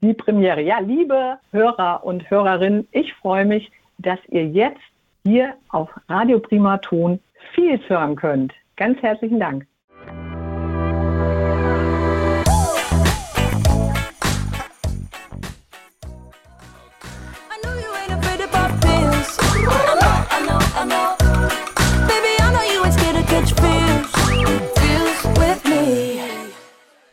Die 0.00 0.14
Premiere, 0.14 0.60
ja, 0.60 0.80
liebe 0.80 1.38
Hörer 1.52 2.04
und 2.04 2.28
Hörerinnen, 2.28 2.88
ich 2.90 3.14
freue 3.14 3.44
mich, 3.44 3.70
dass 3.98 4.18
ihr 4.28 4.46
jetzt 4.46 4.80
hier 5.24 5.54
auf 5.68 5.88
Radio 6.08 6.40
Primaton 6.40 7.20
viel 7.54 7.78
hören 7.88 8.16
könnt. 8.16 8.52
Ganz 8.76 9.00
herzlichen 9.00 9.38
Dank. 9.38 9.66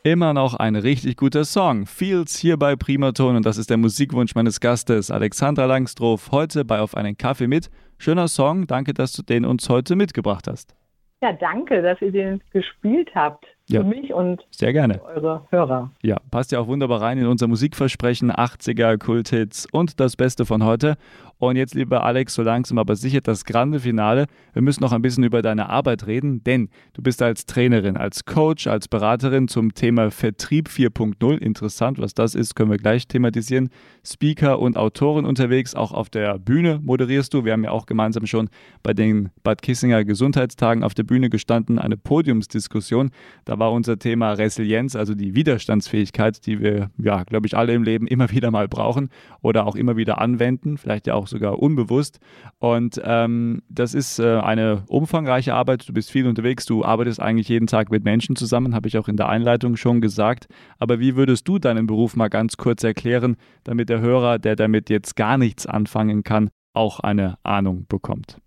Immer 0.04 0.34
noch 0.34 0.56
ein 0.56 0.76
richtig 0.76 1.18
guter 1.18 1.46
Song. 1.46 1.86
Feels 1.86 2.38
hier 2.38 2.58
bei 2.58 2.76
Primaton 2.76 3.36
und 3.36 3.46
das 3.46 3.58
ist 3.58 3.70
der 3.70 3.78
Musikwunsch 3.78 4.34
meines 4.34 4.60
Gastes 4.60 5.12
Alexandra 5.12 5.66
Langstroff 5.66 6.32
heute 6.32 6.66
bei 6.66 6.80
Auf 6.80 6.96
einen 6.96 7.18
Kaffee 7.18 7.48
mit. 7.48 7.70
Schöner 7.98 8.28
Song, 8.28 8.66
danke, 8.66 8.94
dass 8.94 9.14
du 9.14 9.22
den 9.22 9.46
uns 9.46 9.70
heute 9.70 9.96
mitgebracht 9.96 10.48
hast. 10.48 10.74
Ja, 11.22 11.34
danke, 11.34 11.82
dass 11.82 12.02
ihr 12.02 12.12
den 12.12 12.42
gespielt 12.54 13.10
habt. 13.14 13.46
Ja. 13.68 13.82
Für 13.82 13.88
mich 13.88 14.14
und 14.14 14.42
Sehr 14.50 14.74
gerne. 14.74 15.00
eure 15.04 15.46
Hörer. 15.52 15.92
Ja, 16.02 16.18
passt 16.32 16.52
ja 16.54 16.60
auch 16.60 16.68
wunderbar 16.68 17.02
rein 17.02 17.20
in 17.20 17.28
unser 17.28 17.48
Musikversprechen, 17.48 18.32
80er 18.32 18.98
Kulthits 18.98 19.68
und 19.72 20.00
das 20.00 20.16
Beste 20.16 20.46
von 20.46 20.64
heute. 20.64 20.96
Und 21.42 21.56
jetzt, 21.56 21.74
lieber 21.74 22.04
Alex, 22.04 22.34
so 22.34 22.42
langsam 22.42 22.78
aber 22.80 22.98
sicher 22.98 23.22
das 23.22 23.46
grande 23.46 23.80
Finale. 23.80 24.26
Wir 24.52 24.62
müssen 24.62 24.82
noch 24.82 24.92
ein 24.92 25.02
bisschen 25.02 25.24
über 25.24 25.42
deine 25.42 25.70
Arbeit 25.70 26.06
reden, 26.06 26.44
denn 26.44 26.68
du 26.92 27.02
bist 27.02 27.22
als 27.22 27.46
Trainerin, 27.46 27.96
als 27.96 28.26
Coach, 28.26 28.68
als 28.68 28.90
Beraterin 28.90 29.48
zum 29.48 29.74
Thema 29.74 30.12
Vertrieb 30.12 30.68
4.0. 30.68 31.38
Interessant, 31.38 31.98
was 31.98 32.14
das 32.14 32.36
ist, 32.36 32.56
können 32.56 32.72
wir 32.72 32.78
gleich 32.78 33.08
thematisieren. 33.08 33.70
Speaker 34.06 34.60
und 34.60 34.76
Autorin 34.76 35.24
unterwegs, 35.24 35.76
auch 35.76 35.94
auf 35.94 36.10
der 36.10 36.38
Bühne 36.40 36.82
moderierst 36.84 37.34
du. 37.34 37.46
Wir 37.46 37.54
haben 37.54 37.64
ja 37.64 37.72
auch 37.72 37.86
gemeinsam 37.86 38.26
schon 38.26 38.50
bei 38.84 38.94
den 38.94 39.30
Bad 39.42 39.62
Kissinger 39.62 40.04
Gesundheitstagen 40.04 40.84
auf 40.84 40.94
der 40.94 41.04
Bühne 41.04 41.30
gestanden, 41.30 41.80
eine 41.80 41.96
Podiumsdiskussion. 41.96 43.12
Da 43.46 43.58
war 43.58 43.72
unser 43.72 43.98
Thema 43.98 44.34
Resilienz, 44.34 44.98
also 44.98 45.16
die 45.16 45.36
Widerstandsfähigkeit, 45.36 46.46
die 46.46 46.60
wir, 46.60 46.92
ja, 46.98 47.24
glaube 47.24 47.48
ich, 47.48 47.56
alle 47.56 47.74
im 47.74 47.84
Leben 47.84 48.08
immer 48.08 48.30
wieder 48.30 48.52
mal 48.52 48.68
brauchen 48.68 49.08
oder 49.42 49.66
auch 49.66 49.78
immer 49.78 49.96
wieder 49.96 50.20
anwenden, 50.20 50.78
vielleicht 50.78 51.08
ja 51.08 51.14
auch 51.14 51.29
sogar 51.30 51.60
unbewusst. 51.60 52.20
Und 52.60 53.02
ähm, 53.04 53.62
das 53.70 53.94
ist 53.94 54.20
äh, 54.20 54.40
eine 54.40 54.84
umfangreiche 54.88 55.54
Arbeit. 55.54 55.88
Du 55.88 55.94
bist 55.94 56.12
viel 56.12 56.28
unterwegs, 56.28 56.66
du 56.66 56.84
arbeitest 56.84 57.22
eigentlich 57.22 57.50
jeden 57.50 57.68
Tag 57.68 57.92
mit 57.92 58.04
Menschen 58.04 58.36
zusammen, 58.36 58.76
habe 58.76 58.88
ich 58.88 58.98
auch 58.98 59.08
in 59.08 59.18
der 59.18 59.30
Einleitung 59.30 59.76
schon 59.76 60.02
gesagt. 60.02 60.48
Aber 60.78 61.00
wie 61.00 61.16
würdest 61.16 61.48
du 61.48 61.60
deinen 61.60 61.88
Beruf 61.88 62.16
mal 62.16 62.30
ganz 62.30 62.58
kurz 62.58 62.84
erklären, 62.84 63.38
damit 63.64 63.90
der 63.90 64.02
Hörer, 64.02 64.40
der 64.40 64.56
damit 64.56 64.90
jetzt 64.90 65.16
gar 65.16 65.38
nichts 65.38 65.66
anfangen 65.66 66.24
kann, 66.24 66.50
auch 66.74 67.00
eine 67.00 67.38
Ahnung 67.44 67.86
bekommt? 67.88 68.38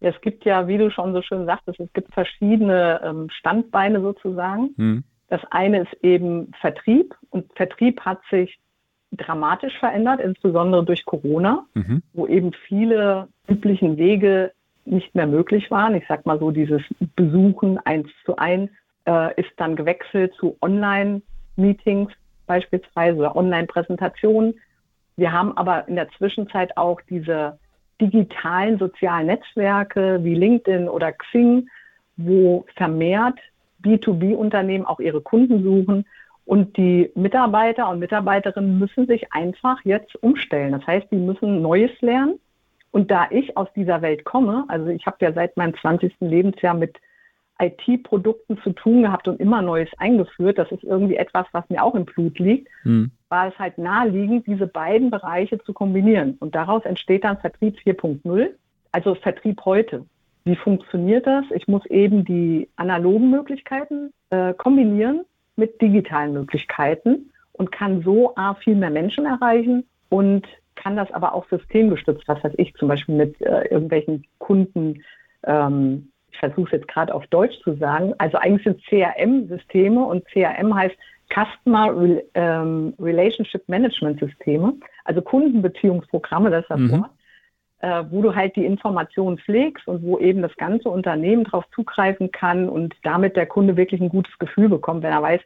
Es 0.00 0.20
gibt 0.20 0.44
ja, 0.44 0.68
wie 0.68 0.78
du 0.78 0.90
schon 0.90 1.12
so 1.12 1.22
schön 1.22 1.46
sagtest, 1.46 1.80
es 1.80 1.92
gibt 1.92 2.14
verschiedene 2.14 3.00
ähm, 3.02 3.28
Standbeine 3.30 4.00
sozusagen. 4.00 4.70
Hm. 4.76 5.04
Das 5.28 5.40
eine 5.50 5.82
ist 5.82 5.92
eben 6.02 6.52
Vertrieb 6.60 7.14
und 7.30 7.52
Vertrieb 7.54 8.00
hat 8.00 8.20
sich 8.30 8.58
dramatisch 9.12 9.76
verändert, 9.78 10.20
insbesondere 10.20 10.84
durch 10.84 11.04
Corona, 11.04 11.66
mhm. 11.74 12.02
wo 12.12 12.26
eben 12.26 12.52
viele 12.52 13.28
üblichen 13.48 13.96
Wege 13.96 14.52
nicht 14.84 15.14
mehr 15.14 15.26
möglich 15.26 15.70
waren. 15.70 15.94
Ich 15.94 16.04
sag 16.08 16.26
mal 16.26 16.38
so, 16.38 16.50
dieses 16.50 16.82
Besuchen 17.16 17.78
eins 17.78 18.08
zu 18.24 18.36
eins 18.36 18.70
äh, 19.06 19.38
ist 19.40 19.50
dann 19.56 19.76
gewechselt 19.76 20.34
zu 20.34 20.56
Online-Meetings 20.60 22.12
beispielsweise 22.46 23.18
oder 23.18 23.36
Online-Präsentationen. 23.36 24.54
Wir 25.16 25.32
haben 25.32 25.56
aber 25.56 25.88
in 25.88 25.96
der 25.96 26.08
Zwischenzeit 26.10 26.76
auch 26.76 27.00
diese 27.08 27.58
digitalen 28.00 28.78
sozialen 28.78 29.26
Netzwerke 29.26 30.20
wie 30.22 30.34
LinkedIn 30.34 30.88
oder 30.88 31.12
Xing, 31.12 31.68
wo 32.16 32.64
vermehrt 32.76 33.38
B2B-Unternehmen 33.82 34.86
auch 34.86 35.00
ihre 35.00 35.20
Kunden 35.20 35.62
suchen. 35.62 36.06
Und 36.48 36.78
die 36.78 37.10
Mitarbeiter 37.14 37.90
und 37.90 37.98
Mitarbeiterinnen 37.98 38.78
müssen 38.78 39.06
sich 39.06 39.30
einfach 39.34 39.84
jetzt 39.84 40.16
umstellen. 40.22 40.72
Das 40.72 40.86
heißt, 40.86 41.08
die 41.10 41.16
müssen 41.16 41.60
Neues 41.60 41.90
lernen. 42.00 42.40
Und 42.90 43.10
da 43.10 43.26
ich 43.28 43.54
aus 43.58 43.68
dieser 43.76 44.00
Welt 44.00 44.24
komme, 44.24 44.64
also 44.68 44.86
ich 44.86 45.04
habe 45.04 45.18
ja 45.20 45.30
seit 45.34 45.58
meinem 45.58 45.76
20. 45.76 46.10
Lebensjahr 46.20 46.72
mit 46.72 46.96
IT-Produkten 47.60 48.56
zu 48.62 48.72
tun 48.72 49.02
gehabt 49.02 49.28
und 49.28 49.40
immer 49.40 49.60
Neues 49.60 49.90
eingeführt. 49.98 50.56
Das 50.56 50.72
ist 50.72 50.84
irgendwie 50.84 51.16
etwas, 51.16 51.44
was 51.52 51.68
mir 51.68 51.84
auch 51.84 51.94
im 51.94 52.06
Blut 52.06 52.38
liegt. 52.38 52.68
Mhm. 52.84 53.10
War 53.28 53.48
es 53.48 53.58
halt 53.58 53.76
naheliegend, 53.76 54.46
diese 54.46 54.66
beiden 54.66 55.10
Bereiche 55.10 55.58
zu 55.58 55.74
kombinieren. 55.74 56.38
Und 56.40 56.54
daraus 56.54 56.82
entsteht 56.86 57.24
dann 57.24 57.36
Vertrieb 57.36 57.76
4.0, 57.84 58.48
also 58.92 59.14
Vertrieb 59.16 59.60
heute. 59.66 60.06
Wie 60.44 60.56
funktioniert 60.56 61.26
das? 61.26 61.44
Ich 61.50 61.68
muss 61.68 61.84
eben 61.90 62.24
die 62.24 62.70
analogen 62.76 63.30
Möglichkeiten 63.30 64.14
äh, 64.30 64.54
kombinieren 64.54 65.26
mit 65.58 65.80
digitalen 65.80 66.32
Möglichkeiten 66.32 67.30
und 67.52 67.72
kann 67.72 68.02
so 68.02 68.34
A, 68.36 68.54
viel 68.54 68.76
mehr 68.76 68.90
Menschen 68.90 69.26
erreichen 69.26 69.84
und 70.08 70.46
kann 70.76 70.96
das 70.96 71.10
aber 71.12 71.34
auch 71.34 71.46
systemgestützt, 71.50 72.26
was 72.26 72.42
weiß 72.42 72.52
ich, 72.56 72.72
zum 72.74 72.88
Beispiel 72.88 73.16
mit 73.16 73.40
äh, 73.40 73.64
irgendwelchen 73.64 74.24
Kunden 74.38 75.02
ähm, 75.44 76.10
ich 76.30 76.38
versuche 76.38 76.66
es 76.66 76.72
jetzt 76.72 76.88
gerade 76.88 77.14
auf 77.14 77.26
Deutsch 77.28 77.58
zu 77.62 77.74
sagen, 77.74 78.14
also 78.18 78.38
eigentlich 78.38 78.64
sind 78.64 78.80
CRM-Systeme 78.86 80.04
und 80.04 80.24
CRM 80.26 80.74
heißt 80.74 80.96
Customer 81.30 82.20
ähm, 82.34 82.94
Relationship 82.98 83.68
Management 83.68 84.20
Systeme, 84.20 84.74
also 85.04 85.20
Kundenbeziehungsprogramme, 85.20 86.50
das 86.50 86.62
ist 86.62 86.70
das 86.70 86.80
mhm. 86.80 86.90
Wort, 86.92 87.10
äh, 87.80 88.04
wo 88.10 88.22
du 88.22 88.34
halt 88.34 88.56
die 88.56 88.64
Informationen 88.64 89.38
pflegst 89.38 89.86
und 89.86 90.02
wo 90.02 90.18
eben 90.18 90.42
das 90.42 90.54
ganze 90.56 90.88
Unternehmen 90.88 91.44
darauf 91.44 91.64
zugreifen 91.74 92.32
kann 92.32 92.68
und 92.68 92.94
damit 93.02 93.36
der 93.36 93.46
Kunde 93.46 93.76
wirklich 93.76 94.00
ein 94.00 94.08
gutes 94.08 94.36
Gefühl 94.38 94.68
bekommt, 94.68 95.02
wenn 95.02 95.12
er 95.12 95.22
weiß, 95.22 95.40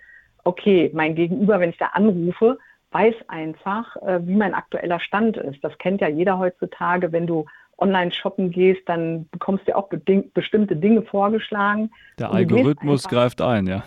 okay, 0.45 0.91
mein 0.95 1.15
Gegenüber, 1.15 1.61
wenn 1.61 1.71
ich 1.71 1.79
da 1.79 1.87
anrufe, 1.93 2.59
weiß 2.91 3.15
einfach, 3.29 3.97
äh, 3.97 4.27
wie 4.27 4.35
mein 4.35 4.55
aktueller 4.55 5.01
Stand 5.01 5.37
ist. 5.37 5.63
Das 5.63 5.77
kennt 5.79 6.01
ja 6.01 6.09
jeder 6.09 6.39
heutzutage, 6.39 7.13
wenn 7.13 7.27
du 7.27 7.47
online 7.79 8.13
shoppen 8.13 8.51
gehst, 8.51 8.83
dann 8.87 9.29
bekommst 9.31 9.67
du 9.67 9.77
auch 9.77 9.89
bestimmte 9.89 10.77
Dinge 10.77 11.03
vorgeschlagen. 11.03 11.91
Der 12.19 12.31
Algorithmus 12.31 13.05
einfach, 13.05 13.17
greift 13.17 13.41
ein, 13.41 13.67
ja. 13.67 13.83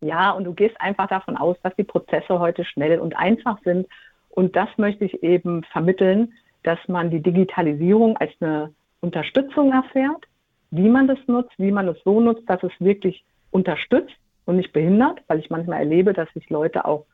Ja, 0.00 0.30
und 0.30 0.44
du 0.44 0.54
gehst 0.54 0.80
einfach 0.80 1.08
davon 1.08 1.36
aus, 1.36 1.56
dass 1.62 1.74
die 1.74 1.84
Prozesse 1.84 2.38
heute 2.38 2.64
schnell 2.64 3.00
und 3.00 3.16
einfach 3.16 3.58
sind. 3.64 3.86
Und 4.30 4.54
das 4.54 4.68
möchte 4.76 5.04
ich 5.04 5.22
eben 5.22 5.64
vermitteln, 5.64 6.32
dass 6.62 6.78
man 6.88 7.10
die 7.10 7.22
Digitalisierung 7.22 8.16
als 8.16 8.32
eine 8.40 8.72
Unterstützung 9.00 9.72
erfährt, 9.72 10.24
wie 10.70 10.88
man 10.88 11.06
das 11.06 11.18
nutzt, 11.26 11.52
wie 11.58 11.72
man 11.72 11.88
es 11.88 11.96
so 12.04 12.20
nutzt, 12.20 12.48
dass 12.48 12.62
es 12.62 12.72
wirklich 12.78 13.24
unterstützt 13.50 14.16
und 14.44 14.56
nicht 14.56 14.72
behindert, 14.72 15.20
weil 15.26 15.38
ich 15.38 15.50
manchmal 15.50 15.80
erlebe, 15.80 16.12
dass 16.12 16.32
sich 16.34 16.48
Leute 16.50 16.84
auch 16.84 17.06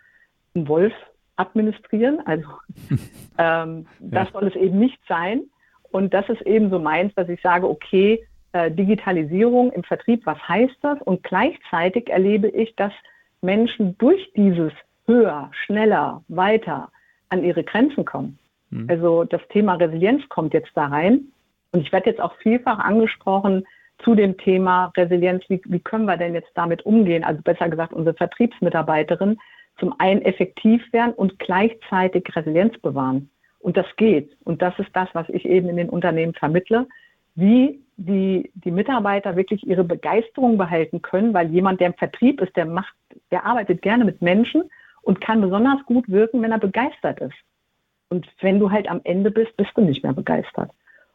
einen 0.54 0.68
Wolf 0.68 0.92
administrieren. 1.36 2.20
Also 2.26 2.48
ähm, 3.38 3.86
das 4.00 4.28
ja. 4.28 4.32
soll 4.32 4.48
es 4.48 4.56
eben 4.56 4.78
nicht 4.78 4.98
sein. 5.08 5.44
Und 5.90 6.12
das 6.12 6.28
ist 6.28 6.42
eben 6.42 6.70
so 6.70 6.78
meins, 6.78 7.14
dass 7.14 7.28
ich 7.28 7.40
sage, 7.40 7.68
okay, 7.68 8.26
äh, 8.52 8.70
Digitalisierung 8.70 9.72
im 9.72 9.84
Vertrieb, 9.84 10.26
was 10.26 10.38
heißt 10.48 10.76
das? 10.82 11.00
Und 11.02 11.22
gleichzeitig 11.22 12.08
erlebe 12.08 12.48
ich, 12.48 12.74
dass 12.76 12.92
Menschen 13.42 13.96
durch 13.98 14.32
dieses 14.34 14.72
höher, 15.06 15.50
schneller, 15.66 16.22
weiter 16.28 16.90
an 17.28 17.44
ihre 17.44 17.62
Grenzen 17.62 18.04
kommen. 18.04 18.38
Mhm. 18.74 18.86
Also 18.90 19.24
das 19.24 19.40
Thema 19.48 19.74
Resilienz 19.74 20.28
kommt 20.28 20.52
jetzt 20.52 20.72
da 20.74 20.86
rein. 20.86 21.28
Und 21.72 21.80
ich 21.80 21.92
werde 21.92 22.10
jetzt 22.10 22.20
auch 22.20 22.34
vielfach 22.36 22.78
angesprochen 22.78 23.66
zu 24.02 24.14
dem 24.14 24.36
Thema 24.36 24.92
Resilienz. 24.96 25.44
Wie, 25.48 25.60
wie 25.64 25.80
können 25.80 26.04
wir 26.04 26.16
denn 26.16 26.34
jetzt 26.34 26.50
damit 26.54 26.84
umgehen? 26.84 27.24
Also 27.24 27.40
besser 27.42 27.68
gesagt, 27.68 27.92
unsere 27.92 28.16
Vertriebsmitarbeiterin 28.16 29.38
zum 29.78 29.94
einen 29.98 30.22
effektiv 30.22 30.80
werden 30.92 31.14
und 31.14 31.38
gleichzeitig 31.38 32.24
Resilienz 32.34 32.78
bewahren. 32.78 33.30
Und 33.60 33.76
das 33.76 33.86
geht. 33.96 34.36
Und 34.44 34.60
das 34.60 34.78
ist 34.78 34.90
das, 34.92 35.08
was 35.14 35.28
ich 35.30 35.46
eben 35.46 35.68
in 35.68 35.76
den 35.76 35.88
Unternehmen 35.88 36.34
vermittle, 36.34 36.86
wie 37.34 37.80
die, 37.96 38.50
die 38.54 38.70
Mitarbeiter 38.70 39.36
wirklich 39.36 39.66
ihre 39.66 39.84
Begeisterung 39.84 40.58
behalten 40.58 41.02
können, 41.02 41.32
weil 41.32 41.50
jemand, 41.50 41.80
der 41.80 41.88
im 41.88 41.94
Vertrieb 41.94 42.40
ist, 42.40 42.54
der 42.56 42.66
macht, 42.66 42.94
der 43.30 43.46
arbeitet 43.46 43.82
gerne 43.82 44.04
mit 44.04 44.20
Menschen 44.20 44.64
und 45.02 45.20
kann 45.20 45.40
besonders 45.40 45.84
gut 45.86 46.08
wirken, 46.08 46.42
wenn 46.42 46.52
er 46.52 46.58
begeistert 46.58 47.20
ist. 47.20 47.34
Und 48.14 48.28
wenn 48.40 48.60
du 48.60 48.70
halt 48.70 48.88
am 48.88 49.00
Ende 49.02 49.32
bist, 49.32 49.56
bist 49.56 49.70
du 49.74 49.80
nicht 49.80 50.04
mehr 50.04 50.12
begeistert. 50.12 50.70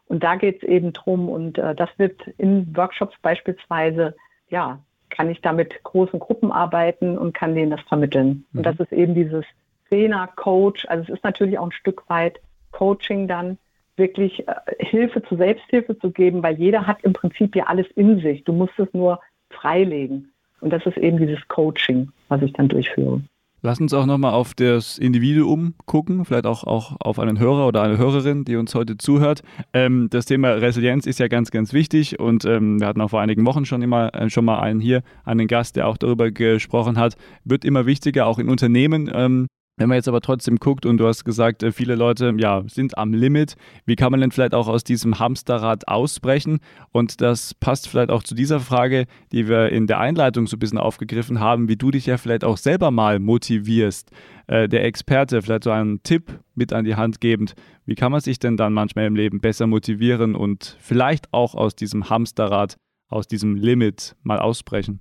Und 0.07 0.21
da 0.21 0.35
geht 0.35 0.61
es 0.61 0.67
eben 0.67 0.91
drum 0.91 1.29
und 1.29 1.57
äh, 1.57 1.73
das 1.73 1.89
wird 1.95 2.27
in 2.37 2.75
Workshops 2.75 3.15
beispielsweise, 3.21 4.17
ja, 4.49 4.79
kann 5.09 5.29
ich 5.29 5.39
da 5.39 5.53
mit 5.53 5.81
großen 5.83 6.19
Gruppen 6.19 6.51
arbeiten 6.51 7.17
und 7.17 7.33
kann 7.33 7.55
denen 7.55 7.71
das 7.71 7.79
vermitteln. 7.87 8.43
Mhm. 8.51 8.57
Und 8.57 8.65
das 8.65 8.77
ist 8.81 8.91
eben 8.91 9.15
dieses 9.15 9.45
Trainer, 9.87 10.27
Coach, 10.35 10.85
also 10.89 11.03
es 11.03 11.09
ist 11.09 11.23
natürlich 11.23 11.57
auch 11.57 11.67
ein 11.67 11.71
Stück 11.71 12.03
weit 12.09 12.41
Coaching 12.71 13.29
dann, 13.29 13.57
wirklich 13.95 14.45
äh, 14.45 14.55
Hilfe 14.79 15.23
zur 15.23 15.37
Selbsthilfe 15.37 15.97
zu 15.99 16.11
geben, 16.11 16.43
weil 16.43 16.59
jeder 16.59 16.85
hat 16.85 17.01
im 17.03 17.13
Prinzip 17.13 17.55
ja 17.55 17.67
alles 17.67 17.87
in 17.95 18.19
sich. 18.19 18.43
Du 18.43 18.51
musst 18.51 18.77
es 18.77 18.93
nur 18.93 19.21
freilegen. 19.49 20.33
Und 20.59 20.73
das 20.73 20.85
ist 20.85 20.97
eben 20.97 21.17
dieses 21.17 21.47
Coaching, 21.47 22.11
was 22.27 22.41
ich 22.41 22.51
dann 22.51 22.67
durchführe. 22.67 23.21
Lass 23.61 23.81
uns 23.81 23.93
auch 23.93 24.05
nochmal 24.05 24.33
auf 24.33 24.53
das 24.53 24.97
Individuum 24.97 25.73
gucken, 25.85 26.23
vielleicht 26.23 26.45
auch, 26.45 26.63
auch 26.63 26.95
auf 27.01 27.19
einen 27.19 27.39
Hörer 27.39 27.67
oder 27.67 27.81
eine 27.81 27.97
Hörerin, 27.97 28.45
die 28.45 28.55
uns 28.55 28.73
heute 28.73 28.97
zuhört. 28.97 29.41
Ähm, 29.73 30.07
das 30.09 30.25
Thema 30.25 30.51
Resilienz 30.51 31.05
ist 31.05 31.19
ja 31.19 31.27
ganz, 31.27 31.51
ganz 31.51 31.73
wichtig 31.73 32.19
und 32.19 32.45
ähm, 32.45 32.79
wir 32.79 32.87
hatten 32.87 33.01
auch 33.01 33.09
vor 33.09 33.19
einigen 33.19 33.45
Wochen 33.45 33.65
schon, 33.65 33.81
immer, 33.81 34.13
äh, 34.13 34.29
schon 34.29 34.45
mal 34.45 34.59
einen 34.59 34.79
hier, 34.79 35.03
einen 35.25 35.47
Gast, 35.47 35.75
der 35.75 35.87
auch 35.87 35.97
darüber 35.97 36.31
gesprochen 36.31 36.97
hat. 36.97 37.17
Wird 37.43 37.65
immer 37.65 37.85
wichtiger, 37.85 38.27
auch 38.27 38.39
in 38.39 38.47
Unternehmen. 38.47 39.11
Ähm, 39.13 39.47
Wenn 39.79 39.87
man 39.87 39.95
jetzt 39.95 40.09
aber 40.09 40.19
trotzdem 40.19 40.57
guckt 40.57 40.85
und 40.85 40.97
du 40.97 41.07
hast 41.07 41.23
gesagt, 41.23 41.63
äh, 41.63 41.71
viele 41.71 41.95
Leute 41.95 42.35
ja, 42.37 42.63
sind 42.67 42.97
am 42.97 43.13
Limit, 43.13 43.55
wie 43.85 43.95
kann 43.95 44.11
man 44.11 44.19
denn 44.19 44.31
vielleicht 44.31 44.53
auch 44.53 44.67
aus 44.67 44.83
diesem 44.83 45.19
Hamsterrad 45.19 45.87
ausbrechen? 45.87 46.59
Und 46.91 47.21
das 47.21 47.53
passt 47.53 47.87
vielleicht 47.87 48.11
auch 48.11 48.21
zu 48.21 48.35
dieser 48.35 48.59
Frage, 48.59 49.05
die 49.31 49.47
wir 49.47 49.69
in 49.69 49.87
der 49.87 50.01
Einleitung 50.01 50.47
so 50.47 50.57
ein 50.57 50.59
bisschen 50.59 50.79
aufgegriffen 50.79 51.39
haben, 51.39 51.69
wie 51.69 51.77
du 51.77 51.91
dich 51.91 52.07
ja 52.07 52.17
vielleicht 52.17 52.43
auch 52.43 52.57
selber 52.57 52.91
mal 52.91 53.19
motivierst. 53.19 54.11
Äh, 54.47 54.67
der 54.67 54.83
Experte 54.83 55.41
vielleicht 55.41 55.63
so 55.63 55.71
einen 55.71 56.03
Tipp 56.03 56.25
mit 56.55 56.73
an 56.73 56.83
die 56.83 56.95
Hand 56.95 57.21
gebend, 57.21 57.53
wie 57.85 57.95
kann 57.95 58.11
man 58.11 58.19
sich 58.19 58.37
denn 58.37 58.57
dann 58.57 58.73
manchmal 58.73 59.05
im 59.05 59.15
Leben 59.15 59.39
besser 59.39 59.65
motivieren 59.65 60.35
und 60.35 60.75
vielleicht 60.81 61.33
auch 61.33 61.55
aus 61.55 61.73
diesem 61.73 62.09
Hamsterrad, 62.09 62.75
aus 63.07 63.27
diesem 63.27 63.55
Limit 63.55 64.17
mal 64.23 64.39
ausbrechen? 64.39 64.99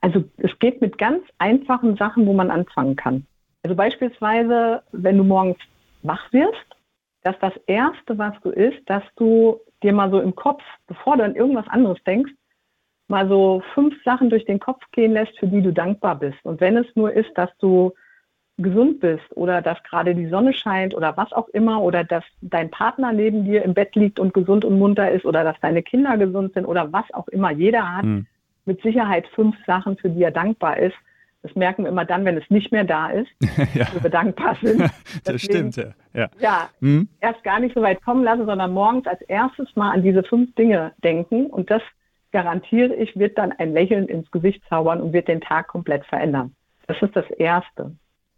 Also 0.00 0.22
es 0.36 0.56
geht 0.60 0.80
mit 0.80 0.96
ganz 0.96 1.24
einfachen 1.38 1.96
Sachen, 1.96 2.24
wo 2.26 2.34
man 2.34 2.52
anfangen 2.52 2.94
kann. 2.94 3.26
Also 3.66 3.74
beispielsweise, 3.74 4.84
wenn 4.92 5.18
du 5.18 5.24
morgens 5.24 5.58
wach 6.02 6.32
wirst, 6.32 6.76
dass 7.24 7.34
das 7.40 7.52
Erste, 7.66 8.16
was 8.16 8.32
du 8.44 8.50
isst, 8.50 8.78
dass 8.88 9.02
du 9.16 9.58
dir 9.82 9.92
mal 9.92 10.08
so 10.08 10.20
im 10.20 10.36
Kopf, 10.36 10.62
bevor 10.86 11.16
du 11.16 11.24
an 11.24 11.34
irgendwas 11.34 11.66
anderes 11.66 11.98
denkst, 12.06 12.30
mal 13.08 13.28
so 13.28 13.64
fünf 13.74 14.00
Sachen 14.04 14.30
durch 14.30 14.44
den 14.44 14.60
Kopf 14.60 14.84
gehen 14.92 15.14
lässt, 15.14 15.36
für 15.40 15.48
die 15.48 15.62
du 15.62 15.72
dankbar 15.72 16.14
bist. 16.14 16.38
Und 16.44 16.60
wenn 16.60 16.76
es 16.76 16.86
nur 16.94 17.12
ist, 17.12 17.30
dass 17.34 17.50
du 17.58 17.92
gesund 18.56 19.00
bist 19.00 19.24
oder 19.34 19.60
dass 19.62 19.82
gerade 19.82 20.14
die 20.14 20.28
Sonne 20.28 20.52
scheint 20.52 20.94
oder 20.94 21.16
was 21.16 21.32
auch 21.32 21.48
immer 21.48 21.82
oder 21.82 22.04
dass 22.04 22.22
dein 22.42 22.70
Partner 22.70 23.12
neben 23.12 23.46
dir 23.46 23.64
im 23.64 23.74
Bett 23.74 23.96
liegt 23.96 24.20
und 24.20 24.32
gesund 24.32 24.64
und 24.64 24.78
munter 24.78 25.10
ist 25.10 25.24
oder 25.24 25.42
dass 25.42 25.58
deine 25.58 25.82
Kinder 25.82 26.16
gesund 26.18 26.54
sind 26.54 26.66
oder 26.66 26.92
was 26.92 27.12
auch 27.14 27.26
immer. 27.26 27.50
Jeder 27.50 27.96
hat 27.96 28.04
hm. 28.04 28.28
mit 28.64 28.80
Sicherheit 28.82 29.26
fünf 29.34 29.56
Sachen, 29.66 29.96
für 29.96 30.08
die 30.08 30.22
er 30.22 30.30
dankbar 30.30 30.76
ist. 30.76 30.94
Das 31.46 31.54
merken 31.54 31.84
wir 31.84 31.90
immer 31.90 32.04
dann, 32.04 32.24
wenn 32.24 32.36
es 32.36 32.50
nicht 32.50 32.72
mehr 32.72 32.82
da 32.82 33.08
ist, 33.08 33.30
ja. 33.74 33.86
wir 34.00 34.10
dankbar 34.10 34.56
sind. 34.60 34.80
das 34.80 34.92
Deswegen, 35.24 35.72
stimmt, 35.72 35.76
ja. 35.76 35.94
Ja, 36.12 36.28
ja 36.40 36.70
hm? 36.80 37.08
erst 37.20 37.44
gar 37.44 37.60
nicht 37.60 37.74
so 37.74 37.82
weit 37.82 38.02
kommen 38.02 38.24
lassen, 38.24 38.46
sondern 38.46 38.72
morgens 38.72 39.06
als 39.06 39.20
erstes 39.22 39.68
mal 39.76 39.92
an 39.92 40.02
diese 40.02 40.24
fünf 40.24 40.52
Dinge 40.56 40.92
denken. 41.04 41.46
Und 41.46 41.70
das 41.70 41.82
garantiere 42.32 42.94
ich, 42.96 43.16
wird 43.16 43.38
dann 43.38 43.52
ein 43.52 43.72
Lächeln 43.72 44.08
ins 44.08 44.28
Gesicht 44.32 44.60
zaubern 44.68 45.00
und 45.00 45.12
wird 45.12 45.28
den 45.28 45.40
Tag 45.40 45.68
komplett 45.68 46.04
verändern. 46.06 46.54
Das 46.88 47.00
ist 47.00 47.14
das 47.14 47.30
Erste. 47.30 47.92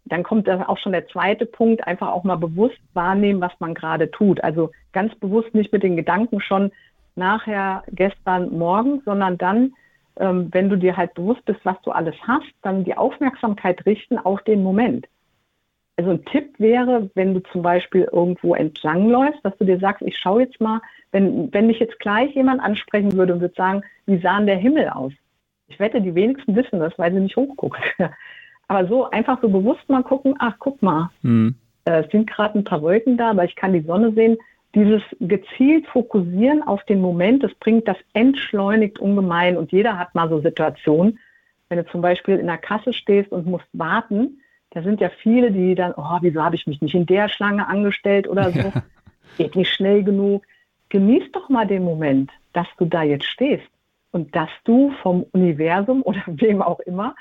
Dann 0.05 0.23
kommt 0.23 0.47
da 0.47 0.67
auch 0.67 0.77
schon 0.77 0.91
der 0.91 1.07
zweite 1.07 1.45
Punkt, 1.45 1.85
einfach 1.87 2.09
auch 2.09 2.23
mal 2.23 2.37
bewusst 2.37 2.79
wahrnehmen, 2.93 3.41
was 3.41 3.53
man 3.59 3.73
gerade 3.73 4.11
tut. 4.11 4.43
Also 4.43 4.71
ganz 4.93 5.15
bewusst 5.15 5.53
nicht 5.55 5.73
mit 5.73 5.81
den 5.81 5.95
Gedanken 5.95 6.41
schon 6.41 6.71
nachher, 7.15 7.83
gestern, 7.91 8.55
morgen, 8.57 9.01
sondern 9.03 9.37
dann 9.37 9.73
ähm, 10.19 10.49
wenn 10.51 10.69
du 10.69 10.77
dir 10.77 10.95
halt 10.95 11.13
bewusst 11.13 11.43
bist, 11.45 11.61
was 11.63 11.81
du 11.83 11.91
alles 11.91 12.15
hast, 12.27 12.51
dann 12.61 12.83
die 12.83 12.95
Aufmerksamkeit 12.95 13.85
richten 13.85 14.17
auf 14.17 14.41
den 14.43 14.63
Moment. 14.63 15.07
Also 15.97 16.11
ein 16.11 16.23
Tipp 16.25 16.53
wäre, 16.59 17.09
wenn 17.15 17.33
du 17.33 17.41
zum 17.51 17.61
Beispiel 17.61 18.07
irgendwo 18.11 18.55
entlang 18.55 19.09
läufst, 19.09 19.43
dass 19.43 19.57
du 19.57 19.65
dir 19.65 19.79
sagst, 19.79 20.01
ich 20.01 20.17
schaue 20.17 20.43
jetzt 20.43 20.61
mal, 20.61 20.81
wenn, 21.11 21.51
wenn 21.53 21.67
mich 21.67 21.79
jetzt 21.79 21.99
gleich 21.99 22.33
jemand 22.35 22.61
ansprechen 22.61 23.13
würde 23.13 23.33
und 23.33 23.41
würde 23.41 23.55
sagen, 23.55 23.81
wie 24.05 24.17
sah 24.19 24.37
denn 24.37 24.47
der 24.47 24.57
Himmel 24.57 24.89
aus? 24.89 25.11
Ich 25.67 25.79
wette, 25.79 26.01
die 26.01 26.15
wenigsten 26.15 26.55
wissen 26.55 26.79
das, 26.79 26.97
weil 26.97 27.11
sie 27.11 27.19
nicht 27.19 27.35
hochgucken. 27.35 27.81
Aber 28.67 28.87
so 28.87 29.09
einfach 29.09 29.41
so 29.41 29.49
bewusst 29.49 29.89
mal 29.89 30.03
gucken, 30.03 30.35
ach, 30.39 30.55
guck 30.59 30.81
mal, 30.81 31.09
mhm. 31.21 31.55
äh, 31.85 32.03
es 32.03 32.11
sind 32.11 32.29
gerade 32.29 32.57
ein 32.57 32.63
paar 32.63 32.81
Wolken 32.81 33.17
da, 33.17 33.31
aber 33.31 33.43
ich 33.43 33.55
kann 33.55 33.73
die 33.73 33.81
Sonne 33.81 34.11
sehen 34.13 34.37
dieses 34.75 35.01
gezielt 35.19 35.87
Fokussieren 35.87 36.61
auf 36.63 36.83
den 36.85 37.01
Moment, 37.01 37.43
das 37.43 37.53
bringt 37.55 37.87
das 37.87 37.97
entschleunigt 38.13 38.99
ungemein. 38.99 39.57
Und 39.57 39.71
jeder 39.71 39.97
hat 39.97 40.13
mal 40.13 40.29
so 40.29 40.41
Situationen, 40.41 41.19
wenn 41.69 41.79
du 41.79 41.85
zum 41.87 42.01
Beispiel 42.01 42.37
in 42.37 42.47
der 42.47 42.57
Kasse 42.57 42.93
stehst 42.93 43.31
und 43.31 43.45
musst 43.45 43.67
warten, 43.73 44.41
da 44.71 44.83
sind 44.83 45.01
ja 45.01 45.09
viele, 45.09 45.51
die 45.51 45.73
dann, 45.73 45.93
oh, 45.97 46.17
wieso 46.21 46.43
habe 46.43 46.55
ich 46.55 46.67
mich 46.67 46.81
nicht 46.81 46.93
in 46.93 47.07
der 47.07 47.29
Schlange 47.29 47.67
angestellt 47.67 48.27
oder 48.27 48.51
so, 48.51 48.59
ja. 48.59 48.83
geht 49.37 49.55
nicht 49.55 49.73
schnell 49.73 50.03
genug. 50.03 50.45
Genieß 50.89 51.31
doch 51.31 51.49
mal 51.49 51.65
den 51.65 51.83
Moment, 51.83 52.31
dass 52.53 52.67
du 52.77 52.85
da 52.85 53.03
jetzt 53.03 53.25
stehst 53.25 53.67
und 54.11 54.35
dass 54.35 54.49
du 54.63 54.91
vom 55.01 55.25
Universum 55.31 56.03
oder 56.03 56.21
wem 56.27 56.61
auch 56.61 56.79
immer 56.81 57.15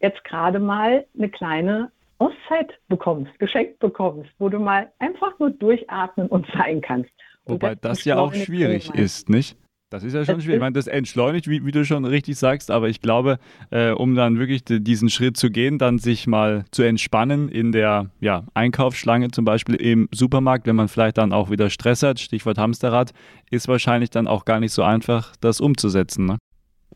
jetzt 0.00 0.24
gerade 0.24 0.58
mal 0.58 1.04
eine 1.16 1.28
kleine 1.28 1.92
Auszeit 2.20 2.78
bekommst, 2.88 3.36
geschenkt 3.38 3.78
bekommst, 3.78 4.30
wo 4.38 4.48
du 4.48 4.58
mal 4.58 4.92
einfach 4.98 5.38
nur 5.38 5.50
durchatmen 5.50 6.28
und 6.28 6.46
sein 6.54 6.80
kannst. 6.80 7.10
Und 7.44 7.54
Wobei 7.54 7.74
das, 7.74 7.98
das 7.98 8.04
ja 8.04 8.18
auch 8.18 8.34
schwierig 8.34 8.94
ist, 8.94 9.30
nicht? 9.30 9.56
Das 9.90 10.04
ist 10.04 10.12
ja 10.14 10.24
schon 10.24 10.36
das 10.36 10.44
schwierig. 10.44 10.58
Ich 10.58 10.60
meine, 10.60 10.74
das 10.74 10.86
entschleunigt, 10.86 11.48
wie, 11.48 11.64
wie, 11.64 11.72
du 11.72 11.84
schon 11.84 12.04
richtig 12.04 12.38
sagst, 12.38 12.70
aber 12.70 12.88
ich 12.88 13.00
glaube, 13.00 13.38
äh, 13.70 13.90
um 13.90 14.14
dann 14.14 14.38
wirklich 14.38 14.62
diesen 14.64 15.08
Schritt 15.08 15.36
zu 15.36 15.50
gehen, 15.50 15.78
dann 15.78 15.98
sich 15.98 16.28
mal 16.28 16.64
zu 16.70 16.82
entspannen 16.82 17.48
in 17.48 17.72
der 17.72 18.10
ja, 18.20 18.44
Einkaufsschlange, 18.54 19.32
zum 19.32 19.44
Beispiel 19.44 19.74
im 19.74 20.08
Supermarkt, 20.12 20.66
wenn 20.68 20.76
man 20.76 20.86
vielleicht 20.86 21.18
dann 21.18 21.32
auch 21.32 21.50
wieder 21.50 21.70
Stress 21.70 22.04
hat, 22.04 22.20
Stichwort 22.20 22.58
Hamsterrad, 22.58 23.12
ist 23.50 23.66
wahrscheinlich 23.66 24.10
dann 24.10 24.28
auch 24.28 24.44
gar 24.44 24.60
nicht 24.60 24.72
so 24.72 24.84
einfach, 24.84 25.34
das 25.40 25.60
umzusetzen. 25.60 26.26
Ne? 26.26 26.38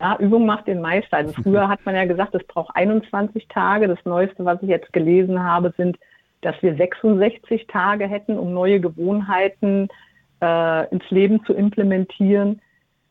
Ja, 0.00 0.16
Übung 0.18 0.46
macht 0.46 0.66
den 0.66 0.80
Meister. 0.80 1.18
Also 1.18 1.32
früher 1.42 1.68
hat 1.68 1.84
man 1.84 1.94
ja 1.94 2.04
gesagt, 2.04 2.34
es 2.34 2.46
braucht 2.46 2.74
21 2.74 3.48
Tage. 3.48 3.88
Das 3.88 3.98
Neueste, 4.04 4.44
was 4.44 4.62
ich 4.62 4.68
jetzt 4.68 4.92
gelesen 4.92 5.42
habe, 5.42 5.72
sind, 5.76 5.98
dass 6.40 6.60
wir 6.62 6.76
66 6.76 7.66
Tage 7.68 8.06
hätten, 8.06 8.38
um 8.38 8.52
neue 8.52 8.80
Gewohnheiten 8.80 9.88
äh, 10.42 10.88
ins 10.90 11.08
Leben 11.10 11.44
zu 11.44 11.54
implementieren. 11.54 12.60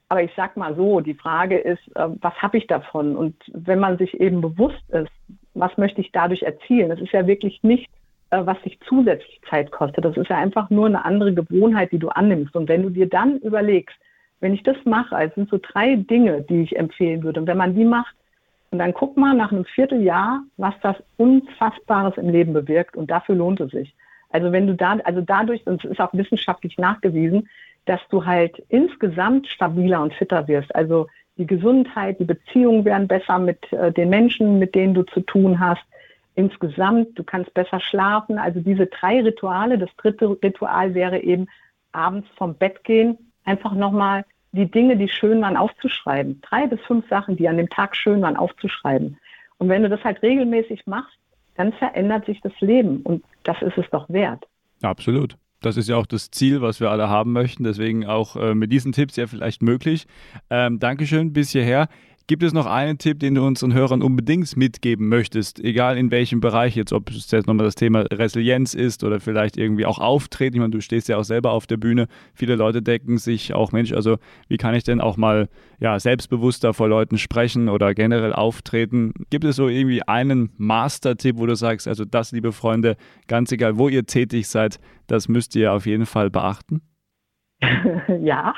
Aber 0.10 0.22
ich 0.22 0.32
sag 0.36 0.58
mal 0.58 0.76
so, 0.76 1.00
die 1.00 1.16
Frage 1.16 1.58
ist, 1.58 1.82
äh, 1.96 2.08
was 2.22 2.34
habe 2.36 2.58
ich 2.58 2.68
davon? 2.68 3.16
Und 3.16 3.36
wenn 3.52 3.80
man 3.80 3.98
sich 3.98 4.20
eben 4.20 4.42
bewusst 4.42 4.88
ist, 4.90 5.12
was 5.56 5.76
möchte 5.78 6.02
ich 6.02 6.12
dadurch 6.12 6.44
erzielen? 6.44 6.90
Das 6.90 7.00
ist 7.00 7.14
ja 7.14 7.26
wirklich 7.26 7.64
nicht, 7.64 7.90
äh, 8.30 8.46
was 8.46 8.62
sich 8.64 8.80
zusätzlich 8.88 9.40
Zeit 9.50 9.72
kostet. 9.72 10.06
Das 10.06 10.18
ist 10.18 10.30
ja 10.30 10.38
einfach 10.38 10.70
nur 10.70 10.86
eine 10.86 11.04
andere 11.04 11.34
Gewohnheit, 11.34 11.92
die 11.92 12.00
du 12.00 12.10
annimmst. 12.10 12.56
Und 12.56 12.70
wenn 12.70 12.84
du 12.84 12.90
dir 12.90 13.10
dann 13.10 13.40
überlegst, 13.40 13.96
wenn 14.44 14.54
ich 14.54 14.64
das 14.64 14.76
mache, 14.84 15.16
also 15.16 15.36
sind 15.36 15.50
so 15.50 15.58
drei 15.58 15.96
Dinge, 15.96 16.42
die 16.42 16.64
ich 16.64 16.76
empfehlen 16.78 17.24
würde. 17.24 17.40
Und 17.40 17.48
wenn 17.48 17.58
man 17.58 17.76
die 17.76 17.86
macht, 17.86 18.14
und 18.72 18.80
dann 18.80 18.94
guck 18.94 19.16
mal 19.16 19.34
nach 19.34 19.52
einem 19.52 19.64
Vierteljahr, 19.64 20.44
was 20.58 20.74
das 20.82 20.98
Unfassbares 21.16 22.18
im 22.18 22.30
Leben 22.30 22.52
bewirkt. 22.52 22.98
Und 22.98 23.10
dafür 23.10 23.36
lohnt 23.36 23.62
es 23.62 23.72
sich. 23.72 23.96
Also 24.32 24.52
wenn 24.52 24.68
du 24.68 24.76
da, 24.76 24.98
also 25.06 25.22
dadurch, 25.22 25.66
und 25.66 25.86
es 25.86 25.92
ist 25.92 26.02
auch 26.02 26.14
wissenschaftlich 26.14 26.78
nachgewiesen, 26.78 27.48
dass 27.86 28.02
du 28.10 28.26
halt 28.26 28.62
insgesamt 28.68 29.48
stabiler 29.48 30.02
und 30.02 30.14
fitter 30.14 30.48
wirst. 30.48 30.76
Also 30.76 31.08
die 31.38 31.48
Gesundheit, 31.48 32.20
die 32.20 32.26
Beziehungen 32.26 32.84
werden 32.84 33.08
besser 33.08 33.40
mit 33.40 33.72
äh, 33.72 33.94
den 33.94 34.10
Menschen, 34.10 34.60
mit 34.60 34.76
denen 34.76 34.94
du 34.94 35.04
zu 35.04 35.22
tun 35.22 35.60
hast. 35.60 35.84
Insgesamt, 36.36 37.18
du 37.18 37.24
kannst 37.24 37.54
besser 37.54 37.80
schlafen. 37.80 38.40
Also 38.40 38.60
diese 38.60 38.88
drei 38.88 39.22
Rituale. 39.22 39.78
Das 39.78 39.96
dritte 39.98 40.36
Ritual 40.44 40.96
wäre 40.96 41.20
eben 41.20 41.48
abends 41.94 42.28
vom 42.36 42.56
Bett 42.56 42.84
gehen, 42.84 43.18
einfach 43.46 43.74
nochmal 43.74 44.26
die 44.54 44.70
Dinge, 44.70 44.96
die 44.96 45.10
schön 45.10 45.42
waren, 45.42 45.58
aufzuschreiben. 45.58 46.40
Drei 46.42 46.68
bis 46.68 46.80
fünf 46.82 47.08
Sachen, 47.10 47.36
die 47.36 47.50
an 47.50 47.58
dem 47.58 47.70
Tag 47.70 47.96
schön 47.96 48.22
waren, 48.22 48.38
aufzuschreiben. 48.38 49.18
Und 49.58 49.70
wenn 49.70 49.84
du 49.84 49.90
das 49.90 50.04
halt 50.04 50.22
regelmäßig 50.22 50.86
machst, 50.86 51.18
dann 51.56 51.74
verändert 51.74 52.26
sich 52.26 52.40
das 52.42 52.54
Leben 52.62 53.02
und 53.02 53.24
das 53.44 53.62
ist 53.62 53.78
es 53.78 53.86
doch 53.92 54.10
wert. 54.10 54.46
Absolut. 54.82 55.38
Das 55.62 55.78
ist 55.78 55.88
ja 55.88 55.96
auch 55.96 56.06
das 56.06 56.30
Ziel, 56.30 56.62
was 56.62 56.82
wir 56.82 56.92
alle 56.92 57.10
haben 57.10 57.32
möchten. 57.32 57.64
Deswegen 57.64 58.06
auch 58.06 58.36
äh, 58.36 58.54
mit 58.54 58.72
diesen 58.72 58.92
Tipps 58.92 59.16
ja 59.16 59.28
vielleicht 59.28 59.62
möglich. 59.62 60.06
Ähm, 60.50 60.80
Dankeschön 60.80 61.32
bis 61.32 61.52
hierher. 61.52 61.88
Gibt 62.26 62.42
es 62.42 62.54
noch 62.54 62.66
einen 62.66 62.98
Tipp, 62.98 63.20
den 63.20 63.36
du 63.36 63.46
unseren 63.46 63.74
Hörern 63.74 64.02
unbedingt 64.02 64.56
mitgeben 64.56 65.10
möchtest, 65.10 65.60
egal 65.60 65.98
in 65.98 66.10
welchem 66.10 66.40
Bereich 66.40 66.74
jetzt, 66.74 66.94
ob 66.94 67.10
es 67.10 67.30
jetzt 67.32 67.48
nochmal 67.48 67.66
das 67.66 67.76
Thema 67.76 68.06
Resilienz 68.14 68.74
ist 68.74 69.04
oder 69.04 69.20
vielleicht 69.20 69.58
irgendwie 69.58 69.86
auch 69.86 70.00
Auftreten? 70.00 70.56
Ich 70.56 70.62
meine, 70.62 70.72
du 70.72 70.80
stehst 70.80 71.10
ja 71.10 71.18
auch 71.18 71.26
selber 71.26 71.52
auf 71.52 71.68
der 71.68 71.76
Bühne. 71.76 72.08
Viele 72.34 72.56
Leute 72.56 72.82
denken 72.82 73.18
sich 73.18 73.54
auch, 73.54 73.74
Mensch, 73.74 73.92
also 73.92 74.20
wie 74.48 74.56
kann 74.56 74.74
ich 74.74 74.86
denn 74.86 75.02
auch 75.02 75.18
mal 75.18 75.50
ja, 75.82 76.00
selbstbewusster 76.00 76.74
vor 76.74 76.88
Leuten 76.88 77.18
sprechen 77.18 77.68
oder 77.68 77.94
generell 77.94 78.32
auftreten? 78.32 79.14
Gibt 79.30 79.44
es 79.44 79.58
so 79.58 79.68
irgendwie 79.68 80.02
einen 80.04 80.52
Master-Tipp, 80.56 81.38
wo 81.38 81.46
du 81.46 81.56
sagst, 81.56 81.90
also 81.90 82.06
das, 82.06 82.32
liebe 82.32 82.54
Freunde, 82.54 82.96
ganz 83.28 83.52
egal, 83.52 83.78
wo 83.78 83.90
ihr 83.90 84.06
tätig 84.06 84.48
seid, 84.48 84.80
das 85.08 85.28
müsst 85.28 85.58
ihr 85.58 85.74
auf 85.74 85.86
jeden 85.86 86.06
Fall 86.06 86.30
beachten? 86.30 86.82
ja, 88.22 88.54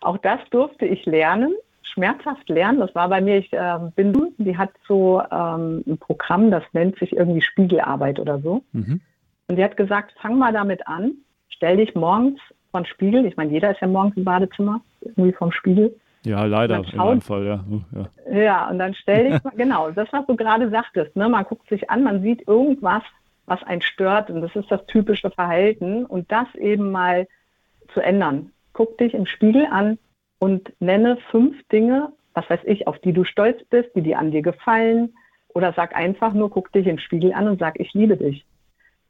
auch 0.00 0.18
das 0.18 0.40
durfte 0.50 0.84
ich 0.84 1.06
lernen 1.06 1.54
schmerzhaft 1.92 2.48
lernen. 2.48 2.80
Das 2.80 2.94
war 2.94 3.08
bei 3.08 3.20
mir, 3.20 3.38
ich 3.38 3.52
äh, 3.52 3.78
bin, 3.94 4.34
die 4.38 4.56
hat 4.56 4.70
so 4.86 5.22
ähm, 5.30 5.82
ein 5.86 5.98
Programm, 5.98 6.50
das 6.50 6.64
nennt 6.72 6.98
sich 6.98 7.12
irgendwie 7.12 7.42
Spiegelarbeit 7.42 8.18
oder 8.18 8.40
so. 8.40 8.62
Mhm. 8.72 9.00
Und 9.48 9.56
die 9.56 9.64
hat 9.64 9.76
gesagt, 9.76 10.14
fang 10.20 10.38
mal 10.38 10.52
damit 10.52 10.86
an, 10.86 11.12
stell 11.48 11.76
dich 11.76 11.94
morgens 11.94 12.40
vor 12.70 12.80
den 12.80 12.86
Spiegel. 12.86 13.26
Ich 13.26 13.36
meine, 13.36 13.52
jeder 13.52 13.70
ist 13.70 13.80
ja 13.80 13.86
morgens 13.86 14.16
im 14.16 14.24
Badezimmer, 14.24 14.80
irgendwie 15.00 15.32
vom 15.32 15.52
Spiegel. 15.52 15.94
Ja, 16.24 16.44
leider, 16.44 16.84
in 16.90 16.96
meinem 16.96 17.20
Fall, 17.20 17.44
ja. 17.44 17.64
Oh, 17.70 17.80
ja. 17.94 18.40
Ja, 18.40 18.70
und 18.70 18.78
dann 18.78 18.94
stell 18.94 19.30
dich 19.30 19.44
mal, 19.44 19.52
genau, 19.56 19.90
das, 19.90 20.08
was 20.12 20.24
du 20.26 20.36
gerade 20.36 20.70
sagtest, 20.70 21.14
ne, 21.16 21.28
man 21.28 21.44
guckt 21.44 21.68
sich 21.68 21.90
an, 21.90 22.02
man 22.04 22.22
sieht 22.22 22.46
irgendwas, 22.46 23.02
was 23.46 23.62
einen 23.64 23.82
stört 23.82 24.30
und 24.30 24.40
das 24.40 24.54
ist 24.54 24.70
das 24.70 24.86
typische 24.86 25.30
Verhalten 25.30 26.06
und 26.06 26.30
das 26.30 26.46
eben 26.54 26.92
mal 26.92 27.26
zu 27.92 28.00
ändern. 28.00 28.52
Guck 28.72 28.96
dich 28.98 29.14
im 29.14 29.26
Spiegel 29.26 29.66
an, 29.70 29.98
und 30.42 30.72
nenne 30.80 31.18
fünf 31.30 31.56
Dinge, 31.68 32.12
was 32.34 32.50
weiß 32.50 32.62
ich, 32.64 32.88
auf 32.88 32.98
die 32.98 33.12
du 33.12 33.22
stolz 33.22 33.62
bist, 33.70 33.90
die 33.94 34.02
dir 34.02 34.18
an 34.18 34.32
dir 34.32 34.42
gefallen 34.42 35.14
oder 35.54 35.72
sag 35.72 35.94
einfach 35.94 36.32
nur, 36.32 36.50
guck 36.50 36.72
dich 36.72 36.84
in 36.84 36.96
den 36.96 36.98
Spiegel 36.98 37.32
an 37.32 37.46
und 37.46 37.60
sag, 37.60 37.78
ich 37.78 37.94
liebe 37.94 38.16
dich. 38.16 38.44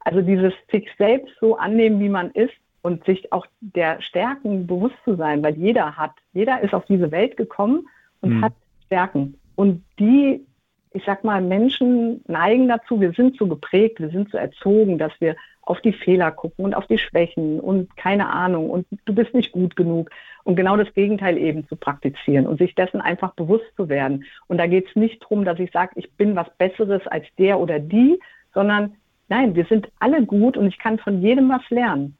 Also 0.01 0.21
dieses 0.21 0.53
sich 0.71 0.87
selbst 0.95 1.33
so 1.41 1.57
annehmen, 1.57 1.99
wie 1.99 2.09
man 2.09 2.29
ist 2.29 2.53
und 2.83 3.03
sich 3.05 3.33
auch 3.33 3.47
der 3.61 3.99
Stärken 4.03 4.67
bewusst 4.67 4.93
zu 5.05 5.15
sein, 5.15 5.41
weil 5.41 5.57
jeder 5.57 5.97
hat, 5.97 6.11
jeder 6.33 6.61
ist 6.61 6.75
auf 6.75 6.85
diese 6.85 7.09
Welt 7.09 7.35
gekommen 7.35 7.87
und 8.21 8.37
mhm. 8.37 8.43
hat 8.43 8.53
Stärken. 8.85 9.33
Und 9.55 9.83
die, 9.97 10.45
ich 10.93 11.03
sag 11.05 11.23
mal, 11.23 11.41
Menschen 11.41 12.23
neigen 12.27 12.67
dazu, 12.67 13.01
wir 13.01 13.13
sind 13.13 13.37
so 13.37 13.47
geprägt, 13.47 13.99
wir 13.99 14.09
sind 14.09 14.31
so 14.31 14.37
erzogen, 14.37 14.97
dass 14.97 15.11
wir 15.19 15.35
auf 15.63 15.81
die 15.81 15.93
Fehler 15.93 16.31
gucken 16.31 16.65
und 16.65 16.73
auf 16.73 16.87
die 16.87 16.97
Schwächen 16.97 17.59
und 17.59 17.95
keine 17.95 18.27
Ahnung 18.29 18.69
und 18.69 18.85
du 19.05 19.15
bist 19.15 19.33
nicht 19.33 19.51
gut 19.51 19.75
genug. 19.75 20.11
Und 20.43 20.55
genau 20.55 20.75
das 20.75 20.93
Gegenteil 20.93 21.37
eben 21.37 21.67
zu 21.67 21.77
praktizieren 21.77 22.47
und 22.47 22.59
sich 22.59 22.75
dessen 22.75 22.99
einfach 22.99 23.33
bewusst 23.33 23.65
zu 23.77 23.87
werden. 23.87 24.25
Und 24.47 24.57
da 24.57 24.67
geht 24.67 24.89
es 24.89 24.95
nicht 24.95 25.23
darum, 25.23 25.45
dass 25.45 25.59
ich 25.59 25.71
sage, 25.71 25.93
ich 25.95 26.11
bin 26.13 26.35
was 26.35 26.47
Besseres 26.57 27.07
als 27.07 27.25
der 27.37 27.59
oder 27.59 27.79
die, 27.79 28.19
sondern 28.53 28.95
nein, 29.29 29.55
wir 29.55 29.65
sind 29.65 29.87
alle 29.99 30.25
gut 30.25 30.57
und 30.57 30.67
ich 30.67 30.77
kann 30.77 30.99
von 30.99 31.21
jedem 31.21 31.49
was 31.49 31.67
lernen. 31.69 32.17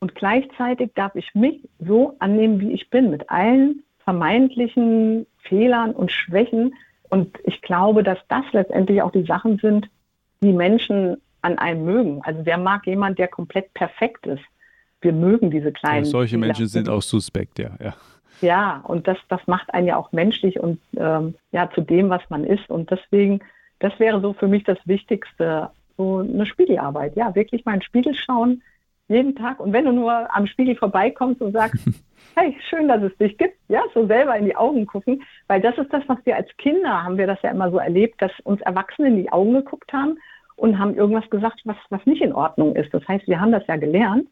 Und 0.00 0.14
gleichzeitig 0.14 0.92
darf 0.94 1.16
ich 1.16 1.34
mich 1.34 1.68
so 1.80 2.14
annehmen, 2.20 2.60
wie 2.60 2.72
ich 2.72 2.88
bin, 2.90 3.10
mit 3.10 3.28
allen 3.28 3.82
vermeintlichen 4.04 5.26
Fehlern 5.42 5.90
und 5.90 6.12
Schwächen. 6.12 6.74
Und 7.08 7.38
ich 7.44 7.60
glaube, 7.62 8.02
dass 8.02 8.18
das 8.28 8.44
letztendlich 8.52 9.02
auch 9.02 9.12
die 9.12 9.24
Sachen 9.24 9.58
sind, 9.58 9.88
die 10.42 10.52
Menschen 10.52 11.16
an 11.42 11.58
einem 11.58 11.84
mögen. 11.84 12.20
Also 12.22 12.40
wer 12.44 12.58
mag 12.58 12.86
jemand, 12.86 13.18
der 13.18 13.28
komplett 13.28 13.72
perfekt 13.74 14.26
ist? 14.26 14.42
Wir 15.00 15.12
mögen 15.12 15.50
diese 15.50 15.72
kleinen. 15.72 16.04
Ja, 16.04 16.10
solche. 16.10 16.38
Menschen 16.38 16.66
sind 16.66 16.88
auch 16.88 17.02
suspekt, 17.02 17.58
ja. 17.58 17.70
Ja, 17.80 17.94
ja 18.40 18.80
und 18.84 19.06
das, 19.06 19.18
das 19.28 19.40
macht 19.46 19.72
einen 19.72 19.86
ja 19.86 19.96
auch 19.96 20.12
menschlich 20.12 20.58
und 20.58 20.80
ähm, 20.96 21.34
ja 21.52 21.70
zu 21.70 21.80
dem, 21.80 22.10
was 22.10 22.22
man 22.28 22.44
ist. 22.44 22.68
Und 22.68 22.90
deswegen, 22.90 23.40
das 23.78 23.98
wäre 23.98 24.20
so 24.20 24.32
für 24.32 24.48
mich 24.48 24.64
das 24.64 24.78
Wichtigste, 24.84 25.70
so 25.96 26.18
eine 26.18 26.46
Spiegelarbeit. 26.46 27.16
Ja, 27.16 27.34
wirklich 27.34 27.64
mal 27.64 27.74
in 27.74 27.80
den 27.80 27.84
Spiegel 27.84 28.14
schauen, 28.14 28.62
jeden 29.08 29.34
Tag. 29.34 29.60
Und 29.60 29.72
wenn 29.72 29.84
du 29.84 29.92
nur 29.92 30.34
am 30.34 30.46
Spiegel 30.46 30.76
vorbeikommst 30.76 31.40
und 31.40 31.52
sagst, 31.52 31.84
hey, 32.36 32.56
schön, 32.68 32.88
dass 32.88 33.02
es 33.02 33.16
dich 33.18 33.36
gibt, 33.38 33.56
ja, 33.68 33.82
so 33.94 34.06
selber 34.06 34.36
in 34.36 34.44
die 34.44 34.56
Augen 34.56 34.86
gucken, 34.86 35.22
weil 35.46 35.60
das 35.60 35.76
ist 35.78 35.92
das, 35.92 36.02
was 36.06 36.18
wir 36.24 36.36
als 36.36 36.48
Kinder 36.58 37.02
haben 37.02 37.18
wir 37.18 37.26
das 37.26 37.42
ja 37.42 37.50
immer 37.50 37.70
so 37.70 37.78
erlebt, 37.78 38.20
dass 38.22 38.32
uns 38.44 38.60
Erwachsene 38.60 39.08
in 39.08 39.16
die 39.16 39.32
Augen 39.32 39.54
geguckt 39.54 39.92
haben 39.92 40.18
und 40.56 40.78
haben 40.78 40.94
irgendwas 40.94 41.28
gesagt, 41.30 41.60
was, 41.64 41.76
was 41.90 42.04
nicht 42.06 42.22
in 42.22 42.32
Ordnung 42.32 42.76
ist. 42.76 42.92
Das 42.92 43.06
heißt, 43.06 43.26
wir 43.26 43.40
haben 43.40 43.52
das 43.52 43.66
ja 43.66 43.76
gelernt 43.76 44.28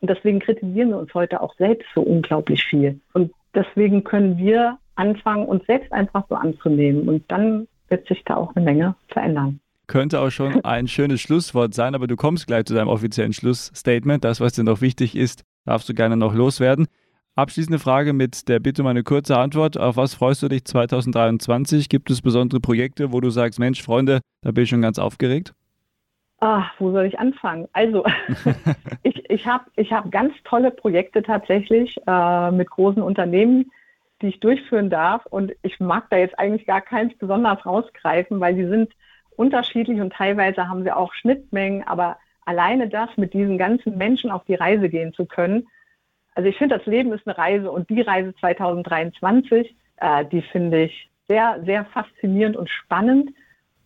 und 0.00 0.10
deswegen 0.10 0.40
kritisieren 0.40 0.90
wir 0.90 0.98
uns 0.98 1.12
heute 1.14 1.40
auch 1.40 1.54
selbst 1.56 1.86
so 1.94 2.02
unglaublich 2.02 2.64
viel. 2.64 3.00
Und 3.12 3.32
deswegen 3.54 4.04
können 4.04 4.38
wir 4.38 4.78
anfangen, 4.94 5.46
uns 5.46 5.64
selbst 5.66 5.92
einfach 5.92 6.24
so 6.28 6.34
anzunehmen 6.34 7.08
und 7.08 7.30
dann 7.30 7.68
wird 7.88 8.06
sich 8.08 8.24
da 8.24 8.36
auch 8.36 8.54
eine 8.56 8.64
Menge 8.64 8.94
verändern. 9.08 9.60
Könnte 9.86 10.20
auch 10.20 10.30
schon 10.30 10.60
ein 10.64 10.88
schönes 10.88 11.20
Schlusswort 11.20 11.74
sein, 11.74 11.94
aber 11.94 12.06
du 12.06 12.16
kommst 12.16 12.46
gleich 12.46 12.64
zu 12.64 12.74
deinem 12.74 12.88
offiziellen 12.88 13.32
Schlussstatement. 13.32 14.24
Das, 14.24 14.40
was 14.40 14.52
dir 14.52 14.64
noch 14.64 14.80
wichtig 14.80 15.16
ist, 15.16 15.44
darfst 15.64 15.88
du 15.88 15.94
gerne 15.94 16.16
noch 16.16 16.34
loswerden. 16.34 16.86
Abschließende 17.36 17.78
Frage 17.78 18.14
mit 18.14 18.48
der 18.48 18.60
Bitte 18.60 18.80
um 18.80 18.88
eine 18.88 19.02
kurze 19.02 19.36
Antwort. 19.36 19.78
Auf 19.78 19.98
was 19.98 20.14
freust 20.14 20.42
du 20.42 20.48
dich 20.48 20.64
2023? 20.64 21.90
Gibt 21.90 22.10
es 22.10 22.22
besondere 22.22 22.60
Projekte, 22.60 23.12
wo 23.12 23.20
du 23.20 23.28
sagst, 23.28 23.58
Mensch, 23.58 23.82
Freunde, 23.82 24.20
da 24.40 24.52
bin 24.52 24.64
ich 24.64 24.70
schon 24.70 24.80
ganz 24.80 24.98
aufgeregt? 24.98 25.52
Ach, 26.40 26.70
wo 26.78 26.92
soll 26.92 27.04
ich 27.04 27.18
anfangen? 27.18 27.68
Also, 27.74 28.04
ich, 29.02 29.28
ich 29.28 29.46
habe 29.46 29.64
ich 29.76 29.92
hab 29.92 30.10
ganz 30.10 30.32
tolle 30.44 30.70
Projekte 30.70 31.22
tatsächlich 31.22 31.96
äh, 32.06 32.50
mit 32.52 32.70
großen 32.70 33.02
Unternehmen, 33.02 33.70
die 34.22 34.28
ich 34.28 34.40
durchführen 34.40 34.88
darf. 34.88 35.26
Und 35.26 35.52
ich 35.62 35.78
mag 35.78 36.08
da 36.08 36.16
jetzt 36.16 36.38
eigentlich 36.38 36.66
gar 36.66 36.80
keins 36.80 37.12
besonders 37.18 37.64
rausgreifen, 37.66 38.40
weil 38.40 38.54
die 38.54 38.66
sind 38.66 38.90
unterschiedlich 39.36 40.00
und 40.00 40.12
teilweise 40.12 40.68
haben 40.68 40.84
wir 40.84 40.96
auch 40.96 41.12
Schnittmengen. 41.14 41.86
Aber 41.86 42.18
alleine 42.44 42.88
das, 42.88 43.10
mit 43.16 43.34
diesen 43.34 43.58
ganzen 43.58 43.96
Menschen 43.96 44.30
auf 44.30 44.44
die 44.44 44.54
Reise 44.54 44.88
gehen 44.88 45.12
zu 45.12 45.26
können, 45.26 45.66
also 46.36 46.50
ich 46.50 46.58
finde, 46.58 46.76
das 46.76 46.86
Leben 46.86 47.12
ist 47.12 47.26
eine 47.26 47.38
Reise 47.38 47.70
und 47.70 47.88
die 47.88 48.02
Reise 48.02 48.34
2023, 48.36 49.74
äh, 49.96 50.24
die 50.26 50.42
finde 50.42 50.84
ich 50.84 51.10
sehr, 51.28 51.62
sehr 51.64 51.86
faszinierend 51.86 52.56
und 52.56 52.68
spannend. 52.68 53.30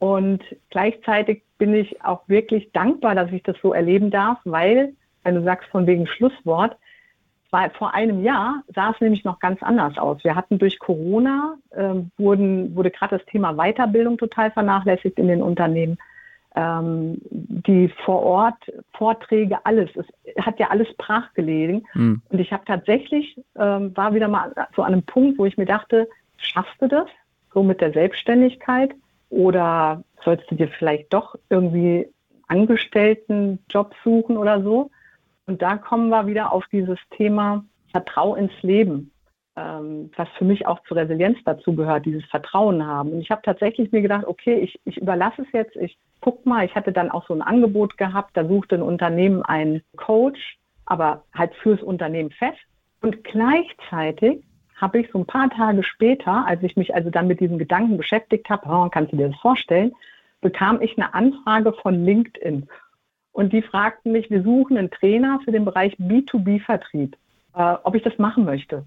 Und 0.00 0.42
gleichzeitig 0.70 1.42
bin 1.58 1.74
ich 1.74 2.02
auch 2.04 2.22
wirklich 2.26 2.72
dankbar, 2.72 3.14
dass 3.14 3.30
ich 3.30 3.44
das 3.44 3.56
so 3.62 3.72
erleben 3.72 4.10
darf, 4.10 4.38
weil, 4.44 4.94
wenn 5.22 5.36
du 5.36 5.44
sagst 5.44 5.68
von 5.70 5.86
wegen 5.86 6.08
Schlusswort, 6.08 6.76
weil 7.50 7.70
vor 7.70 7.94
einem 7.94 8.22
Jahr 8.22 8.62
sah 8.74 8.90
es 8.90 9.00
nämlich 9.00 9.24
noch 9.24 9.38
ganz 9.40 9.62
anders 9.62 9.98
aus. 9.98 10.22
Wir 10.22 10.34
hatten 10.34 10.58
durch 10.58 10.78
Corona, 10.78 11.56
äh, 11.70 11.94
wurden, 12.16 12.74
wurde 12.76 12.90
gerade 12.90 13.18
das 13.18 13.26
Thema 13.26 13.54
Weiterbildung 13.54 14.18
total 14.18 14.50
vernachlässigt 14.50 15.18
in 15.18 15.28
den 15.28 15.42
Unternehmen. 15.42 15.98
Ähm, 16.56 17.18
die 17.30 17.88
vor 18.04 18.22
Ort 18.22 18.72
Vorträge, 18.94 19.64
alles. 19.64 19.90
Es 19.94 20.44
hat 20.44 20.58
ja 20.58 20.68
alles 20.70 20.88
brach 20.96 21.32
gelegen. 21.34 21.84
Mhm. 21.94 22.22
Und 22.28 22.38
ich 22.40 22.52
habe 22.52 22.64
tatsächlich, 22.64 23.36
ähm, 23.56 23.96
war 23.96 24.14
wieder 24.14 24.26
mal 24.26 24.52
so 24.74 24.82
an 24.82 24.92
einem 24.92 25.04
Punkt, 25.04 25.38
wo 25.38 25.46
ich 25.46 25.56
mir 25.56 25.66
dachte, 25.66 26.08
schaffst 26.38 26.74
du 26.80 26.88
das 26.88 27.06
so 27.54 27.62
mit 27.62 27.80
der 27.80 27.92
Selbstständigkeit? 27.92 28.90
Oder 29.28 30.02
sollst 30.24 30.50
du 30.50 30.56
dir 30.56 30.68
vielleicht 30.68 31.12
doch 31.12 31.36
irgendwie 31.50 32.08
Angestelltenjob 32.48 33.94
suchen 34.02 34.36
oder 34.36 34.60
so? 34.60 34.90
Und 35.50 35.60
da 35.62 35.78
kommen 35.78 36.10
wir 36.10 36.28
wieder 36.28 36.52
auf 36.52 36.64
dieses 36.70 37.00
Thema 37.16 37.64
Vertrau 37.90 38.36
ins 38.36 38.52
Leben, 38.62 39.10
ähm, 39.56 40.12
was 40.14 40.28
für 40.38 40.44
mich 40.44 40.64
auch 40.68 40.78
zur 40.84 40.96
Resilienz 40.96 41.38
dazu 41.44 41.74
gehört, 41.74 42.06
dieses 42.06 42.24
Vertrauen 42.26 42.86
haben. 42.86 43.10
Und 43.10 43.20
ich 43.20 43.32
habe 43.32 43.42
tatsächlich 43.44 43.90
mir 43.90 44.00
gedacht, 44.00 44.28
okay, 44.28 44.60
ich, 44.60 44.78
ich 44.84 44.96
überlasse 44.96 45.42
es 45.42 45.48
jetzt, 45.52 45.74
ich 45.74 45.98
guck 46.20 46.46
mal, 46.46 46.64
ich 46.64 46.76
hatte 46.76 46.92
dann 46.92 47.10
auch 47.10 47.26
so 47.26 47.34
ein 47.34 47.42
Angebot 47.42 47.98
gehabt, 47.98 48.36
da 48.36 48.46
suchte 48.46 48.76
ein 48.76 48.82
Unternehmen 48.82 49.42
einen 49.42 49.82
Coach, 49.96 50.56
aber 50.86 51.24
halt 51.34 51.52
fürs 51.56 51.82
Unternehmen 51.82 52.30
fest. 52.30 52.60
Und 53.02 53.24
gleichzeitig 53.24 54.44
habe 54.76 55.00
ich 55.00 55.10
so 55.10 55.18
ein 55.18 55.26
paar 55.26 55.50
Tage 55.50 55.82
später, 55.82 56.46
als 56.46 56.62
ich 56.62 56.76
mich 56.76 56.94
also 56.94 57.10
dann 57.10 57.26
mit 57.26 57.40
diesem 57.40 57.58
Gedanken 57.58 57.96
beschäftigt 57.96 58.48
habe, 58.50 58.68
oh, 58.68 58.88
kannst 58.88 59.12
du 59.12 59.16
dir 59.16 59.30
das 59.30 59.40
vorstellen, 59.40 59.96
bekam 60.42 60.80
ich 60.80 60.96
eine 60.96 61.12
Anfrage 61.12 61.72
von 61.72 62.04
LinkedIn. 62.04 62.68
Und 63.32 63.52
die 63.52 63.62
fragten 63.62 64.12
mich, 64.12 64.30
wir 64.30 64.42
suchen 64.42 64.76
einen 64.76 64.90
Trainer 64.90 65.40
für 65.44 65.52
den 65.52 65.64
Bereich 65.64 65.94
B2B-Vertrieb, 65.94 67.16
äh, 67.54 67.74
ob 67.84 67.94
ich 67.94 68.02
das 68.02 68.18
machen 68.18 68.44
möchte. 68.44 68.84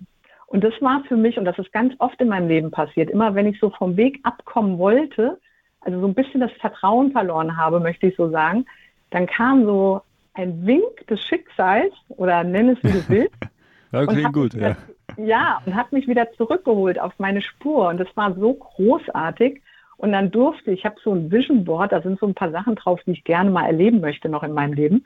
Und 0.48 0.64
das 0.64 0.74
war 0.82 1.04
für 1.08 1.16
mich, 1.16 1.38
und 1.38 1.46
das 1.46 1.58
ist 1.58 1.72
ganz 1.72 1.96
oft 1.98 2.22
in 2.22 2.28
meinem 2.28 2.48
Leben 2.48 2.70
passiert, 2.70 3.10
immer 3.10 3.34
wenn 3.34 3.48
ich 3.48 3.60
so 3.60 3.72
vom 3.72 3.98
Weg 3.98 4.20
abkommen 4.24 4.78
wollte, 4.78 5.40
also 5.82 6.00
so 6.00 6.08
ein 6.08 6.14
bisschen 6.14 6.42
das 6.42 6.52
Vertrauen 6.60 7.12
verloren 7.12 7.58
habe, 7.58 7.80
möchte 7.80 8.08
ich 8.08 8.16
so 8.16 8.30
sagen, 8.30 8.66
dann 9.10 9.26
kam 9.26 9.66
so 9.66 10.02
ein 10.36 10.66
Wink 10.66 11.08
des 11.08 11.20
Schicksals 11.26 11.92
oder 12.10 12.44
nenn 12.44 12.70
es 12.70 12.84
wie 12.84 12.92
du 12.92 13.10
willst. 13.10 13.36
ja, 13.92 14.06
klingt 14.06 14.34
gut, 14.34 14.54
ja. 14.54 14.76
Ja, 15.18 15.62
und 15.66 15.76
hat 15.76 15.92
mich 15.92 16.08
wieder 16.08 16.32
zurückgeholt 16.34 17.00
auf 17.00 17.14
meine 17.18 17.42
Spur. 17.42 17.90
Und 17.90 18.00
das 18.00 18.08
war 18.16 18.36
so 18.36 18.54
großartig. 18.54 19.62
Und 20.04 20.12
dann 20.12 20.32
durfte 20.32 20.72
ich, 20.72 20.80
ich 20.80 20.86
habe 20.86 20.98
so 21.02 21.14
ein 21.14 21.32
Vision 21.32 21.64
Board, 21.64 21.94
da 21.94 22.02
sind 22.02 22.20
so 22.20 22.28
ein 22.28 22.34
paar 22.34 22.52
Sachen 22.52 22.76
drauf, 22.76 23.00
die 23.06 23.12
ich 23.12 23.24
gerne 23.24 23.50
mal 23.50 23.68
erleben 23.68 24.02
möchte 24.02 24.28
noch 24.28 24.44
in 24.44 24.52
meinem 24.52 24.74
Leben. 24.74 25.06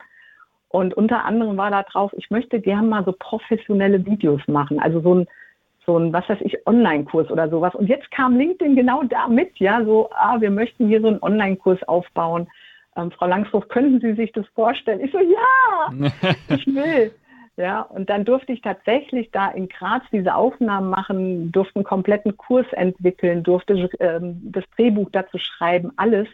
Und 0.70 0.92
unter 0.92 1.24
anderem 1.24 1.56
war 1.56 1.70
da 1.70 1.84
drauf, 1.84 2.12
ich 2.16 2.30
möchte 2.30 2.60
gerne 2.60 2.88
mal 2.88 3.04
so 3.04 3.14
professionelle 3.16 4.04
Videos 4.04 4.40
machen, 4.48 4.80
also 4.80 5.00
so 5.00 5.14
ein, 5.14 5.28
so 5.86 5.96
ein, 5.96 6.12
was 6.12 6.28
weiß 6.28 6.38
ich, 6.40 6.66
Online-Kurs 6.66 7.30
oder 7.30 7.48
sowas. 7.48 7.76
Und 7.76 7.86
jetzt 7.86 8.10
kam 8.10 8.36
LinkedIn 8.36 8.74
genau 8.74 9.04
da 9.04 9.28
mit, 9.28 9.56
ja, 9.60 9.84
so, 9.84 10.10
ah, 10.16 10.40
wir 10.40 10.50
möchten 10.50 10.88
hier 10.88 11.00
so 11.00 11.06
einen 11.06 11.22
Online-Kurs 11.22 11.80
aufbauen. 11.84 12.48
Ähm, 12.96 13.12
Frau 13.12 13.28
Langsdorf, 13.28 13.68
könnten 13.68 14.00
Sie 14.00 14.14
sich 14.14 14.32
das 14.32 14.48
vorstellen? 14.48 15.00
Ich 15.00 15.12
so, 15.12 15.20
ja, 15.20 16.10
ich 16.56 16.66
will. 16.66 17.12
Ja, 17.58 17.80
und 17.80 18.08
dann 18.08 18.24
durfte 18.24 18.52
ich 18.52 18.60
tatsächlich 18.60 19.32
da 19.32 19.48
in 19.50 19.68
Graz 19.68 20.04
diese 20.12 20.36
Aufnahmen 20.36 20.90
machen, 20.90 21.50
durfte 21.50 21.74
einen 21.74 21.84
kompletten 21.84 22.36
Kurs 22.36 22.66
entwickeln, 22.70 23.42
durfte 23.42 23.90
ähm, 23.98 24.40
das 24.44 24.62
Drehbuch 24.76 25.08
dazu 25.10 25.38
schreiben, 25.38 25.90
alles 25.96 26.28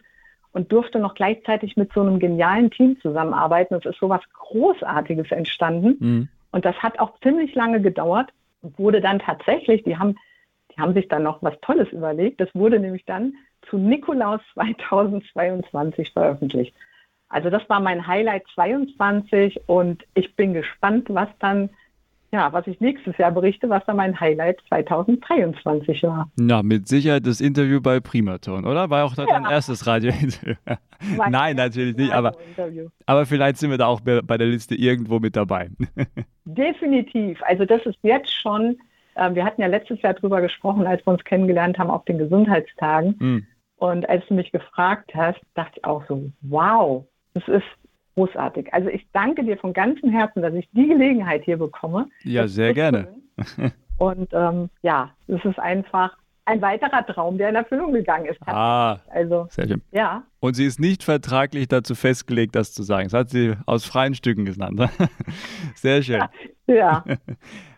und 0.52 0.70
durfte 0.70 0.98
noch 0.98 1.14
gleichzeitig 1.14 1.78
mit 1.78 1.90
so 1.94 2.02
einem 2.02 2.18
genialen 2.18 2.70
Team 2.70 3.00
zusammenarbeiten. 3.00 3.74
Es 3.74 3.86
ist 3.86 3.98
so 3.98 4.10
was 4.10 4.20
Großartiges 4.34 5.30
entstanden. 5.30 5.96
Mhm. 5.98 6.28
Und 6.52 6.66
das 6.66 6.76
hat 6.76 6.98
auch 6.98 7.18
ziemlich 7.20 7.54
lange 7.54 7.80
gedauert 7.80 8.28
und 8.60 8.78
wurde 8.78 9.00
dann 9.00 9.18
tatsächlich, 9.18 9.82
die 9.82 9.96
haben, 9.96 10.18
die 10.76 10.80
haben 10.82 10.92
sich 10.92 11.08
dann 11.08 11.22
noch 11.22 11.42
was 11.42 11.58
Tolles 11.62 11.88
überlegt. 11.90 12.38
Das 12.38 12.50
wurde 12.54 12.78
nämlich 12.78 13.06
dann 13.06 13.32
zu 13.70 13.78
Nikolaus 13.78 14.42
2022 14.52 16.12
veröffentlicht. 16.12 16.74
Also 17.34 17.50
das 17.50 17.68
war 17.68 17.80
mein 17.80 18.06
Highlight 18.06 18.44
22 18.54 19.62
und 19.66 20.04
ich 20.14 20.36
bin 20.36 20.54
gespannt, 20.54 21.08
was 21.08 21.28
dann, 21.40 21.68
ja, 22.30 22.52
was 22.52 22.64
ich 22.68 22.80
nächstes 22.80 23.18
Jahr 23.18 23.32
berichte, 23.32 23.68
was 23.68 23.84
dann 23.86 23.96
mein 23.96 24.20
Highlight 24.20 24.60
2023 24.68 26.04
war. 26.04 26.30
Na, 26.36 26.62
mit 26.62 26.86
Sicherheit 26.86 27.26
das 27.26 27.40
Interview 27.40 27.80
bei 27.80 27.98
Primaton, 27.98 28.64
oder? 28.64 28.88
War 28.88 29.04
auch 29.04 29.16
ja. 29.16 29.26
dein 29.26 29.46
erstes 29.46 29.84
Radio-Interview? 29.84 30.54
Nein, 31.28 31.56
natürlich 31.56 31.96
nicht, 31.96 32.12
aber, 32.12 32.36
aber 33.04 33.26
vielleicht 33.26 33.56
sind 33.56 33.70
wir 33.70 33.78
da 33.78 33.86
auch 33.86 34.00
bei 34.00 34.38
der 34.38 34.46
Liste 34.46 34.76
irgendwo 34.76 35.18
mit 35.18 35.34
dabei. 35.34 35.70
Definitiv. 36.44 37.42
Also 37.42 37.64
das 37.64 37.84
ist 37.84 37.98
jetzt 38.02 38.32
schon, 38.32 38.78
äh, 39.16 39.34
wir 39.34 39.44
hatten 39.44 39.60
ja 39.60 39.66
letztes 39.66 40.00
Jahr 40.02 40.14
drüber 40.14 40.40
gesprochen, 40.40 40.86
als 40.86 41.04
wir 41.04 41.12
uns 41.12 41.24
kennengelernt 41.24 41.80
haben 41.80 41.90
auf 41.90 42.04
den 42.04 42.18
Gesundheitstagen. 42.18 43.16
Mhm 43.18 43.46
Und 43.76 44.08
als 44.08 44.24
du 44.28 44.34
mich 44.34 44.52
gefragt 44.52 45.16
hast, 45.16 45.40
dachte 45.54 45.78
ich 45.78 45.84
auch 45.84 46.04
so, 46.06 46.30
wow, 46.42 47.04
das 47.34 47.46
ist 47.48 47.66
großartig. 48.14 48.72
Also 48.72 48.88
ich 48.88 49.06
danke 49.12 49.44
dir 49.44 49.58
von 49.58 49.72
ganzem 49.72 50.10
Herzen, 50.10 50.42
dass 50.42 50.54
ich 50.54 50.68
die 50.72 50.88
Gelegenheit 50.88 51.44
hier 51.44 51.58
bekomme. 51.58 52.08
Ja, 52.22 52.46
sehr 52.46 52.72
gerne. 52.72 53.08
Und 53.98 54.28
ähm, 54.32 54.70
ja, 54.82 55.10
es 55.26 55.44
ist 55.44 55.58
einfach 55.58 56.16
ein 56.46 56.60
weiterer 56.60 57.06
Traum, 57.06 57.38
der 57.38 57.48
in 57.48 57.54
Erfüllung 57.54 57.92
gegangen 57.92 58.26
ist. 58.26 58.38
Ah, 58.46 58.98
also, 59.08 59.46
sehr 59.50 59.66
schön. 59.66 59.82
Ja. 59.92 60.24
Und 60.40 60.54
sie 60.54 60.66
ist 60.66 60.78
nicht 60.78 61.02
vertraglich 61.02 61.68
dazu 61.68 61.94
festgelegt, 61.94 62.54
das 62.54 62.72
zu 62.72 62.82
sagen. 62.82 63.04
Das 63.04 63.18
hat 63.18 63.30
sie 63.30 63.54
aus 63.66 63.84
freien 63.84 64.14
Stücken 64.14 64.44
genannt. 64.44 64.80
sehr 65.74 66.02
schön. 66.02 66.22
Ja. 66.66 66.74
ja. 66.74 67.04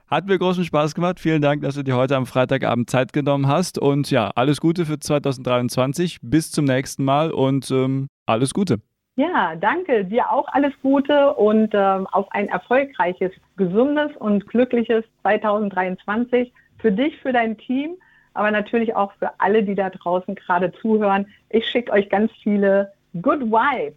Hat 0.08 0.26
mir 0.26 0.38
großen 0.38 0.64
Spaß 0.64 0.94
gemacht. 0.94 1.18
Vielen 1.18 1.42
Dank, 1.42 1.62
dass 1.62 1.74
du 1.74 1.82
dir 1.82 1.96
heute 1.96 2.14
am 2.16 2.26
Freitagabend 2.26 2.88
Zeit 2.88 3.12
genommen 3.12 3.48
hast. 3.48 3.76
Und 3.76 4.08
ja, 4.12 4.30
alles 4.36 4.60
Gute 4.60 4.86
für 4.86 5.00
2023. 5.00 6.18
Bis 6.22 6.52
zum 6.52 6.64
nächsten 6.64 7.04
Mal 7.04 7.32
und 7.32 7.68
ähm, 7.72 8.06
alles 8.24 8.54
Gute. 8.54 8.78
Ja, 9.16 9.56
danke. 9.56 10.04
Dir 10.04 10.30
auch 10.30 10.46
alles 10.48 10.74
Gute 10.82 11.34
und 11.34 11.70
ähm, 11.72 12.06
auf 12.08 12.30
ein 12.32 12.48
erfolgreiches, 12.48 13.32
gesundes 13.56 14.14
und 14.18 14.46
glückliches 14.46 15.04
2023 15.22 16.52
für 16.78 16.92
dich, 16.92 17.16
für 17.20 17.32
dein 17.32 17.56
Team, 17.56 17.96
aber 18.34 18.50
natürlich 18.50 18.94
auch 18.94 19.12
für 19.14 19.30
alle, 19.40 19.62
die 19.62 19.74
da 19.74 19.88
draußen 19.88 20.34
gerade 20.34 20.70
zuhören. 20.82 21.26
Ich 21.48 21.66
schicke 21.66 21.92
euch 21.92 22.10
ganz 22.10 22.30
viele 22.42 22.92
Good 23.22 23.40
Vibes. 23.40 23.96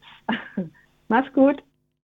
Mach's 1.09 1.33
gut. 1.33 1.61